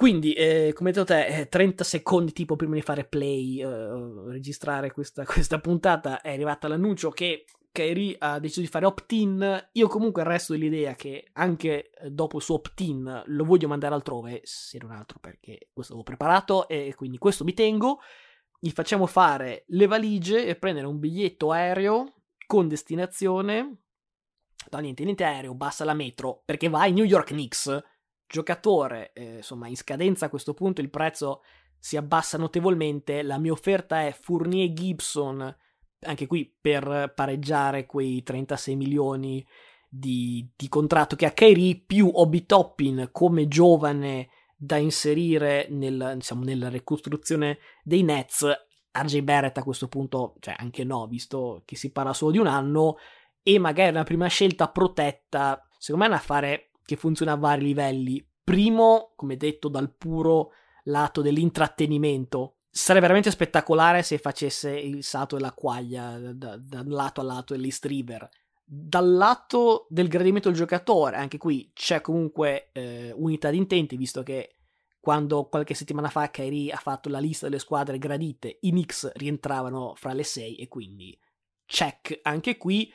quindi, 0.00 0.32
eh, 0.32 0.72
come 0.74 0.92
detto 0.92 1.04
te, 1.04 1.46
30 1.50 1.82
eh, 1.82 1.86
secondi 1.86 2.32
tipo 2.32 2.56
prima 2.56 2.72
di 2.74 2.80
fare 2.80 3.04
play, 3.04 3.62
uh, 3.62 4.28
registrare 4.28 4.92
questa, 4.92 5.24
questa, 5.28 5.58
puntata, 5.58 6.22
è 6.22 6.32
arrivata 6.32 6.68
l'annuncio 6.68 7.10
che 7.10 7.44
Kairi 7.70 8.16
ha 8.18 8.38
deciso 8.38 8.62
di 8.62 8.66
fare 8.66 8.86
opt-in. 8.86 9.68
Io 9.72 9.88
comunque 9.88 10.24
resto 10.24 10.54
dell'idea 10.54 10.94
che 10.94 11.28
anche 11.34 11.90
eh, 11.90 12.10
dopo 12.10 12.38
il 12.38 12.42
suo 12.42 12.54
opt-in 12.54 13.24
lo 13.26 13.44
voglio 13.44 13.68
mandare 13.68 13.94
altrove, 13.94 14.40
se 14.42 14.78
non 14.80 14.92
altro 14.92 15.18
perché 15.20 15.68
questo 15.70 15.92
l'avevo 15.92 16.16
preparato 16.16 16.66
e 16.66 16.94
quindi 16.96 17.18
questo 17.18 17.44
mi 17.44 17.52
tengo. 17.52 17.98
Gli 18.58 18.70
facciamo 18.70 19.04
fare 19.04 19.64
le 19.66 19.86
valigie 19.86 20.46
e 20.46 20.56
prendere 20.56 20.86
un 20.86 20.98
biglietto 20.98 21.52
aereo 21.52 22.14
con 22.46 22.68
destinazione. 22.68 23.82
No, 24.70 24.78
niente, 24.78 25.04
niente 25.04 25.24
aereo, 25.24 25.54
basta 25.54 25.84
la 25.84 25.94
metro, 25.94 26.42
perché 26.44 26.68
va 26.68 26.80
ai 26.80 26.92
New 26.92 27.04
York 27.04 27.28
Knicks 27.28 27.82
giocatore, 28.30 29.12
eh, 29.12 29.36
insomma, 29.38 29.66
in 29.66 29.76
scadenza 29.76 30.26
a 30.26 30.28
questo 30.28 30.54
punto 30.54 30.80
il 30.80 30.88
prezzo 30.88 31.42
si 31.78 31.96
abbassa 31.96 32.38
notevolmente. 32.38 33.22
La 33.22 33.38
mia 33.38 33.52
offerta 33.52 34.06
è 34.06 34.12
Fournier 34.12 34.72
Gibson, 34.72 35.56
anche 36.00 36.26
qui 36.26 36.54
per 36.60 37.12
pareggiare 37.14 37.86
quei 37.86 38.22
36 38.22 38.76
milioni 38.76 39.44
di, 39.88 40.48
di 40.54 40.68
contratto 40.68 41.16
che 41.16 41.26
ha 41.26 41.32
Kairi, 41.32 41.82
più 41.84 42.08
Obi 42.12 42.46
Toppin 42.46 43.08
come 43.10 43.48
giovane 43.48 44.28
da 44.56 44.76
inserire 44.76 45.66
nel, 45.70 46.12
diciamo, 46.14 46.44
nella 46.44 46.68
ricostruzione 46.68 47.58
dei 47.82 48.02
Nets. 48.02 48.46
RJ 48.92 49.20
Barrett 49.20 49.56
a 49.56 49.62
questo 49.62 49.86
punto, 49.86 50.34
cioè 50.40 50.54
anche 50.58 50.82
no, 50.82 51.06
visto 51.06 51.62
che 51.64 51.76
si 51.76 51.92
parla 51.92 52.12
solo 52.12 52.32
di 52.32 52.38
un 52.38 52.48
anno, 52.48 52.96
e 53.42 53.58
magari 53.58 53.90
una 53.90 54.04
prima 54.04 54.26
scelta 54.26 54.68
protetta, 54.68 55.66
secondo 55.78 56.06
me 56.06 56.10
è 56.10 56.14
un 56.14 56.20
affare 56.20 56.70
che 56.84 56.96
funziona 56.96 57.32
a 57.32 57.36
vari 57.36 57.62
livelli. 57.62 58.24
Primo, 58.42 59.12
come 59.16 59.36
detto, 59.36 59.68
dal 59.68 59.94
puro 59.94 60.52
lato 60.84 61.22
dell'intrattenimento. 61.22 62.56
Sarebbe 62.68 63.06
veramente 63.06 63.30
spettacolare 63.30 64.02
se 64.02 64.18
facesse 64.18 64.70
il 64.70 65.02
salto 65.02 65.36
della 65.36 65.52
quaglia 65.52 66.18
da, 66.18 66.56
da, 66.56 66.82
lato 66.84 67.20
a 67.20 67.24
lato 67.24 67.54
dell'East 67.54 67.84
River. 67.84 68.28
Dal 68.64 69.10
lato 69.10 69.86
del 69.88 70.08
gradimento 70.08 70.48
del 70.48 70.56
giocatore, 70.56 71.16
anche 71.16 71.38
qui 71.38 71.70
c'è 71.74 72.00
comunque 72.00 72.70
eh, 72.72 73.12
unità 73.16 73.50
di 73.50 73.56
intenti, 73.56 73.96
visto 73.96 74.22
che 74.22 74.56
quando 75.00 75.46
qualche 75.46 75.74
settimana 75.74 76.08
fa 76.08 76.30
Kyrie 76.30 76.70
ha 76.70 76.76
fatto 76.76 77.08
la 77.08 77.18
lista 77.18 77.46
delle 77.46 77.58
squadre 77.58 77.98
gradite, 77.98 78.58
i 78.60 78.70
Knicks 78.70 79.10
rientravano 79.14 79.94
fra 79.96 80.12
le 80.12 80.22
sei 80.22 80.56
e 80.56 80.68
quindi 80.68 81.18
check 81.64 82.20
anche 82.22 82.56
qui. 82.56 82.92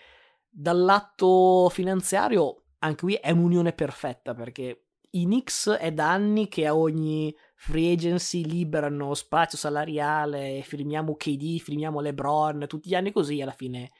Dal 0.58 0.80
lato 0.80 1.68
finanziario 1.70 2.64
anche 2.80 3.02
qui 3.02 3.14
è 3.16 3.32
un'unione 3.32 3.74
perfetta 3.74 4.34
perché 4.34 4.86
i 5.12 5.26
Knicks 5.26 5.70
è 5.70 5.92
da 5.92 6.12
anni 6.12 6.48
che 6.48 6.66
a 6.66 6.76
ogni 6.76 7.36
free 7.56 7.92
agency 7.92 8.46
liberano 8.46 9.14
spazio 9.14 9.58
salariale, 9.58 10.62
firmiamo 10.64 11.16
KD, 11.16 11.60
firmiamo 11.60 12.00
LeBron, 12.00 12.66
tutti 12.68 12.90
gli 12.90 12.96
anni 12.96 13.12
così 13.12 13.42
alla 13.42 13.52
fine 13.52 13.92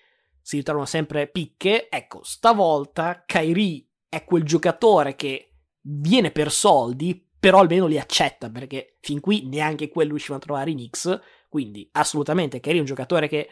si 0.42 0.58
ritrovano 0.58 0.86
sempre 0.86 1.28
picche. 1.28 1.90
Ecco, 1.90 2.22
stavolta 2.24 3.24
Kyrie 3.26 3.86
è 4.08 4.24
quel 4.24 4.44
giocatore 4.44 5.16
che 5.16 5.56
viene 5.82 6.32
per 6.32 6.52
soldi, 6.52 7.28
però 7.40 7.60
almeno 7.60 7.88
li 7.88 8.00
accetta 8.00 8.50
perché 8.50 8.98
fin 9.02 9.20
qui 9.20 9.48
neanche 9.48 9.90
quello 9.90 10.12
riuscivano 10.12 10.40
a 10.40 10.46
trovare 10.46 10.72
i 10.72 10.76
Knicks. 10.76 11.20
Quindi 11.50 11.90
assolutamente 11.94 12.60
Kyrie 12.60 12.78
è 12.78 12.82
un 12.82 12.88
giocatore 12.88 13.28
che, 13.28 13.50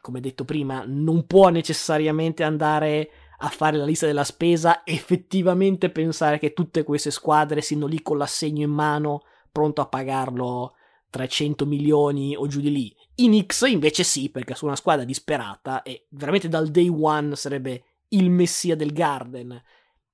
come 0.00 0.20
detto 0.20 0.44
prima, 0.44 0.84
non 0.86 1.26
può 1.26 1.48
necessariamente 1.48 2.42
andare 2.42 3.10
a 3.38 3.48
fare 3.48 3.76
la 3.76 3.84
lista 3.84 4.06
della 4.06 4.24
spesa, 4.24 4.82
effettivamente 4.84 5.90
pensare 5.90 6.38
che 6.38 6.52
tutte 6.52 6.82
queste 6.82 7.10
squadre 7.10 7.60
siano 7.60 7.86
lì 7.86 8.02
con 8.02 8.18
l'assegno 8.18 8.64
in 8.64 8.70
mano, 8.70 9.22
pronto 9.52 9.80
a 9.80 9.86
pagarlo 9.86 10.74
300 11.10 11.64
milioni 11.64 12.36
o 12.36 12.46
giù 12.46 12.60
di 12.60 12.70
lì. 12.70 12.94
I 13.16 13.26
Knicks 13.26 13.62
invece 13.62 14.02
sì, 14.02 14.30
perché 14.30 14.54
sono 14.54 14.70
una 14.70 14.80
squadra 14.80 15.04
disperata 15.04 15.82
e 15.82 16.06
veramente 16.10 16.48
dal 16.48 16.68
day 16.68 16.88
one 16.88 17.36
sarebbe 17.36 17.84
il 18.08 18.30
messia 18.30 18.76
del 18.76 18.92
Garden. 18.92 19.62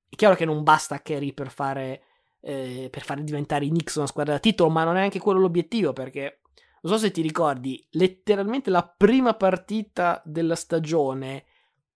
È 0.08 0.14
chiaro 0.14 0.34
che 0.34 0.44
non 0.44 0.62
basta 0.62 1.00
Kerry 1.00 1.32
per 1.32 1.50
fare, 1.50 2.02
eh, 2.40 2.88
per 2.90 3.02
fare 3.04 3.24
diventare 3.24 3.64
i 3.64 3.68
Knicks 3.68 3.96
una 3.96 4.06
squadra 4.06 4.34
da 4.34 4.38
titolo, 4.38 4.70
ma 4.70 4.84
non 4.84 4.96
è 4.96 5.02
anche 5.02 5.18
quello 5.18 5.40
l'obiettivo, 5.40 5.92
perché 5.92 6.40
non 6.84 6.92
so 6.92 6.98
se 6.98 7.10
ti 7.10 7.22
ricordi, 7.22 7.82
letteralmente 7.92 8.68
la 8.68 8.86
prima 8.86 9.34
partita 9.34 10.20
della 10.24 10.54
stagione 10.54 11.44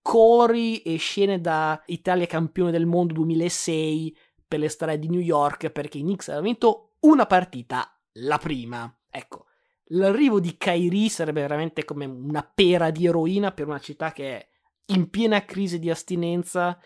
cori 0.00 0.80
e 0.80 0.96
scene 0.96 1.42
da 1.42 1.82
Italia 1.86 2.26
campione 2.26 2.70
del 2.70 2.86
mondo 2.86 3.12
2006 3.12 4.16
per 4.48 4.58
le 4.58 4.70
strade 4.70 4.98
di 4.98 5.08
New 5.08 5.20
York 5.20 5.68
perché 5.68 5.98
i 5.98 6.02
Knicks 6.02 6.28
hanno 6.28 6.40
vinto 6.40 6.94
una 7.00 7.26
partita, 7.26 8.00
la 8.12 8.38
prima. 8.38 8.90
Ecco, 9.10 9.44
l'arrivo 9.88 10.40
di 10.40 10.56
Kyrie 10.56 11.10
sarebbe 11.10 11.42
veramente 11.42 11.84
come 11.84 12.06
una 12.06 12.42
pera 12.42 12.90
di 12.90 13.06
eroina 13.06 13.52
per 13.52 13.66
una 13.66 13.80
città 13.80 14.12
che 14.12 14.38
è 14.38 14.48
in 14.86 15.10
piena 15.10 15.44
crisi 15.44 15.78
di 15.78 15.90
astinenza 15.90 16.80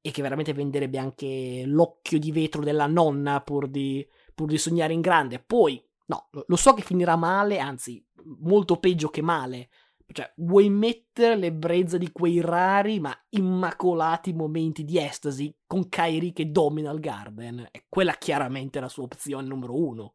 e 0.00 0.10
che 0.10 0.22
veramente 0.22 0.52
venderebbe 0.52 0.98
anche 0.98 1.62
l'occhio 1.64 2.18
di 2.18 2.32
vetro 2.32 2.64
della 2.64 2.86
nonna 2.86 3.40
pur 3.42 3.68
di, 3.68 4.04
pur 4.34 4.48
di 4.48 4.58
sognare 4.58 4.92
in 4.92 5.00
grande. 5.00 5.38
Poi, 5.38 5.80
no, 6.08 6.28
lo 6.46 6.56
so 6.56 6.74
che 6.74 6.82
finirà 6.82 7.16
male, 7.16 7.58
anzi, 7.58 8.04
molto 8.40 8.78
peggio 8.78 9.08
che 9.08 9.22
male, 9.22 9.68
cioè, 10.10 10.32
vuoi 10.36 10.70
mettere 10.70 11.36
l'ebbrezza 11.36 11.98
di 11.98 12.10
quei 12.12 12.40
rari 12.40 12.98
ma 12.98 13.14
immacolati 13.30 14.32
momenti 14.32 14.84
di 14.84 14.98
estasi 14.98 15.54
con 15.66 15.88
Kairi 15.88 16.32
che 16.32 16.50
domina 16.50 16.90
il 16.92 17.00
Garden? 17.00 17.68
E 17.70 17.84
quella 17.88 18.14
chiaramente 18.14 18.78
è 18.78 18.80
la 18.80 18.88
sua 18.88 19.04
opzione 19.04 19.46
numero 19.46 19.76
uno. 19.76 20.14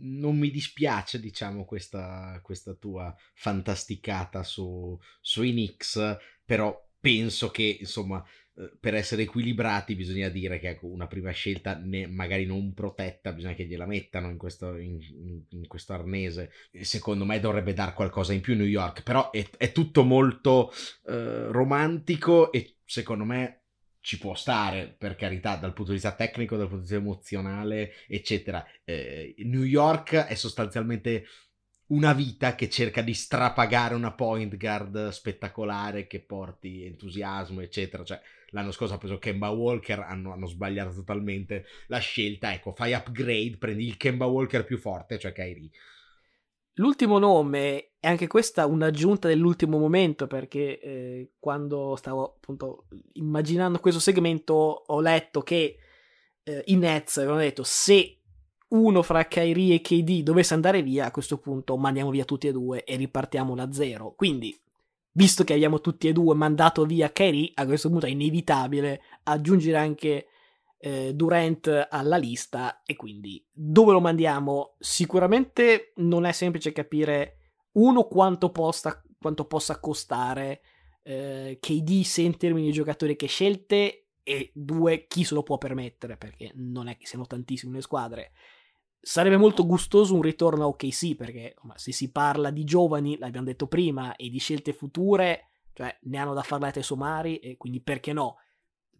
Non 0.00 0.36
mi 0.36 0.50
dispiace, 0.50 1.20
diciamo, 1.20 1.64
questa, 1.64 2.40
questa 2.42 2.74
tua 2.74 3.14
fantasticata 3.34 4.42
su, 4.42 4.96
sui 5.20 5.52
Knicks, 5.52 6.16
però 6.44 6.76
penso 7.00 7.50
che, 7.50 7.78
insomma, 7.80 8.24
per 8.80 8.94
essere 8.94 9.22
equilibrati 9.22 9.94
bisogna 9.94 10.28
dire 10.28 10.58
che 10.58 10.70
ecco, 10.70 10.86
una 10.86 11.06
prima 11.06 11.30
scelta 11.30 11.78
ne, 11.80 12.08
magari 12.08 12.44
non 12.44 12.74
protetta, 12.74 13.32
bisogna 13.32 13.54
che 13.54 13.66
gliela 13.66 13.86
mettano 13.86 14.30
in 14.30 14.36
questo, 14.36 14.76
in, 14.76 14.98
in 15.50 15.66
questo 15.68 15.92
arnese. 15.92 16.50
Secondo 16.80 17.24
me 17.24 17.38
dovrebbe 17.38 17.72
dar 17.72 17.94
qualcosa 17.94 18.32
in 18.32 18.40
più 18.40 18.56
New 18.56 18.66
York, 18.66 19.02
però 19.04 19.30
è, 19.30 19.46
è 19.56 19.70
tutto 19.70 20.02
molto 20.02 20.72
eh, 21.06 21.46
romantico 21.52 22.50
e 22.50 22.78
secondo 22.84 23.24
me 23.24 23.62
ci 24.00 24.18
può 24.18 24.34
stare, 24.34 24.94
per 24.96 25.14
carità, 25.14 25.56
dal 25.56 25.72
punto 25.72 25.90
di 25.90 25.98
vista 25.98 26.14
tecnico, 26.14 26.56
dal 26.56 26.68
punto 26.68 26.84
di 26.84 26.90
vista 26.90 27.04
emozionale, 27.04 27.92
eccetera. 28.08 28.64
Eh, 28.82 29.34
New 29.38 29.62
York 29.62 30.14
è 30.14 30.34
sostanzialmente 30.34 31.26
una 31.88 32.12
vita 32.12 32.54
che 32.54 32.68
cerca 32.68 33.02
di 33.02 33.14
strapagare 33.14 33.94
una 33.94 34.12
point 34.12 34.56
guard 34.56 35.08
spettacolare 35.08 36.06
che 36.06 36.20
porti 36.20 36.84
entusiasmo, 36.84 37.60
eccetera. 37.60 38.04
Cioè, 38.04 38.20
l'anno 38.50 38.70
scorso 38.70 38.94
ha 38.94 38.98
preso 38.98 39.18
Kemba 39.18 39.50
Walker, 39.50 40.00
hanno, 40.00 40.32
hanno, 40.32 40.46
sbagliato 40.46 40.94
totalmente 40.94 41.64
la 41.88 41.98
scelta. 41.98 42.52
Ecco, 42.52 42.72
fai 42.72 42.92
upgrade, 42.92 43.56
prendi 43.58 43.86
il 43.86 43.96
Kemba 43.96 44.26
Walker 44.26 44.64
più 44.64 44.78
forte, 44.78 45.18
cioè 45.18 45.32
Kyrie. 45.32 45.70
L'ultimo 46.74 47.18
nome, 47.18 47.90
è 47.98 48.06
anche 48.06 48.28
questa 48.28 48.66
un'aggiunta 48.66 49.26
dell'ultimo 49.26 49.78
momento, 49.78 50.26
perché 50.26 50.80
eh, 50.80 51.32
quando 51.38 51.96
stavo 51.96 52.36
appunto 52.36 52.86
immaginando 53.14 53.80
questo 53.80 54.00
segmento 54.00 54.54
ho 54.54 55.00
letto 55.00 55.42
che 55.42 55.78
eh, 56.44 56.62
i 56.66 56.76
Nets 56.76 57.18
avevano 57.18 57.40
detto 57.40 57.64
se 57.64 58.18
uno 58.68 59.02
fra 59.02 59.26
Kyrie 59.26 59.76
e 59.76 59.80
KD 59.80 60.22
dovesse 60.22 60.54
andare 60.54 60.82
via, 60.82 61.06
a 61.06 61.10
questo 61.10 61.38
punto 61.38 61.76
mandiamo 61.76 62.10
via 62.10 62.24
tutti 62.24 62.46
e 62.46 62.52
due 62.52 62.84
e 62.84 62.96
ripartiamo 62.96 63.54
da 63.54 63.72
zero. 63.72 64.14
Quindi, 64.14 64.56
visto 65.18 65.42
che 65.42 65.54
abbiamo 65.54 65.80
tutti 65.80 66.06
e 66.06 66.12
due 66.12 66.36
mandato 66.36 66.84
via 66.84 67.10
Kyrie, 67.10 67.50
a 67.54 67.66
questo 67.66 67.90
punto 67.90 68.06
è 68.06 68.10
inevitabile 68.10 69.02
aggiungere 69.24 69.76
anche 69.76 70.28
eh, 70.78 71.12
Durant 71.12 71.88
alla 71.90 72.16
lista 72.16 72.82
e 72.84 72.94
quindi 72.94 73.44
dove 73.52 73.90
lo 73.90 74.00
mandiamo? 74.00 74.76
Sicuramente 74.78 75.92
non 75.96 76.24
è 76.24 76.30
semplice 76.30 76.70
capire 76.70 77.38
uno 77.72 78.04
quanto, 78.04 78.52
posta, 78.52 79.02
quanto 79.20 79.44
possa 79.46 79.80
costare 79.80 80.60
eh, 81.02 81.58
KD 81.60 82.02
se 82.02 82.22
in 82.22 82.36
termini 82.36 82.66
di 82.66 82.72
giocatori 82.72 83.16
che 83.16 83.26
scelte 83.26 84.10
e 84.22 84.52
due 84.54 85.08
chi 85.08 85.24
se 85.24 85.34
lo 85.34 85.42
può 85.42 85.58
permettere 85.58 86.16
perché 86.16 86.52
non 86.54 86.86
è 86.86 86.96
che 86.96 87.06
siano 87.06 87.26
tantissime 87.26 87.74
le 87.74 87.82
squadre 87.82 88.30
sarebbe 89.00 89.36
molto 89.36 89.64
gustoso 89.66 90.14
un 90.14 90.22
ritorno 90.22 90.64
a 90.64 90.66
OKC 90.68 91.14
perché 91.14 91.54
se 91.74 91.92
si 91.92 92.10
parla 92.10 92.50
di 92.50 92.64
giovani, 92.64 93.16
l'abbiamo 93.18 93.46
detto 93.46 93.66
prima, 93.66 94.16
e 94.16 94.28
di 94.28 94.38
scelte 94.38 94.72
future, 94.72 95.48
cioè 95.72 95.96
ne 96.02 96.18
hanno 96.18 96.34
da 96.34 96.42
far 96.42 96.60
lette 96.60 96.82
somari 96.82 97.38
e 97.38 97.56
quindi 97.56 97.80
perché 97.80 98.12
no? 98.12 98.36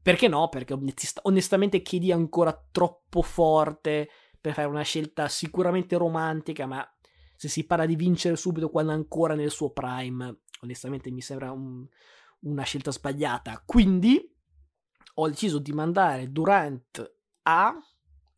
Perché 0.01 0.28
no? 0.28 0.49
Perché 0.49 0.78
onestamente 1.22 1.82
è 1.82 2.12
ancora 2.12 2.66
troppo 2.70 3.20
forte 3.22 4.09
per 4.40 4.55
fare 4.55 4.68
una 4.68 4.82
scelta 4.82 5.28
sicuramente 5.28 5.96
romantica, 5.96 6.66
ma 6.66 6.86
se 7.34 7.49
si 7.49 7.66
parla 7.66 7.84
di 7.84 7.96
vincere 7.96 8.36
subito 8.36 8.70
quando 8.70 8.92
ancora 8.92 9.34
nel 9.34 9.51
suo 9.51 9.70
prime, 9.70 10.40
onestamente 10.62 11.11
mi 11.11 11.20
sembra 11.20 11.51
un, 11.51 11.86
una 12.40 12.62
scelta 12.62 12.90
sbagliata. 12.90 13.62
Quindi 13.66 14.34
ho 15.14 15.28
deciso 15.28 15.59
di 15.59 15.72
mandare 15.72 16.30
Durant 16.30 17.16
a 17.42 17.76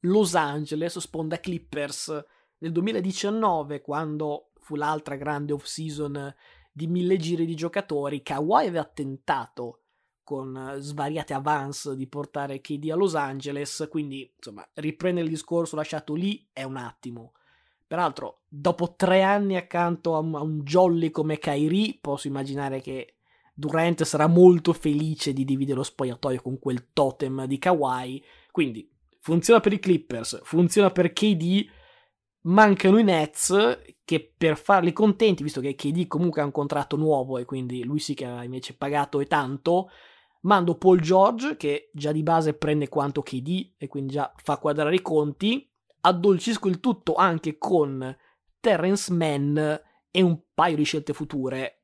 Los 0.00 0.34
Angeles, 0.34 0.98
sponda 0.98 1.40
Clippers, 1.40 2.24
nel 2.58 2.72
2019, 2.72 3.80
quando 3.80 4.50
fu 4.58 4.76
l'altra 4.76 5.16
grande 5.16 5.52
off-season 5.52 6.34
di 6.72 6.86
mille 6.86 7.16
giri 7.16 7.46
di 7.46 7.54
giocatori, 7.54 8.22
Kawhi 8.22 8.66
aveva 8.66 8.84
tentato 8.84 9.80
con 10.22 10.56
eh, 10.56 10.80
svariate 10.80 11.34
avance 11.34 11.96
di 11.96 12.06
portare 12.06 12.60
KD 12.60 12.90
a 12.90 12.94
Los 12.94 13.14
Angeles, 13.14 13.88
quindi 13.90 14.32
insomma 14.36 14.66
riprendere 14.74 15.26
il 15.26 15.32
discorso 15.32 15.76
lasciato 15.76 16.14
lì 16.14 16.48
è 16.52 16.62
un 16.62 16.76
attimo. 16.76 17.32
Peraltro, 17.86 18.42
dopo 18.46 18.94
tre 18.94 19.22
anni 19.22 19.56
accanto 19.56 20.14
a 20.14 20.20
un, 20.20 20.60
jolly 20.62 21.10
come 21.10 21.38
Kyrie, 21.38 21.98
posso 22.00 22.28
immaginare 22.28 22.80
che 22.80 23.16
Durant 23.52 24.04
sarà 24.04 24.28
molto 24.28 24.72
felice 24.72 25.32
di 25.32 25.44
dividere 25.44 25.78
lo 25.78 25.82
spogliatoio 25.82 26.40
con 26.40 26.58
quel 26.58 26.92
totem 26.92 27.46
di 27.46 27.58
Kawhi, 27.58 28.24
quindi 28.52 28.89
funziona 29.20 29.60
per 29.60 29.72
i 29.72 29.78
Clippers, 29.78 30.40
funziona 30.42 30.90
per 30.90 31.12
KD, 31.12 31.66
mancano 32.42 32.98
i 32.98 33.04
Nets 33.04 33.78
che 34.04 34.32
per 34.36 34.56
farli 34.56 34.92
contenti, 34.92 35.42
visto 35.42 35.60
che 35.60 35.74
KD 35.74 36.06
comunque 36.06 36.40
ha 36.40 36.44
un 36.44 36.52
contratto 36.52 36.96
nuovo 36.96 37.38
e 37.38 37.44
quindi 37.44 37.84
lui 37.84 37.98
sì 37.98 38.14
che 38.14 38.24
ha 38.24 38.42
invece 38.42 38.76
pagato 38.76 39.20
e 39.20 39.26
tanto, 39.26 39.90
Mando 40.42 40.76
Paul 40.76 41.00
George, 41.00 41.56
che 41.56 41.90
già 41.92 42.12
di 42.12 42.22
base 42.22 42.54
prende 42.54 42.88
quanto 42.88 43.22
KD 43.22 43.74
e 43.76 43.88
quindi 43.88 44.14
già 44.14 44.32
fa 44.42 44.56
quadrare 44.56 44.94
i 44.94 45.02
conti. 45.02 45.70
Addolcisco 46.02 46.66
il 46.68 46.80
tutto 46.80 47.14
anche 47.14 47.58
con 47.58 48.16
Terence 48.58 49.12
Mann 49.12 49.58
e 50.10 50.22
un 50.22 50.40
paio 50.54 50.76
di 50.76 50.84
scelte 50.84 51.12
future. 51.12 51.82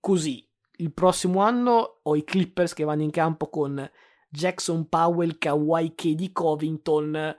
Così, 0.00 0.48
il 0.76 0.92
prossimo 0.94 1.40
anno 1.40 2.00
ho 2.02 2.16
i 2.16 2.24
Clippers 2.24 2.72
che 2.72 2.84
vanno 2.84 3.02
in 3.02 3.10
campo 3.10 3.50
con 3.50 3.90
Jackson 4.30 4.88
Powell, 4.88 5.36
Kawhi 5.38 5.94
KD 5.94 6.32
Covington. 6.32 7.36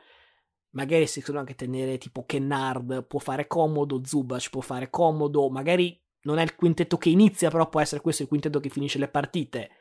Magari 0.71 1.07
si 1.07 1.21
sono 1.21 1.39
anche 1.39 1.55
tenere 1.55 1.97
tipo 1.97 2.25
Kennard, 2.25 3.05
può 3.05 3.19
fare 3.19 3.47
comodo, 3.47 4.01
Zubac 4.05 4.49
può 4.49 4.61
fare 4.61 4.89
comodo, 4.89 5.49
magari 5.49 5.99
non 6.21 6.37
è 6.37 6.43
il 6.43 6.55
quintetto 6.55 6.97
che 6.97 7.09
inizia, 7.09 7.49
però 7.49 7.67
può 7.67 7.81
essere 7.81 8.01
questo 8.01 8.21
il 8.21 8.29
quintetto 8.29 8.59
che 8.59 8.69
finisce 8.69 8.99
le 8.99 9.09
partite 9.09 9.71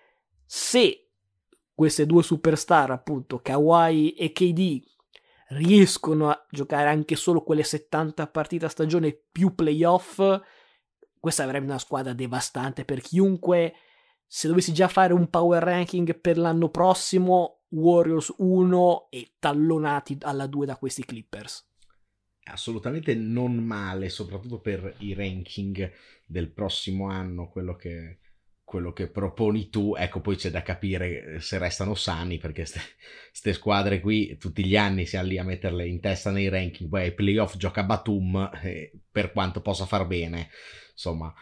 se 0.52 1.10
queste 1.72 2.06
due 2.06 2.24
superstar, 2.24 2.90
appunto, 2.90 3.38
Kawhi 3.38 4.14
e 4.14 4.32
KD, 4.32 4.82
riescono 5.50 6.28
a 6.28 6.46
giocare 6.50 6.88
anche 6.88 7.14
solo 7.14 7.44
quelle 7.44 7.62
70 7.62 8.26
partite 8.26 8.64
a 8.64 8.68
stagione 8.68 9.16
più 9.30 9.54
playoff, 9.54 10.20
questa 11.20 11.44
avrebbe 11.44 11.66
una 11.66 11.78
squadra 11.78 12.14
devastante 12.14 12.84
per 12.84 13.00
chiunque. 13.00 13.74
Se 14.32 14.46
dovessi 14.46 14.72
già 14.72 14.86
fare 14.86 15.12
un 15.12 15.28
power 15.28 15.60
ranking 15.60 16.16
per 16.20 16.38
l'anno 16.38 16.68
prossimo, 16.68 17.62
Warriors 17.70 18.32
1 18.38 19.08
e 19.10 19.32
tallonati 19.40 20.18
alla 20.20 20.46
2 20.46 20.66
da 20.66 20.76
questi 20.76 21.04
Clippers. 21.04 21.68
Assolutamente 22.44 23.12
non 23.16 23.56
male, 23.56 24.08
soprattutto 24.08 24.60
per 24.60 24.94
i 24.98 25.14
ranking 25.14 25.92
del 26.24 26.52
prossimo 26.52 27.08
anno, 27.08 27.48
quello 27.48 27.74
che 27.74 28.18
quello 28.62 28.92
che 28.92 29.08
proponi 29.08 29.68
tu, 29.68 29.96
ecco 29.98 30.20
poi 30.20 30.36
c'è 30.36 30.48
da 30.48 30.62
capire 30.62 31.24
eh, 31.24 31.40
se 31.40 31.58
restano 31.58 31.96
sani 31.96 32.38
perché 32.38 32.62
queste 32.62 33.50
squadre 33.52 33.98
qui 33.98 34.36
tutti 34.38 34.64
gli 34.64 34.76
anni 34.76 35.06
siamo 35.06 35.26
lì 35.26 35.38
a 35.38 35.42
metterle 35.42 35.88
in 35.88 35.98
testa 35.98 36.30
nei 36.30 36.48
ranking, 36.48 36.88
poi 36.88 37.02
ai 37.02 37.14
playoff 37.14 37.56
gioca 37.56 37.82
Batum 37.82 38.48
eh, 38.62 38.92
per 39.10 39.32
quanto 39.32 39.60
possa 39.60 39.86
far 39.86 40.06
bene, 40.06 40.50
insomma 40.92 41.34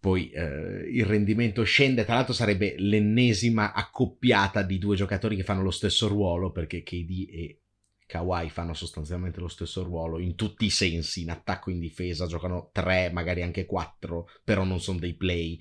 poi 0.00 0.30
eh, 0.30 0.88
il 0.90 1.04
rendimento 1.04 1.62
scende, 1.62 2.04
tra 2.04 2.14
l'altro 2.14 2.32
sarebbe 2.32 2.74
l'ennesima 2.78 3.74
accoppiata 3.74 4.62
di 4.62 4.78
due 4.78 4.96
giocatori 4.96 5.36
che 5.36 5.44
fanno 5.44 5.62
lo 5.62 5.70
stesso 5.70 6.08
ruolo 6.08 6.50
perché 6.50 6.82
KD 6.82 7.28
e 7.30 7.60
Kawhi 8.06 8.48
fanno 8.48 8.72
sostanzialmente 8.72 9.40
lo 9.40 9.48
stesso 9.48 9.82
ruolo 9.82 10.18
in 10.18 10.34
tutti 10.34 10.64
i 10.64 10.70
sensi, 10.70 11.20
in 11.20 11.30
attacco 11.30 11.68
e 11.68 11.74
in 11.74 11.80
difesa, 11.80 12.26
giocano 12.26 12.70
tre, 12.72 13.10
magari 13.12 13.42
anche 13.42 13.66
quattro, 13.66 14.28
però 14.42 14.64
non 14.64 14.80
sono 14.80 14.98
dei 14.98 15.14
play 15.14 15.60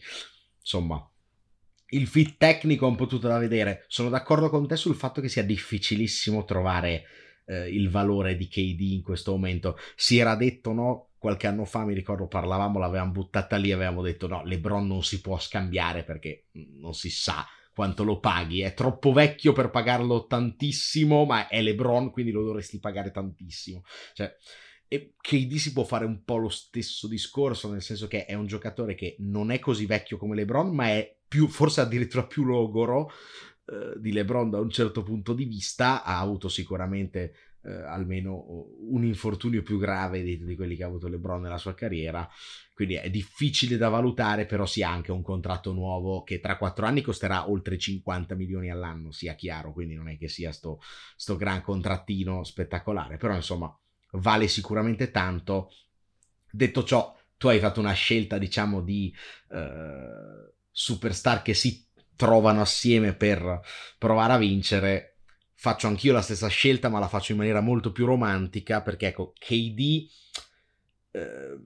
insomma, 0.59 1.05
il 1.91 2.07
fit 2.07 2.37
tecnico 2.37 2.85
è 2.85 2.89
un 2.89 2.95
po' 2.95 3.07
tutto 3.07 3.27
da 3.27 3.39
vedere. 3.39 3.85
Sono 3.87 4.09
d'accordo 4.09 4.49
con 4.49 4.67
te 4.67 4.75
sul 4.75 4.95
fatto 4.95 5.21
che 5.21 5.29
sia 5.29 5.43
difficilissimo 5.43 6.45
trovare 6.45 7.03
eh, 7.45 7.69
il 7.69 7.89
valore 7.89 8.37
di 8.37 8.47
KD 8.47 8.79
in 8.79 9.01
questo 9.01 9.31
momento. 9.31 9.77
Si 9.95 10.17
era 10.17 10.35
detto, 10.35 10.71
no? 10.71 11.08
Qualche 11.19 11.47
anno 11.47 11.65
fa 11.65 11.85
mi 11.85 11.93
ricordo 11.93 12.27
parlavamo, 12.27 12.79
l'avevamo 12.79 13.11
buttata 13.11 13.57
lì, 13.57 13.71
avevamo 13.71 14.01
detto 14.01 14.27
no, 14.27 14.43
LeBron 14.45 14.87
non 14.87 15.03
si 15.03 15.21
può 15.21 15.37
scambiare 15.37 16.03
perché 16.03 16.45
non 16.53 16.93
si 16.93 17.09
sa 17.09 17.45
quanto 17.73 18.03
lo 18.03 18.19
paghi, 18.19 18.61
è 18.61 18.73
troppo 18.73 19.11
vecchio 19.11 19.53
per 19.53 19.69
pagarlo 19.69 20.25
tantissimo, 20.25 21.25
ma 21.25 21.47
è 21.47 21.61
LeBron, 21.61 22.11
quindi 22.11 22.31
lo 22.31 22.43
dovresti 22.43 22.79
pagare 22.79 23.11
tantissimo. 23.11 23.83
Cioè, 24.13 24.35
e 24.91 25.13
KD 25.21 25.55
si 25.55 25.71
può 25.71 25.83
fare 25.83 26.03
un 26.03 26.23
po' 26.23 26.37
lo 26.37 26.49
stesso 26.49 27.07
discorso, 27.07 27.71
nel 27.71 27.83
senso 27.83 28.07
che 28.07 28.25
è 28.25 28.33
un 28.33 28.47
giocatore 28.47 28.95
che 28.95 29.15
non 29.19 29.51
è 29.51 29.59
così 29.59 29.85
vecchio 29.85 30.17
come 30.17 30.35
LeBron, 30.35 30.73
ma 30.73 30.87
è 30.87 31.15
più, 31.27 31.47
forse 31.47 31.81
addirittura 31.81 32.25
più 32.25 32.43
logoro 32.43 33.11
eh, 33.65 33.99
di 33.99 34.11
LeBron 34.11 34.49
da 34.49 34.59
un 34.59 34.71
certo 34.71 35.03
punto 35.03 35.33
di 35.33 35.45
vista. 35.45 36.03
Ha 36.03 36.19
avuto 36.19 36.49
sicuramente 36.49 37.33
eh, 37.63 37.71
almeno 37.71 38.67
un 38.89 39.03
infortunio 39.03 39.61
più 39.63 39.77
grave 39.77 40.21
di, 40.21 40.43
di, 40.43 40.55
quelli 40.55 40.75
che 40.75 40.83
ha 40.83 40.87
avuto 40.87 41.07
LeBron 41.07 41.41
nella 41.41 41.57
sua 41.57 41.73
carriera. 41.73 42.27
Quindi 42.73 42.95
è 42.95 43.09
difficile 43.09 43.75
da 43.75 43.89
valutare, 43.89 44.45
però 44.45 44.65
si 44.65 44.81
ha 44.83 44.89
anche 44.89 45.11
un 45.11 45.21
contratto 45.21 45.73
nuovo 45.73 46.23
che 46.23 46.39
tra 46.39 46.57
quattro 46.57 46.85
anni 46.85 47.01
costerà 47.01 47.49
oltre 47.49 47.77
50 47.77 48.35
milioni 48.35 48.71
all'anno, 48.71 49.11
sia 49.11 49.33
chiaro, 49.35 49.73
quindi 49.73 49.95
non 49.95 50.07
è 50.07 50.17
che 50.17 50.29
sia 50.29 50.51
sto, 50.53 50.79
sto 51.15 51.35
gran 51.35 51.61
contrattino 51.61 52.43
spettacolare, 52.43 53.17
però 53.17 53.35
insomma 53.35 53.75
vale 54.11 54.47
sicuramente 54.47 55.11
tanto. 55.11 55.71
Detto 56.49 56.83
ciò, 56.83 57.15
tu 57.37 57.47
hai 57.47 57.59
fatto 57.59 57.79
una 57.79 57.93
scelta, 57.93 58.37
diciamo, 58.37 58.81
di 58.81 59.13
uh, 59.49 60.51
superstar 60.71 61.41
che 61.41 61.53
si 61.53 61.87
trovano 62.15 62.61
assieme 62.61 63.13
per 63.13 63.61
provare 63.97 64.33
a 64.33 64.37
vincere. 64.37 65.18
Faccio 65.61 65.87
anch'io 65.87 66.13
la 66.13 66.21
stessa 66.21 66.47
scelta, 66.47 66.87
ma 66.87 66.99
la 66.99 67.09
faccio 67.09 67.33
in 67.33 67.37
maniera 67.39 67.59
molto 67.59 67.91
più 67.91 68.05
romantica 68.05 68.81
perché, 68.81 69.07
ecco, 69.07 69.33
KD. 69.37 70.07
Eh, 71.11 71.57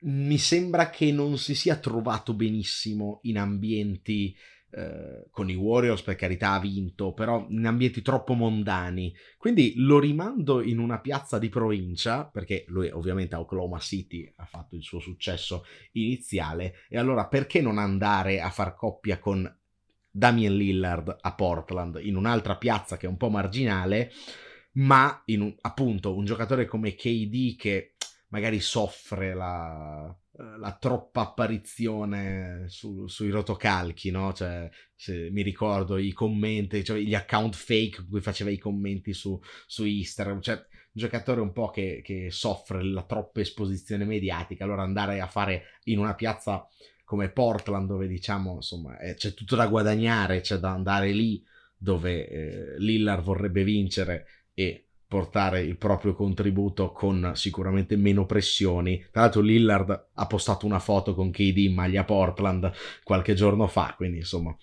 mi 0.00 0.36
sembra 0.36 0.90
che 0.90 1.10
non 1.10 1.38
si 1.38 1.54
sia 1.54 1.76
trovato 1.76 2.34
benissimo 2.34 3.20
in 3.22 3.38
ambienti 3.38 4.36
eh, 4.70 5.26
con 5.30 5.48
i 5.48 5.54
Warriors 5.54 6.02
per 6.02 6.16
carità 6.16 6.52
ha 6.52 6.60
vinto, 6.60 7.14
però 7.14 7.46
in 7.48 7.64
ambienti 7.64 8.02
troppo 8.02 8.34
mondani. 8.34 9.14
Quindi 9.38 9.72
lo 9.76 9.98
rimando 9.98 10.60
in 10.60 10.78
una 10.78 11.00
piazza 11.00 11.38
di 11.38 11.48
provincia, 11.48 12.26
perché 12.26 12.66
lui 12.68 12.90
ovviamente 12.90 13.34
a 13.34 13.40
Oklahoma 13.40 13.78
City 13.78 14.30
ha 14.36 14.44
fatto 14.44 14.76
il 14.76 14.82
suo 14.82 15.00
successo 15.00 15.64
iniziale, 15.92 16.74
e 16.90 16.98
allora 16.98 17.26
perché 17.26 17.62
non 17.62 17.78
andare 17.78 18.42
a 18.42 18.50
far 18.50 18.74
coppia 18.74 19.18
con 19.18 19.50
Damien 20.18 20.56
Lillard 20.56 21.16
a 21.20 21.34
Portland 21.34 22.00
in 22.02 22.16
un'altra 22.16 22.56
piazza 22.56 22.96
che 22.96 23.06
è 23.06 23.08
un 23.08 23.16
po' 23.16 23.30
marginale, 23.30 24.10
ma 24.72 25.22
un, 25.26 25.54
appunto 25.60 26.16
un 26.16 26.24
giocatore 26.24 26.66
come 26.66 26.94
KD 26.94 27.56
che 27.56 27.94
magari 28.28 28.60
soffre 28.60 29.32
la, 29.32 30.14
la 30.58 30.76
troppa 30.78 31.22
apparizione 31.22 32.64
su, 32.66 33.06
sui 33.06 33.30
rotocalchi, 33.30 34.10
no? 34.10 34.32
Cioè, 34.32 34.68
mi 35.30 35.42
ricordo 35.42 35.96
i 35.96 36.12
commenti, 36.12 36.84
cioè 36.84 36.98
gli 36.98 37.14
account 37.14 37.54
fake 37.54 38.06
cui 38.08 38.20
faceva 38.20 38.50
i 38.50 38.58
commenti 38.58 39.14
su, 39.14 39.38
su 39.66 39.84
Instagram, 39.84 40.40
cioè 40.40 40.54
un 40.54 40.64
giocatore 40.92 41.40
un 41.40 41.52
po' 41.52 41.70
che, 41.70 42.02
che 42.04 42.30
soffre 42.30 42.82
la 42.84 43.04
troppa 43.04 43.40
esposizione 43.40 44.04
mediatica, 44.04 44.64
allora 44.64 44.82
andare 44.82 45.20
a 45.20 45.26
fare 45.26 45.78
in 45.84 45.98
una 45.98 46.14
piazza 46.14 46.66
come 47.08 47.30
Portland 47.30 47.88
dove 47.88 48.06
diciamo 48.06 48.56
insomma 48.56 48.98
eh, 48.98 49.14
c'è 49.14 49.32
tutto 49.32 49.56
da 49.56 49.66
guadagnare, 49.66 50.42
c'è 50.42 50.58
da 50.58 50.72
andare 50.72 51.10
lì 51.10 51.42
dove 51.74 52.28
eh, 52.28 52.78
Lillard 52.80 53.24
vorrebbe 53.24 53.64
vincere 53.64 54.26
e 54.52 54.88
portare 55.06 55.62
il 55.62 55.78
proprio 55.78 56.12
contributo 56.12 56.92
con 56.92 57.32
sicuramente 57.34 57.96
meno 57.96 58.26
pressioni. 58.26 59.02
Tra 59.10 59.22
l'altro 59.22 59.40
Lillard 59.40 60.08
ha 60.12 60.26
postato 60.26 60.66
una 60.66 60.80
foto 60.80 61.14
con 61.14 61.30
KD 61.30 61.56
in 61.56 61.72
maglia 61.72 62.04
Portland 62.04 62.70
qualche 63.02 63.32
giorno 63.32 63.66
fa, 63.68 63.94
quindi 63.96 64.18
insomma 64.18 64.54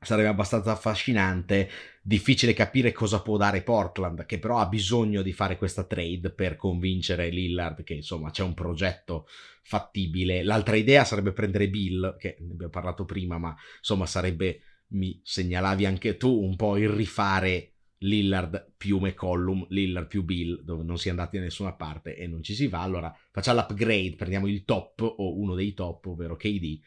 sarebbe 0.00 0.28
abbastanza 0.28 0.72
affascinante. 0.72 1.68
Difficile 2.06 2.52
capire 2.52 2.92
cosa 2.92 3.20
può 3.20 3.36
dare 3.36 3.62
Portland, 3.62 4.26
che 4.26 4.38
però 4.38 4.58
ha 4.58 4.68
bisogno 4.68 5.22
di 5.22 5.32
fare 5.32 5.56
questa 5.56 5.82
trade 5.82 6.30
per 6.30 6.54
convincere 6.54 7.30
Lillard 7.30 7.82
che 7.82 7.94
insomma 7.94 8.30
c'è 8.30 8.44
un 8.44 8.54
progetto 8.54 9.26
fattibile. 9.62 10.44
L'altra 10.44 10.76
idea 10.76 11.04
sarebbe 11.04 11.32
prendere 11.32 11.68
Bill, 11.68 12.16
che 12.16 12.36
ne 12.38 12.52
abbiamo 12.52 12.70
parlato 12.70 13.04
prima, 13.04 13.38
ma 13.38 13.56
insomma 13.78 14.06
sarebbe, 14.06 14.60
mi 14.90 15.20
segnalavi 15.20 15.84
anche 15.84 16.16
tu, 16.16 16.44
un 16.44 16.54
po' 16.54 16.76
il 16.76 16.90
rifare 16.90 17.72
Lillard 17.98 18.74
più 18.76 18.98
McCollum, 18.98 19.66
Lillard 19.70 20.06
più 20.06 20.22
Bill, 20.22 20.62
dove 20.62 20.84
non 20.84 20.98
si 20.98 21.08
è 21.08 21.10
andati 21.10 21.38
da 21.38 21.42
nessuna 21.42 21.72
parte 21.72 22.14
e 22.14 22.28
non 22.28 22.40
ci 22.40 22.54
si 22.54 22.68
va. 22.68 22.82
Allora 22.82 23.12
facciamo 23.32 23.58
l'upgrade, 23.58 24.14
prendiamo 24.14 24.46
il 24.46 24.62
top 24.64 25.00
o 25.00 25.36
uno 25.36 25.56
dei 25.56 25.74
top, 25.74 26.06
ovvero 26.06 26.36
KD. 26.36 26.78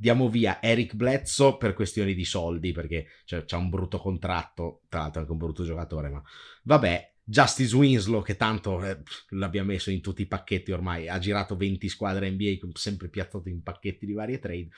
Diamo 0.00 0.28
via 0.28 0.62
Eric 0.62 0.94
Bledsoe 0.94 1.56
per 1.56 1.74
questioni 1.74 2.14
di 2.14 2.24
soldi, 2.24 2.70
perché 2.70 3.06
cioè, 3.24 3.44
c'ha 3.44 3.56
un 3.56 3.68
brutto 3.68 3.98
contratto, 3.98 4.82
tra 4.88 5.00
l'altro 5.00 5.20
anche 5.20 5.32
un 5.32 5.38
brutto 5.38 5.64
giocatore, 5.64 6.08
ma 6.08 6.22
vabbè. 6.62 7.14
Justice 7.28 7.76
Winslow, 7.76 8.22
che 8.22 8.36
tanto 8.36 8.82
eh, 8.82 9.02
l'abbiamo 9.30 9.72
messo 9.72 9.90
in 9.90 10.00
tutti 10.00 10.22
i 10.22 10.26
pacchetti 10.26 10.72
ormai, 10.72 11.10
ha 11.10 11.18
girato 11.18 11.56
20 11.56 11.86
squadre 11.90 12.30
NBA, 12.30 12.56
sempre 12.72 13.08
piazzato 13.08 13.50
in 13.50 13.62
pacchetti 13.62 14.06
di 14.06 14.14
varie 14.14 14.38
trade, 14.38 14.68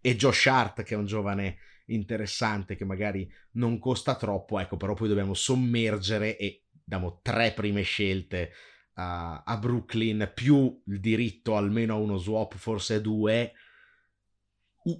e 0.00 0.14
Josh 0.14 0.46
Hart, 0.46 0.82
che 0.84 0.94
è 0.94 0.96
un 0.96 1.06
giovane 1.06 1.56
interessante 1.86 2.76
che 2.76 2.84
magari 2.84 3.28
non 3.52 3.78
costa 3.78 4.14
troppo, 4.14 4.60
ecco, 4.60 4.76
però 4.76 4.94
poi 4.94 5.08
dobbiamo 5.08 5.34
sommergere 5.34 6.36
e 6.36 6.66
diamo 6.84 7.18
tre 7.22 7.52
prime 7.52 7.82
scelte 7.82 8.52
a, 8.94 9.42
a 9.44 9.56
Brooklyn 9.56 10.30
più 10.34 10.80
il 10.86 11.00
diritto 11.00 11.56
almeno 11.56 11.94
a 11.94 11.98
uno 11.98 12.18
swap, 12.18 12.54
forse 12.54 13.00
due. 13.00 13.52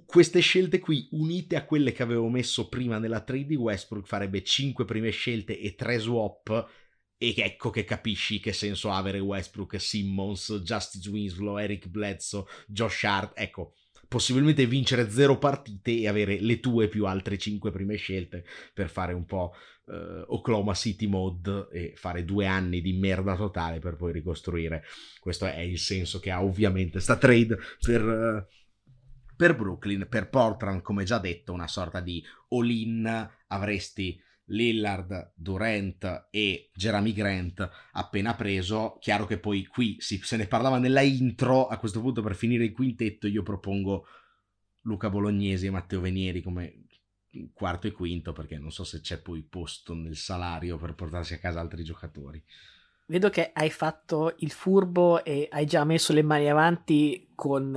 Queste 0.05 0.41
scelte 0.41 0.79
qui 0.79 1.07
unite 1.11 1.55
a 1.55 1.63
quelle 1.63 1.93
che 1.93 2.03
avevo 2.03 2.27
messo 2.27 2.67
prima 2.67 2.97
nella 2.97 3.21
trade 3.21 3.45
di 3.45 3.55
Westbrook 3.55 4.05
farebbe 4.05 4.43
5 4.43 4.83
prime 4.83 5.11
scelte 5.11 5.57
e 5.57 5.75
3 5.75 5.99
swap 5.99 6.69
e 7.17 7.33
ecco 7.37 7.69
che 7.69 7.85
capisci 7.85 8.41
che 8.41 8.51
senso 8.51 8.91
ha 8.91 8.97
avere 8.97 9.19
Westbrook, 9.19 9.79
Simmons, 9.79 10.61
Justice 10.63 11.09
Winslow, 11.09 11.57
Eric 11.57 11.87
Bledsoe, 11.87 12.43
Josh 12.67 13.03
Hart, 13.05 13.31
ecco 13.35 13.75
possibilmente 14.07 14.65
vincere 14.65 15.09
zero 15.09 15.37
partite 15.37 15.91
e 15.91 16.07
avere 16.07 16.39
le 16.39 16.59
tue 16.59 16.87
più 16.87 17.05
altre 17.05 17.37
cinque 17.37 17.71
prime 17.71 17.95
scelte 17.95 18.45
per 18.73 18.89
fare 18.89 19.13
un 19.13 19.25
po' 19.25 19.53
uh, 19.85 20.23
Oklahoma 20.27 20.73
City 20.73 21.07
mode 21.07 21.67
e 21.71 21.93
fare 21.95 22.23
due 22.23 22.45
anni 22.45 22.81
di 22.81 22.93
merda 22.93 23.35
totale 23.35 23.79
per 23.79 23.95
poi 23.95 24.13
ricostruire. 24.13 24.83
Questo 25.19 25.45
è 25.45 25.59
il 25.59 25.79
senso 25.79 26.19
che 26.19 26.31
ha 26.31 26.43
ovviamente 26.43 26.99
sta 26.99 27.17
trade 27.17 27.57
per... 27.79 28.03
Uh, 28.05 28.65
per 29.37 29.55
Brooklyn, 29.55 30.07
per 30.09 30.29
Portland, 30.29 30.81
come 30.81 31.05
già 31.05 31.19
detto, 31.19 31.53
una 31.53 31.67
sorta 31.67 32.01
di 32.01 32.21
all-in 32.49 33.29
avresti 33.47 34.19
Lillard, 34.49 35.33
Durant 35.35 36.27
e 36.29 36.69
Jeremy 36.73 37.13
Grant 37.13 37.69
appena 37.91 38.33
preso. 38.35 38.97
Chiaro 38.99 39.25
che 39.25 39.39
poi 39.39 39.65
qui 39.65 39.97
si, 39.99 40.19
se 40.23 40.37
ne 40.37 40.47
parlava 40.47 40.77
nella 40.79 41.01
intro, 41.01 41.67
a 41.67 41.77
questo 41.77 42.01
punto 42.01 42.21
per 42.21 42.35
finire 42.35 42.65
il 42.65 42.73
quintetto 42.73 43.27
io 43.27 43.43
propongo 43.43 44.05
Luca 44.81 45.09
Bolognesi 45.09 45.65
e 45.65 45.71
Matteo 45.71 46.01
Venieri 46.01 46.41
come 46.41 46.85
quarto 47.53 47.87
e 47.87 47.91
quinto 47.91 48.33
perché 48.33 48.57
non 48.57 48.71
so 48.71 48.83
se 48.83 49.01
c'è 49.01 49.19
poi 49.21 49.43
posto 49.43 49.93
nel 49.93 50.15
salario 50.15 50.77
per 50.77 50.95
portarsi 50.95 51.33
a 51.33 51.39
casa 51.39 51.59
altri 51.59 51.83
giocatori. 51.83 52.43
Vedo 53.09 53.29
che 53.29 53.51
hai 53.53 53.69
fatto 53.69 54.35
il 54.39 54.51
furbo 54.51 55.23
e 55.23 55.47
hai 55.49 55.65
già 55.65 55.83
messo 55.85 56.11
le 56.11 56.23
mani 56.23 56.49
avanti 56.49 57.29
con 57.35 57.73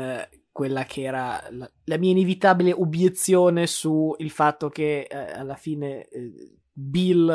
quella 0.52 0.84
che 0.84 1.02
era 1.02 1.42
la, 1.50 1.70
la 1.84 1.98
mia 1.98 2.10
inevitabile 2.10 2.72
obiezione 2.72 3.66
sul 3.66 4.30
fatto 4.30 4.68
che 4.68 5.06
eh, 5.08 5.16
alla 5.16 5.54
fine 5.54 6.08
eh, 6.08 6.60
Bill, 6.72 7.28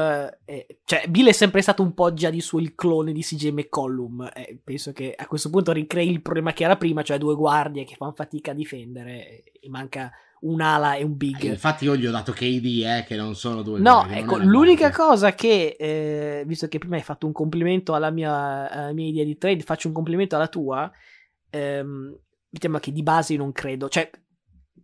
eh, 0.46 0.80
cioè 0.86 1.08
Bill 1.08 1.28
è 1.28 1.32
sempre 1.32 1.62
stato 1.62 1.84
un 1.84 1.94
po' 1.94 2.14
già 2.14 2.30
di 2.30 2.42
suo 2.42 2.60
il 2.60 2.74
clone 2.74 3.12
di 3.12 3.22
CJ 3.22 3.50
McCollum. 3.50 4.32
Eh, 4.34 4.60
penso 4.64 4.92
che 4.92 5.14
a 5.16 5.28
questo 5.28 5.50
punto 5.50 5.72
ricrei 5.72 6.10
il 6.10 6.22
problema 6.22 6.54
che 6.54 6.64
era 6.64 6.78
prima, 6.78 7.04
cioè 7.04 7.18
due 7.18 7.36
guardie 7.36 7.84
che 7.84 7.96
fanno 7.96 8.14
fatica 8.14 8.52
a 8.52 8.56
difendere 8.56 9.44
e 9.44 9.70
manca 9.70 10.12
un'ala 10.42 10.96
e 10.96 11.04
un 11.04 11.16
big. 11.16 11.44
Eh, 11.44 11.48
infatti, 11.50 11.86
io 11.86 11.96
gli 11.96 12.06
ho 12.06 12.12
dato 12.12 12.32
KD, 12.32 12.84
eh, 12.86 13.04
che 13.06 13.16
non 13.16 13.36
sono 13.36 13.62
due. 13.62 13.80
No, 13.80 14.08
ecco, 14.10 14.38
l'unica 14.38 14.90
guardia. 14.90 15.06
cosa 15.06 15.34
che, 15.34 15.76
eh, 15.78 16.44
visto 16.46 16.68
che 16.68 16.80
prima 16.80 16.96
hai 16.96 17.04
fatto 17.04 17.28
un 17.28 17.32
complimento 17.32 17.94
alla 17.94 18.10
mia, 18.10 18.70
alla 18.70 18.94
mia, 18.94 19.08
idea 19.08 19.24
di 19.24 19.38
trade, 19.38 19.62
faccio 19.62 19.88
un 19.88 19.94
complimento 19.94 20.36
alla 20.36 20.48
tua. 20.48 20.92
Ehm, 21.52 22.18
diciamo 22.56 22.80
che 22.80 22.92
di 22.94 23.04
base 23.04 23.36
non 23.36 23.52
credo, 23.52 23.90
cioè 23.90 24.10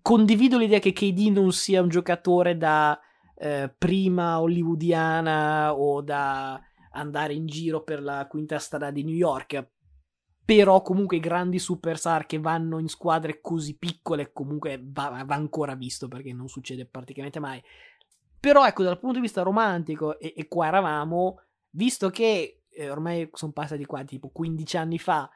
condivido 0.01 0.57
l'idea 0.57 0.79
che 0.79 0.91
KD 0.91 1.29
non 1.31 1.53
sia 1.53 1.81
un 1.81 1.87
giocatore 1.87 2.57
da 2.57 2.99
eh, 3.35 3.73
prima 3.75 4.41
hollywoodiana 4.41 5.73
o 5.73 6.01
da 6.01 6.61
andare 6.91 7.33
in 7.33 7.45
giro 7.45 7.81
per 7.83 8.01
la 8.01 8.27
quinta 8.27 8.59
strada 8.59 8.91
di 8.91 9.03
New 9.03 9.15
York. 9.15 9.69
Però 10.43 10.81
comunque 10.81 11.15
i 11.15 11.21
grandi 11.21 11.59
superstar 11.59 12.25
che 12.25 12.39
vanno 12.39 12.77
in 12.77 12.89
squadre 12.89 13.39
così 13.39 13.77
piccole 13.77 14.33
comunque 14.33 14.81
va, 14.83 15.23
va 15.25 15.35
ancora 15.35 15.75
visto 15.75 16.09
perché 16.09 16.33
non 16.33 16.49
succede 16.49 16.85
praticamente 16.85 17.39
mai. 17.39 17.63
Però 18.37 18.65
ecco, 18.67 18.83
dal 18.83 18.99
punto 18.99 19.15
di 19.15 19.21
vista 19.21 19.43
romantico, 19.43 20.19
e, 20.19 20.33
e 20.35 20.47
qua 20.49 20.67
eravamo, 20.67 21.39
visto 21.69 22.09
che 22.09 22.63
eh, 22.69 22.89
ormai 22.89 23.29
sono 23.31 23.53
passati 23.53 23.85
qua 23.85 24.03
tipo 24.03 24.29
15 24.29 24.77
anni 24.77 24.99
fa, 24.99 25.29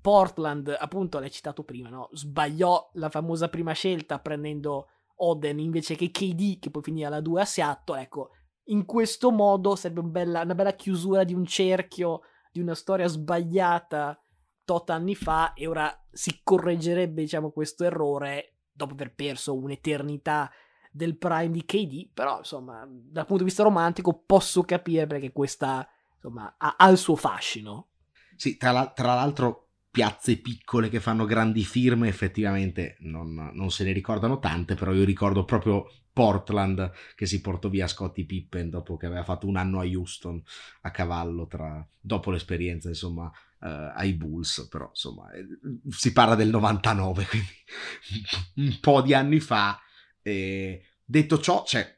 Portland, 0.00 0.74
appunto, 0.78 1.18
l'hai 1.18 1.30
citato 1.30 1.64
prima, 1.64 1.88
no? 1.88 2.08
Sbagliò 2.12 2.90
la 2.94 3.10
famosa 3.10 3.48
prima 3.48 3.72
scelta 3.72 4.18
prendendo 4.18 4.88
Oden 5.16 5.58
invece 5.58 5.96
che 5.96 6.10
KD 6.10 6.58
che 6.58 6.70
poi 6.70 6.82
finì 6.82 7.04
alla 7.04 7.20
2 7.20 7.40
a 7.40 7.44
Seattle, 7.44 8.00
ecco, 8.00 8.30
in 8.64 8.84
questo 8.84 9.30
modo 9.30 9.76
sarebbe 9.76 10.00
un 10.00 10.10
bella, 10.10 10.42
una 10.42 10.54
bella 10.54 10.74
chiusura 10.74 11.24
di 11.24 11.34
un 11.34 11.44
cerchio, 11.44 12.20
di 12.52 12.60
una 12.60 12.74
storia 12.74 13.06
sbagliata 13.06 14.20
tot 14.64 14.90
anni 14.90 15.14
fa 15.14 15.54
e 15.54 15.66
ora 15.66 15.90
si 16.10 16.40
correggerebbe, 16.42 17.22
diciamo, 17.22 17.50
questo 17.50 17.84
errore 17.84 18.56
dopo 18.70 18.92
aver 18.92 19.14
perso 19.14 19.56
un'eternità 19.56 20.50
del 20.90 21.16
prime 21.16 21.50
di 21.50 21.64
KD, 21.64 22.10
però 22.12 22.38
insomma, 22.38 22.86
dal 22.86 23.24
punto 23.24 23.42
di 23.42 23.48
vista 23.48 23.62
romantico 23.62 24.22
posso 24.24 24.62
capire 24.62 25.06
perché 25.06 25.32
questa, 25.32 25.88
insomma, 26.14 26.54
ha, 26.58 26.76
ha 26.76 26.88
il 26.88 26.98
suo 26.98 27.16
fascino. 27.16 27.88
Sì, 28.36 28.56
tra, 28.56 28.70
la, 28.70 28.90
tra 28.90 29.14
l'altro 29.14 29.67
piazze 29.98 30.36
piccole 30.36 30.88
che 30.88 31.00
fanno 31.00 31.24
grandi 31.24 31.64
firme, 31.64 32.06
effettivamente 32.06 32.98
non, 33.00 33.50
non, 33.52 33.68
se 33.72 33.82
ne 33.82 33.90
ricordano 33.90 34.38
tante, 34.38 34.76
però 34.76 34.92
io 34.92 35.04
ricordo 35.04 35.44
proprio 35.44 35.90
Portland 36.12 36.92
che 37.16 37.26
si 37.26 37.40
portò 37.40 37.68
via 37.68 37.88
Scottie 37.88 38.24
Pippen 38.24 38.70
dopo 38.70 38.96
che 38.96 39.06
aveva 39.06 39.24
fatto 39.24 39.48
un 39.48 39.56
anno 39.56 39.80
a 39.80 39.84
Houston 39.84 40.40
a 40.82 40.92
cavallo, 40.92 41.48
tra, 41.48 41.84
dopo 41.98 42.30
l'esperienza 42.30 42.86
insomma 42.86 43.28
eh, 43.60 43.92
ai 43.96 44.14
Bulls, 44.14 44.68
però 44.70 44.86
insomma 44.90 45.32
eh, 45.32 45.44
si 45.88 46.12
parla 46.12 46.36
del 46.36 46.50
99, 46.50 47.26
quindi 48.54 48.68
un 48.70 48.78
po' 48.80 49.02
di 49.02 49.14
anni 49.14 49.40
fa. 49.40 49.80
Eh, 50.22 50.80
detto 51.04 51.40
ciò, 51.40 51.64
c'è 51.64 51.92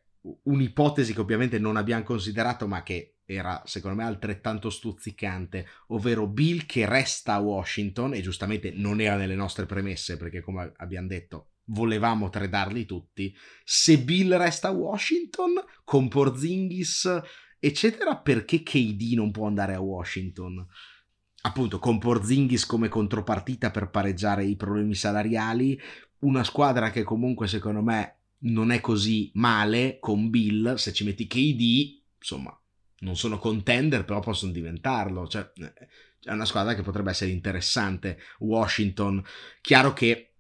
un'ipotesi 0.45 1.13
che 1.13 1.21
ovviamente 1.21 1.59
non 1.59 1.77
abbiamo 1.77 2.03
considerato, 2.03 2.67
ma 2.67 2.83
che 2.83 3.17
era 3.31 3.63
secondo 3.65 3.97
me 3.97 4.05
altrettanto 4.05 4.71
stuzzicante, 4.71 5.67
ovvero 5.89 6.27
Bill 6.27 6.67
che 6.67 6.87
resta 6.87 7.35
a 7.35 7.41
Washington 7.41 8.15
e 8.15 8.21
giustamente 8.21 8.73
non 8.75 9.01
era 9.01 9.17
nelle 9.17 9.37
nostre 9.37 9.67
premesse 9.67 10.17
perché 10.17 10.41
come 10.41 10.73
abbiamo 10.77 11.07
detto 11.07 11.51
volevamo 11.71 12.31
tradarli 12.31 12.85
tutti. 12.85 13.35
Se 13.65 14.01
Bill 14.01 14.37
resta 14.37 14.69
a 14.69 14.73
Washington 14.73 15.53
con 15.85 16.09
Porzingis, 16.09 17.21
eccetera, 17.59 18.17
perché 18.17 18.63
KD 18.63 19.13
non 19.15 19.31
può 19.31 19.47
andare 19.47 19.75
a 19.75 19.81
Washington? 19.81 20.67
Appunto, 21.43 21.79
con 21.79 21.99
Porzingis 21.99 22.67
come 22.67 22.89
contropartita 22.89 23.71
per 23.71 23.91
pareggiare 23.91 24.45
i 24.45 24.57
problemi 24.57 24.95
salariali, 24.95 25.81
una 26.21 26.45
squadra 26.45 26.91
che 26.91 27.03
comunque 27.03 27.47
secondo 27.49 27.83
me 27.83 28.17
non 28.41 28.71
è 28.71 28.81
così 28.81 29.31
male 29.35 29.99
con 30.01 30.29
Bill, 30.29 30.75
se 30.75 30.93
ci 30.93 31.05
metti 31.05 31.27
KD, 31.27 32.03
insomma, 32.19 32.60
non 33.01 33.17
sono 33.17 33.39
contender, 33.39 34.05
però 34.05 34.21
possono 34.21 34.53
diventarlo. 34.53 35.27
Cioè, 35.27 35.53
è 36.23 36.33
una 36.33 36.45
squadra 36.45 36.75
che 36.75 36.83
potrebbe 36.83 37.11
essere 37.11 37.31
interessante. 37.31 38.19
Washington, 38.39 39.23
chiaro 39.61 39.93
che 39.93 40.35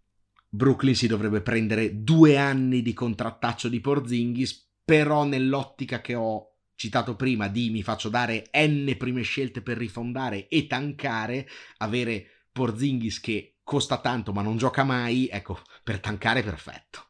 Brooklyn 0.49 0.95
si 0.95 1.07
dovrebbe 1.07 1.43
prendere 1.43 2.03
due 2.03 2.37
anni 2.37 2.83
di 2.83 2.93
contrattaccio 2.93 3.69
di 3.69 3.81
Porzingis, 3.81 4.69
però 4.85 5.25
nell'ottica 5.25 6.01
che 6.01 6.15
ho 6.15 6.47
citato 6.75 7.15
prima 7.15 7.49
di 7.49 7.71
mi 7.71 7.83
faccio 7.83 8.09
dare 8.09 8.49
n 8.53 8.95
prime 8.97 9.23
scelte 9.23 9.61
per 9.61 9.77
rifondare 9.77 10.49
e 10.49 10.67
tankare, 10.67 11.47
avere 11.79 12.47
Porzingis 12.51 13.21
che 13.21 13.59
costa 13.63 13.99
tanto 13.99 14.33
ma 14.33 14.43
non 14.43 14.57
gioca 14.57 14.83
mai, 14.83 15.29
ecco, 15.29 15.61
per 15.85 16.01
tankare 16.01 16.43
perfetto. 16.43 17.10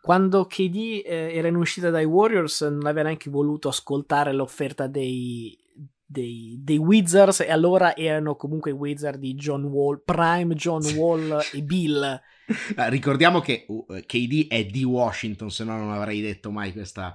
Quando 0.00 0.46
KD 0.46 1.02
eh, 1.04 1.32
era 1.34 1.48
in 1.48 1.56
uscita 1.56 1.90
dai 1.90 2.04
Warriors 2.04 2.62
non 2.62 2.86
aveva 2.86 3.04
neanche 3.04 3.30
voluto 3.30 3.68
ascoltare 3.68 4.32
l'offerta 4.32 4.86
dei, 4.86 5.56
dei, 6.04 6.58
dei, 6.62 6.78
Wizards 6.78 7.40
e 7.40 7.50
allora 7.50 7.94
erano 7.94 8.36
comunque 8.36 8.70
i 8.70 8.74
Wizards 8.74 9.18
di 9.18 9.34
John 9.34 9.64
Wall, 9.64 10.02
Prime, 10.04 10.54
John 10.54 10.82
Wall 10.94 11.40
e 11.52 11.62
Bill. 11.62 12.20
Ricordiamo 12.88 13.40
che 13.40 13.66
uh, 13.68 13.84
KD 14.06 14.48
è 14.48 14.64
di 14.64 14.84
Washington, 14.84 15.50
se 15.50 15.64
no 15.64 15.76
non 15.76 15.92
avrei 15.92 16.22
detto 16.22 16.50
mai 16.50 16.72
questa, 16.72 17.14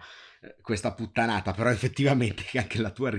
questa 0.61 0.93
puttanata, 0.93 1.53
però 1.53 1.69
effettivamente 1.69 2.43
anche 2.59 2.79
la 2.79 2.91
tua, 2.91 3.11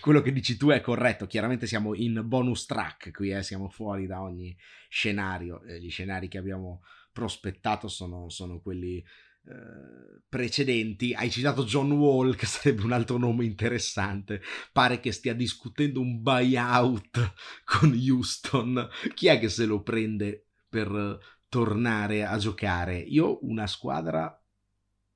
quello 0.00 0.20
che 0.20 0.32
dici 0.32 0.56
tu 0.56 0.68
è 0.68 0.80
corretto, 0.80 1.26
chiaramente 1.26 1.66
siamo 1.66 1.94
in 1.94 2.20
bonus 2.24 2.66
track 2.66 3.10
qui, 3.12 3.30
eh, 3.30 3.42
siamo 3.42 3.68
fuori 3.68 4.06
da 4.06 4.22
ogni 4.22 4.56
scenario, 4.88 5.62
eh, 5.62 5.80
gli 5.80 5.90
scenari 5.90 6.28
che 6.28 6.38
abbiamo 6.38 6.82
prospettato 7.14 7.88
sono, 7.88 8.28
sono 8.28 8.60
quelli 8.60 8.98
eh, 8.98 10.22
precedenti. 10.28 11.14
Hai 11.14 11.30
citato 11.30 11.64
John 11.64 11.92
Wall, 11.92 12.34
che 12.34 12.44
sarebbe 12.46 12.82
un 12.82 12.92
altro 12.92 13.16
nome 13.16 13.44
interessante. 13.44 14.42
Pare 14.72 15.00
che 15.00 15.12
stia 15.12 15.34
discutendo 15.34 16.00
un 16.00 16.20
buyout 16.20 17.34
con 17.64 17.92
Houston. 17.92 18.88
Chi 19.14 19.28
è 19.28 19.38
che 19.38 19.48
se 19.48 19.64
lo 19.64 19.82
prende 19.82 20.48
per 20.68 21.18
tornare 21.48 22.24
a 22.24 22.36
giocare? 22.36 22.98
Io 22.98 23.38
una 23.46 23.66
squadra 23.66 24.38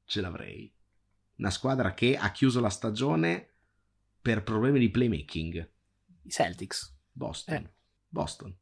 ce 0.04 0.20
l'avrei. 0.20 0.72
Una 1.36 1.50
squadra 1.50 1.94
che 1.94 2.16
ha 2.16 2.30
chiuso 2.30 2.60
la 2.60 2.70
stagione 2.70 3.54
per 4.20 4.42
problemi 4.42 4.78
di 4.78 4.90
playmaking. 4.90 5.70
I 6.22 6.30
Celtics. 6.30 6.96
Boston. 7.10 7.54
Eh. 7.54 7.72
Boston. 8.08 8.56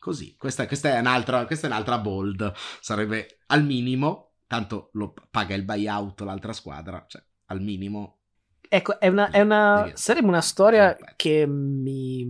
Così, 0.00 0.34
questa, 0.36 0.66
questa, 0.66 0.94
è 0.94 0.98
un'altra, 0.98 1.44
questa 1.44 1.66
è 1.66 1.70
un'altra 1.70 1.98
bold. 1.98 2.52
Sarebbe 2.80 3.40
al 3.48 3.62
minimo 3.62 4.32
tanto 4.46 4.88
lo 4.94 5.14
paga 5.30 5.54
il 5.54 5.62
buyout 5.62 6.22
l'altra 6.22 6.52
squadra, 6.52 7.04
cioè 7.06 7.22
al 7.46 7.60
minimo. 7.60 8.22
Ecco, 8.68 8.98
è 8.98 9.08
una, 9.08 9.30
è 9.30 9.40
una 9.42 9.92
sarebbe 9.94 10.26
una 10.26 10.40
storia 10.40 10.96
che 11.16 11.46
mi 11.46 12.26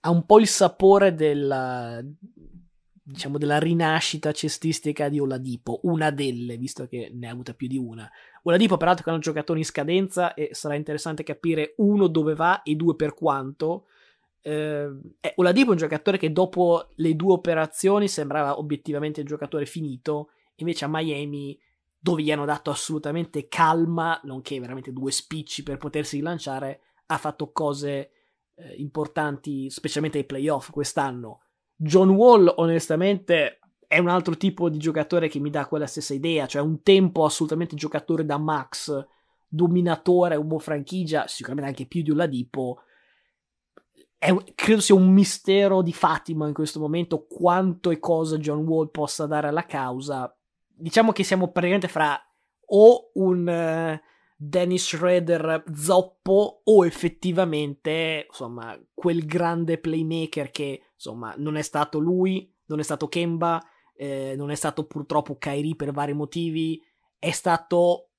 ha 0.00 0.10
un 0.10 0.26
po' 0.26 0.40
il 0.40 0.48
sapore 0.48 1.14
della 1.14 2.02
diciamo 3.02 3.38
della 3.38 3.58
rinascita 3.58 4.32
cestistica 4.32 5.08
di 5.08 5.18
Oladipo, 5.18 5.80
una 5.84 6.10
delle, 6.10 6.56
visto 6.56 6.86
che 6.86 7.10
ne 7.14 7.28
ha 7.28 7.32
avuta 7.32 7.54
più 7.54 7.66
di 7.66 7.76
una. 7.76 8.10
Oladipo 8.42 8.76
peraltro 8.76 9.10
è 9.10 9.14
un 9.14 9.20
giocatore 9.20 9.58
in 9.60 9.64
scadenza 9.64 10.34
e 10.34 10.50
sarà 10.52 10.74
interessante 10.74 11.22
capire 11.22 11.74
uno 11.78 12.08
dove 12.08 12.34
va 12.34 12.62
e 12.62 12.74
due 12.74 12.94
per 12.94 13.14
quanto. 13.14 13.86
Eh, 14.42 14.88
Oladipo 15.36 15.68
è 15.68 15.72
un 15.72 15.76
giocatore 15.76 16.18
che 16.18 16.32
dopo 16.32 16.88
le 16.96 17.14
due 17.14 17.32
operazioni 17.32 18.08
sembrava 18.08 18.58
obiettivamente 18.58 19.20
un 19.20 19.26
giocatore 19.26 19.66
finito 19.66 20.30
Invece 20.60 20.84
a 20.84 20.88
Miami, 20.88 21.58
dove 21.98 22.22
gli 22.22 22.30
hanno 22.30 22.44
dato 22.44 22.70
assolutamente 22.70 23.48
calma, 23.48 24.18
nonché 24.24 24.58
veramente 24.60 24.92
due 24.92 25.10
spicci 25.10 25.62
per 25.62 25.78
potersi 25.78 26.16
rilanciare, 26.16 26.80
ha 27.06 27.18
fatto 27.18 27.50
cose 27.50 28.10
eh, 28.54 28.74
importanti, 28.76 29.68
specialmente 29.70 30.18
ai 30.18 30.24
playoff 30.24 30.70
quest'anno. 30.70 31.40
John 31.76 32.10
Wall, 32.10 32.52
onestamente, 32.56 33.58
è 33.86 33.98
un 33.98 34.08
altro 34.08 34.36
tipo 34.36 34.68
di 34.68 34.78
giocatore 34.78 35.28
che 35.28 35.40
mi 35.40 35.50
dà 35.50 35.66
quella 35.66 35.86
stessa 35.86 36.14
idea, 36.14 36.46
cioè 36.46 36.62
un 36.62 36.82
tempo 36.82 37.24
assolutamente 37.24 37.74
giocatore 37.74 38.24
da 38.24 38.38
max, 38.38 39.06
dominatore, 39.48 40.36
uomo 40.36 40.58
franchigia, 40.58 41.26
sicuramente 41.26 41.70
anche 41.70 41.86
più 41.86 42.02
di 42.02 42.10
un 42.10 42.18
Ladipo. 42.18 42.82
Un, 44.28 44.42
credo 44.54 44.80
sia 44.80 44.94
un 44.94 45.10
mistero 45.10 45.80
di 45.82 45.92
Fatima 45.92 46.46
in 46.46 46.52
questo 46.52 46.78
momento 46.78 47.26
quanto 47.26 47.90
e 47.90 47.98
cosa 47.98 48.36
John 48.36 48.66
Wall 48.66 48.90
possa 48.90 49.26
dare 49.26 49.48
alla 49.48 49.64
causa. 49.64 50.34
Diciamo 50.66 51.12
che 51.12 51.24
siamo 51.24 51.50
praticamente 51.50 51.88
fra 51.88 52.20
o 52.72 53.10
un 53.14 53.46
uh, 53.46 54.08
Dennis 54.36 54.86
Schroeder 54.86 55.64
zoppo 55.74 56.62
o 56.64 56.86
effettivamente 56.86 58.26
insomma 58.28 58.78
quel 58.94 59.26
grande 59.26 59.78
playmaker 59.78 60.50
che 60.50 60.82
insomma 60.94 61.34
non 61.36 61.56
è 61.56 61.62
stato 61.62 61.98
lui, 61.98 62.50
non 62.66 62.78
è 62.78 62.82
stato 62.82 63.08
Kemba, 63.08 63.62
eh, 63.94 64.34
non 64.36 64.50
è 64.50 64.54
stato 64.54 64.86
purtroppo 64.86 65.36
Kyrie 65.36 65.76
per 65.76 65.92
vari 65.92 66.14
motivi, 66.14 66.82
è 67.18 67.30
stato 67.32 68.10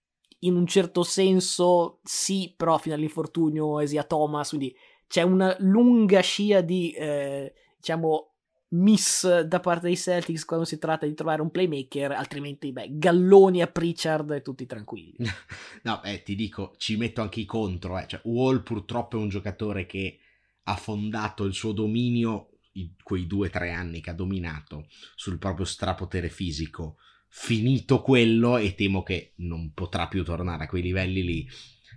in 0.43 0.56
un 0.56 0.68
certo 0.68 1.04
senso 1.04 1.99
sì, 2.04 2.54
però 2.56 2.78
fino 2.78 2.93
all'infortunio 2.95 3.80
Esia 3.80 4.04
Thomas, 4.04 4.49
quindi 4.49 4.76
c'è 5.12 5.24
una 5.24 5.53
lunga 5.59 6.22
scia 6.22 6.62
di 6.62 6.91
eh, 6.91 7.53
diciamo 7.76 8.30
miss 8.70 9.41
da 9.41 9.59
parte 9.59 9.88
dei 9.88 9.97
Celtics 9.97 10.45
quando 10.45 10.64
si 10.64 10.78
tratta 10.78 11.05
di 11.05 11.14
trovare 11.14 11.41
un 11.41 11.51
playmaker, 11.51 12.12
altrimenti, 12.12 12.72
beh, 12.72 12.91
Galloni 12.91 13.62
a 13.62 13.68
Pritchard 13.68 14.32
e 14.32 14.41
tutti 14.41 14.66
tranquilli. 14.66 15.18
no, 15.84 16.01
eh, 16.03 16.24
ti 16.24 16.34
dico, 16.36 16.76
ci 16.78 16.95
metto 16.95 17.20
anche 17.20 17.41
i 17.41 17.45
contro. 17.45 17.99
Eh. 17.99 18.07
Cioè, 18.07 18.22
Wall 18.24 18.64
purtroppo 18.64 19.18
è 19.18 19.20
un 19.20 19.28
giocatore 19.28 19.86
che 19.86 20.20
ha 20.64 20.76
fondato 20.78 21.43
il 21.43 21.53
suo 21.53 21.74
dominio, 21.74 22.51
in 22.76 22.91
quei 23.03 23.28
due 23.28 23.47
o 23.47 23.51
tre 23.51 23.72
anni 23.72 23.99
che 23.99 24.12
ha 24.12 24.14
dominato, 24.14 24.88
sul 25.16 25.39
proprio 25.39 25.66
strapotere 25.66 26.30
fisico. 26.30 26.95
Finito 27.28 28.01
quello, 28.01 28.55
e 28.55 28.76
temo 28.76 29.03
che 29.03 29.34
non 29.39 29.74
potrà 29.74 30.07
più 30.07 30.24
tornare 30.24 30.64
a 30.64 30.68
quei 30.68 30.82
livelli 30.82 31.22
lì. 31.22 31.49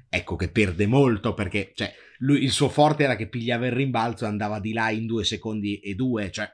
Ecco 0.09 0.35
che 0.35 0.49
perde 0.49 0.87
molto 0.87 1.35
perché 1.35 1.73
cioè, 1.75 1.93
lui, 2.25 2.43
il 2.43 2.51
suo 2.51 2.69
forte 2.69 3.05
era 3.05 3.17
che 3.17 3.29
pigliava 3.29 3.67
il 3.67 3.73
rimbalzo 3.73 4.25
e 4.25 4.29
andava 4.29 4.59
di 4.59 4.73
là 4.73 4.91
in 4.91 5.07
due 5.07 5.25
secondi 5.25 5.79
e 5.79 5.95
due. 5.95 6.31
Cioè, 6.31 6.51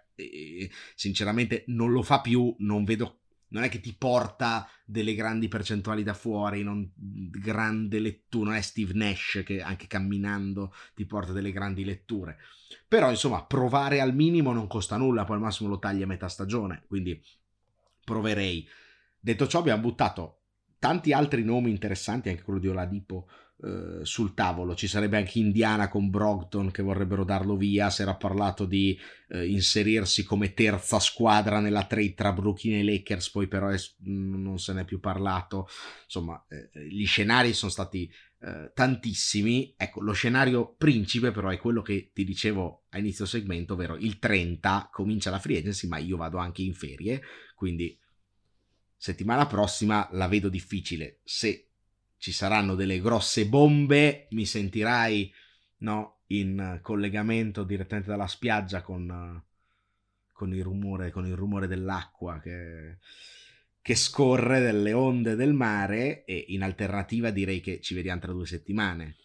sinceramente 0.94 1.64
non 1.68 1.92
lo 1.92 2.02
fa 2.02 2.20
più, 2.20 2.54
non 2.58 2.84
vedo 2.84 3.20
non 3.50 3.64
è 3.64 3.68
che 3.68 3.80
ti 3.80 3.94
porta 3.96 4.68
delle 4.84 5.14
grandi 5.14 5.48
percentuali 5.48 6.04
da 6.04 6.14
fuori, 6.14 6.62
non 6.62 6.88
grande 6.94 7.98
lettura, 7.98 8.50
non 8.50 8.54
è 8.54 8.60
Steve 8.60 8.92
Nash 8.94 9.42
che 9.44 9.60
anche 9.60 9.88
camminando 9.88 10.72
ti 10.94 11.04
porta 11.04 11.32
delle 11.32 11.50
grandi 11.50 11.84
letture. 11.84 12.38
Però 12.86 13.10
insomma, 13.10 13.44
provare 13.44 14.00
al 14.00 14.14
minimo 14.14 14.52
non 14.52 14.68
costa 14.68 14.96
nulla, 14.96 15.24
poi 15.24 15.36
al 15.36 15.42
massimo 15.42 15.68
lo 15.68 15.80
tagli 15.80 16.02
a 16.02 16.06
metà 16.06 16.28
stagione, 16.28 16.84
quindi 16.86 17.20
proverei. 18.04 18.68
Detto 19.18 19.48
ciò, 19.48 19.58
abbiamo 19.58 19.82
buttato 19.82 20.42
tanti 20.78 21.12
altri 21.12 21.42
nomi 21.42 21.70
interessanti, 21.70 22.28
anche 22.28 22.42
quello 22.42 22.60
di 22.60 22.68
Oladipo 22.68 23.28
eh, 23.62 24.04
sul 24.04 24.34
tavolo. 24.34 24.74
Ci 24.74 24.86
sarebbe 24.86 25.18
anche 25.18 25.38
Indiana 25.38 25.88
con 25.88 26.08
Brogdon 26.08 26.70
che 26.70 26.82
vorrebbero 26.82 27.24
darlo 27.24 27.56
via. 27.56 27.90
Si 27.90 28.02
era 28.02 28.14
parlato 28.14 28.64
di 28.64 28.98
eh, 29.28 29.46
inserirsi 29.46 30.24
come 30.24 30.54
terza 30.54 30.98
squadra 30.98 31.60
nella 31.60 31.84
trade 31.84 32.14
tra 32.14 32.32
Brooklyn 32.32 32.76
e 32.76 32.84
Lakers, 32.84 33.30
poi 33.30 33.48
però 33.48 33.68
è, 33.68 33.78
non 34.04 34.58
se 34.58 34.72
n'è 34.72 34.84
più 34.84 34.98
parlato. 34.98 35.68
Insomma, 36.04 36.42
eh, 36.48 36.70
gli 36.88 37.04
scenari 37.04 37.52
sono 37.52 37.70
stati 37.70 38.10
eh, 38.40 38.70
tantissimi. 38.74 39.74
Ecco, 39.76 40.00
lo 40.00 40.12
scenario 40.12 40.74
principe 40.76 41.30
però 41.30 41.50
è 41.50 41.58
quello 41.58 41.82
che 41.82 42.10
ti 42.14 42.24
dicevo 42.24 42.84
a 42.90 42.98
inizio 42.98 43.26
segmento, 43.26 43.74
ovvero 43.74 43.96
il 43.96 44.18
30 44.18 44.88
comincia 44.90 45.30
la 45.30 45.38
free 45.38 45.58
agency, 45.58 45.86
ma 45.86 45.98
io 45.98 46.16
vado 46.16 46.38
anche 46.38 46.62
in 46.62 46.74
ferie, 46.74 47.20
quindi 47.54 47.98
settimana 48.96 49.46
prossima 49.46 50.08
la 50.12 50.28
vedo 50.28 50.48
difficile. 50.48 51.20
Se 51.24 51.69
ci 52.20 52.32
saranno 52.32 52.74
delle 52.74 53.00
grosse 53.00 53.46
bombe, 53.46 54.26
mi 54.32 54.44
sentirai 54.44 55.32
no, 55.78 56.20
in 56.26 56.78
collegamento 56.82 57.64
direttamente 57.64 58.10
dalla 58.10 58.26
spiaggia 58.26 58.82
con, 58.82 59.42
con, 60.30 60.54
il, 60.54 60.62
rumore, 60.62 61.10
con 61.10 61.26
il 61.26 61.34
rumore 61.34 61.66
dell'acqua 61.66 62.38
che, 62.38 62.98
che 63.80 63.94
scorre 63.94 64.60
delle 64.60 64.92
onde 64.92 65.34
del 65.34 65.54
mare 65.54 66.26
e 66.26 66.44
in 66.48 66.62
alternativa 66.62 67.30
direi 67.30 67.60
che 67.60 67.80
ci 67.80 67.94
vediamo 67.94 68.20
tra 68.20 68.32
due 68.32 68.46
settimane. 68.46 69.16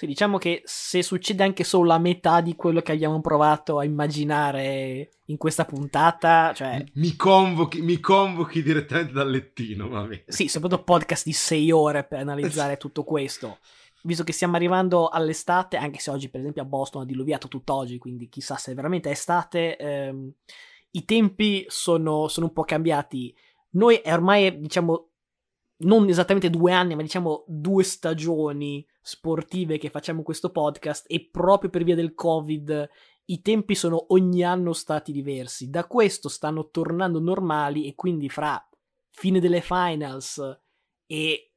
Sì, 0.00 0.06
diciamo 0.06 0.38
che 0.38 0.62
se 0.64 1.02
succede 1.02 1.42
anche 1.42 1.62
solo 1.62 1.84
la 1.84 1.98
metà 1.98 2.40
di 2.40 2.56
quello 2.56 2.80
che 2.80 2.92
abbiamo 2.92 3.20
provato 3.20 3.78
a 3.78 3.84
immaginare 3.84 5.10
in 5.26 5.36
questa 5.36 5.66
puntata, 5.66 6.54
cioè... 6.54 6.82
Mi 6.94 7.16
convochi, 7.16 7.82
mi 7.82 8.00
convochi 8.00 8.62
direttamente 8.62 9.12
dal 9.12 9.28
lettino, 9.28 9.90
va 9.90 10.00
bene. 10.00 10.24
Sì, 10.26 10.48
soprattutto 10.48 10.84
podcast 10.84 11.26
di 11.26 11.34
sei 11.34 11.70
ore 11.70 12.04
per 12.04 12.20
analizzare 12.20 12.78
tutto 12.80 13.04
questo. 13.04 13.58
Visto 14.04 14.24
che 14.24 14.32
stiamo 14.32 14.56
arrivando 14.56 15.08
all'estate, 15.08 15.76
anche 15.76 15.98
se 15.98 16.08
oggi 16.08 16.30
per 16.30 16.40
esempio 16.40 16.62
a 16.62 16.64
Boston 16.64 17.02
ha 17.02 17.04
diluviato 17.04 17.48
tutt'oggi, 17.48 17.98
quindi 17.98 18.30
chissà 18.30 18.56
se 18.56 18.72
veramente 18.72 19.10
è 19.10 19.12
estate, 19.12 19.76
ehm, 19.76 20.32
i 20.92 21.04
tempi 21.04 21.66
sono, 21.68 22.26
sono 22.28 22.46
un 22.46 22.52
po' 22.54 22.64
cambiati. 22.64 23.36
Noi 23.72 23.96
è 23.96 24.14
ormai, 24.14 24.60
diciamo, 24.60 25.10
non 25.80 26.08
esattamente 26.08 26.48
due 26.48 26.72
anni, 26.72 26.94
ma 26.94 27.02
diciamo 27.02 27.44
due 27.46 27.84
stagioni 27.84 28.82
sportive 29.00 29.78
che 29.78 29.90
facciamo 29.90 30.22
questo 30.22 30.50
podcast 30.50 31.06
e 31.08 31.28
proprio 31.30 31.70
per 31.70 31.84
via 31.84 31.94
del 31.94 32.14
Covid 32.14 32.88
i 33.30 33.42
tempi 33.42 33.74
sono 33.74 34.06
ogni 34.08 34.42
anno 34.42 34.72
stati 34.72 35.12
diversi. 35.12 35.70
Da 35.70 35.86
questo 35.86 36.28
stanno 36.28 36.68
tornando 36.70 37.20
normali 37.20 37.86
e 37.86 37.94
quindi 37.94 38.28
fra 38.28 38.62
fine 39.10 39.38
delle 39.38 39.60
finals 39.60 40.60
e 41.06 41.52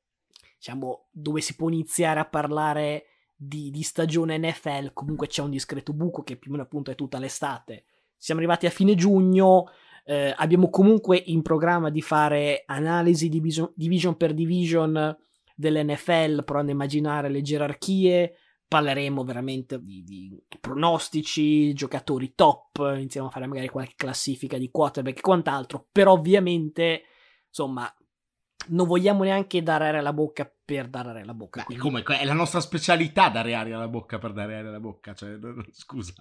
diciamo 0.58 1.08
dove 1.12 1.42
si 1.42 1.56
può 1.56 1.70
iniziare 1.70 2.20
a 2.20 2.26
parlare 2.26 3.06
di, 3.36 3.72
di 3.72 3.82
stagione 3.82 4.38
NFL, 4.38 4.94
comunque 4.94 5.28
c'è 5.28 5.42
un 5.42 5.50
discreto 5.50 5.94
buco 5.94 6.24
che 6.24 6.38
più 6.38 6.50
o 6.50 6.54
meno 6.54 6.64
appunto 6.64 6.92
è 6.92 6.96
tutta 6.96 7.20
l'estate. 7.20 7.86
Siamo 8.18 8.40
arrivati 8.40 8.68
a 8.68 8.70
fine 8.70 8.96
giugno, 8.96 9.70
eh, 10.06 10.34
abbiamo 10.38 10.70
comunque 10.70 11.18
in 11.18 11.42
programma 11.42 11.90
di 11.90 12.02
fare 12.02 12.64
analisi 12.66 13.30
division, 13.30 13.72
division 13.76 14.16
per 14.16 14.34
division 14.34 15.18
dell'NFL, 15.54 16.44
provando 16.44 16.72
a 16.72 16.76
immaginare 16.76 17.30
le 17.30 17.42
gerarchie. 17.42 18.36
Parleremo 18.68 19.24
veramente 19.24 19.80
di, 19.80 20.04
di, 20.04 20.44
pronostici, 20.60 21.74
giocatori 21.74 22.34
top, 22.34 22.94
iniziamo 22.96 23.28
a 23.28 23.30
fare 23.30 23.46
magari 23.46 23.68
qualche 23.68 23.94
classifica 23.96 24.58
di 24.58 24.72
quarterback 24.72 25.18
e 25.18 25.22
quant'altro, 25.22 25.88
però 25.92 26.14
ovviamente, 26.14 27.04
insomma, 27.48 27.94
non 28.70 28.88
vogliamo 28.88 29.24
neanche 29.24 29.62
dare 29.62 29.88
aria 29.88 30.00
alla 30.00 30.14
bocca 30.14 30.52
per 30.66 30.88
dare 30.88 31.10
aria 31.10 31.22
alla 31.22 31.34
bocca. 31.34 31.66
Beh. 31.68 31.78
Come, 31.78 32.02
è 32.02 32.26
la 32.26 32.34
nostra 32.34 32.62
specialità 32.62 33.30
dare 33.30 33.54
aria 33.54 33.76
alla 33.76 33.88
bocca 33.88 34.18
per 34.18 34.34
dare 34.34 34.56
aria 34.56 34.70
alla 34.70 34.80
bocca, 34.80 35.14
cioè, 35.14 35.38
scusa. 35.72 36.14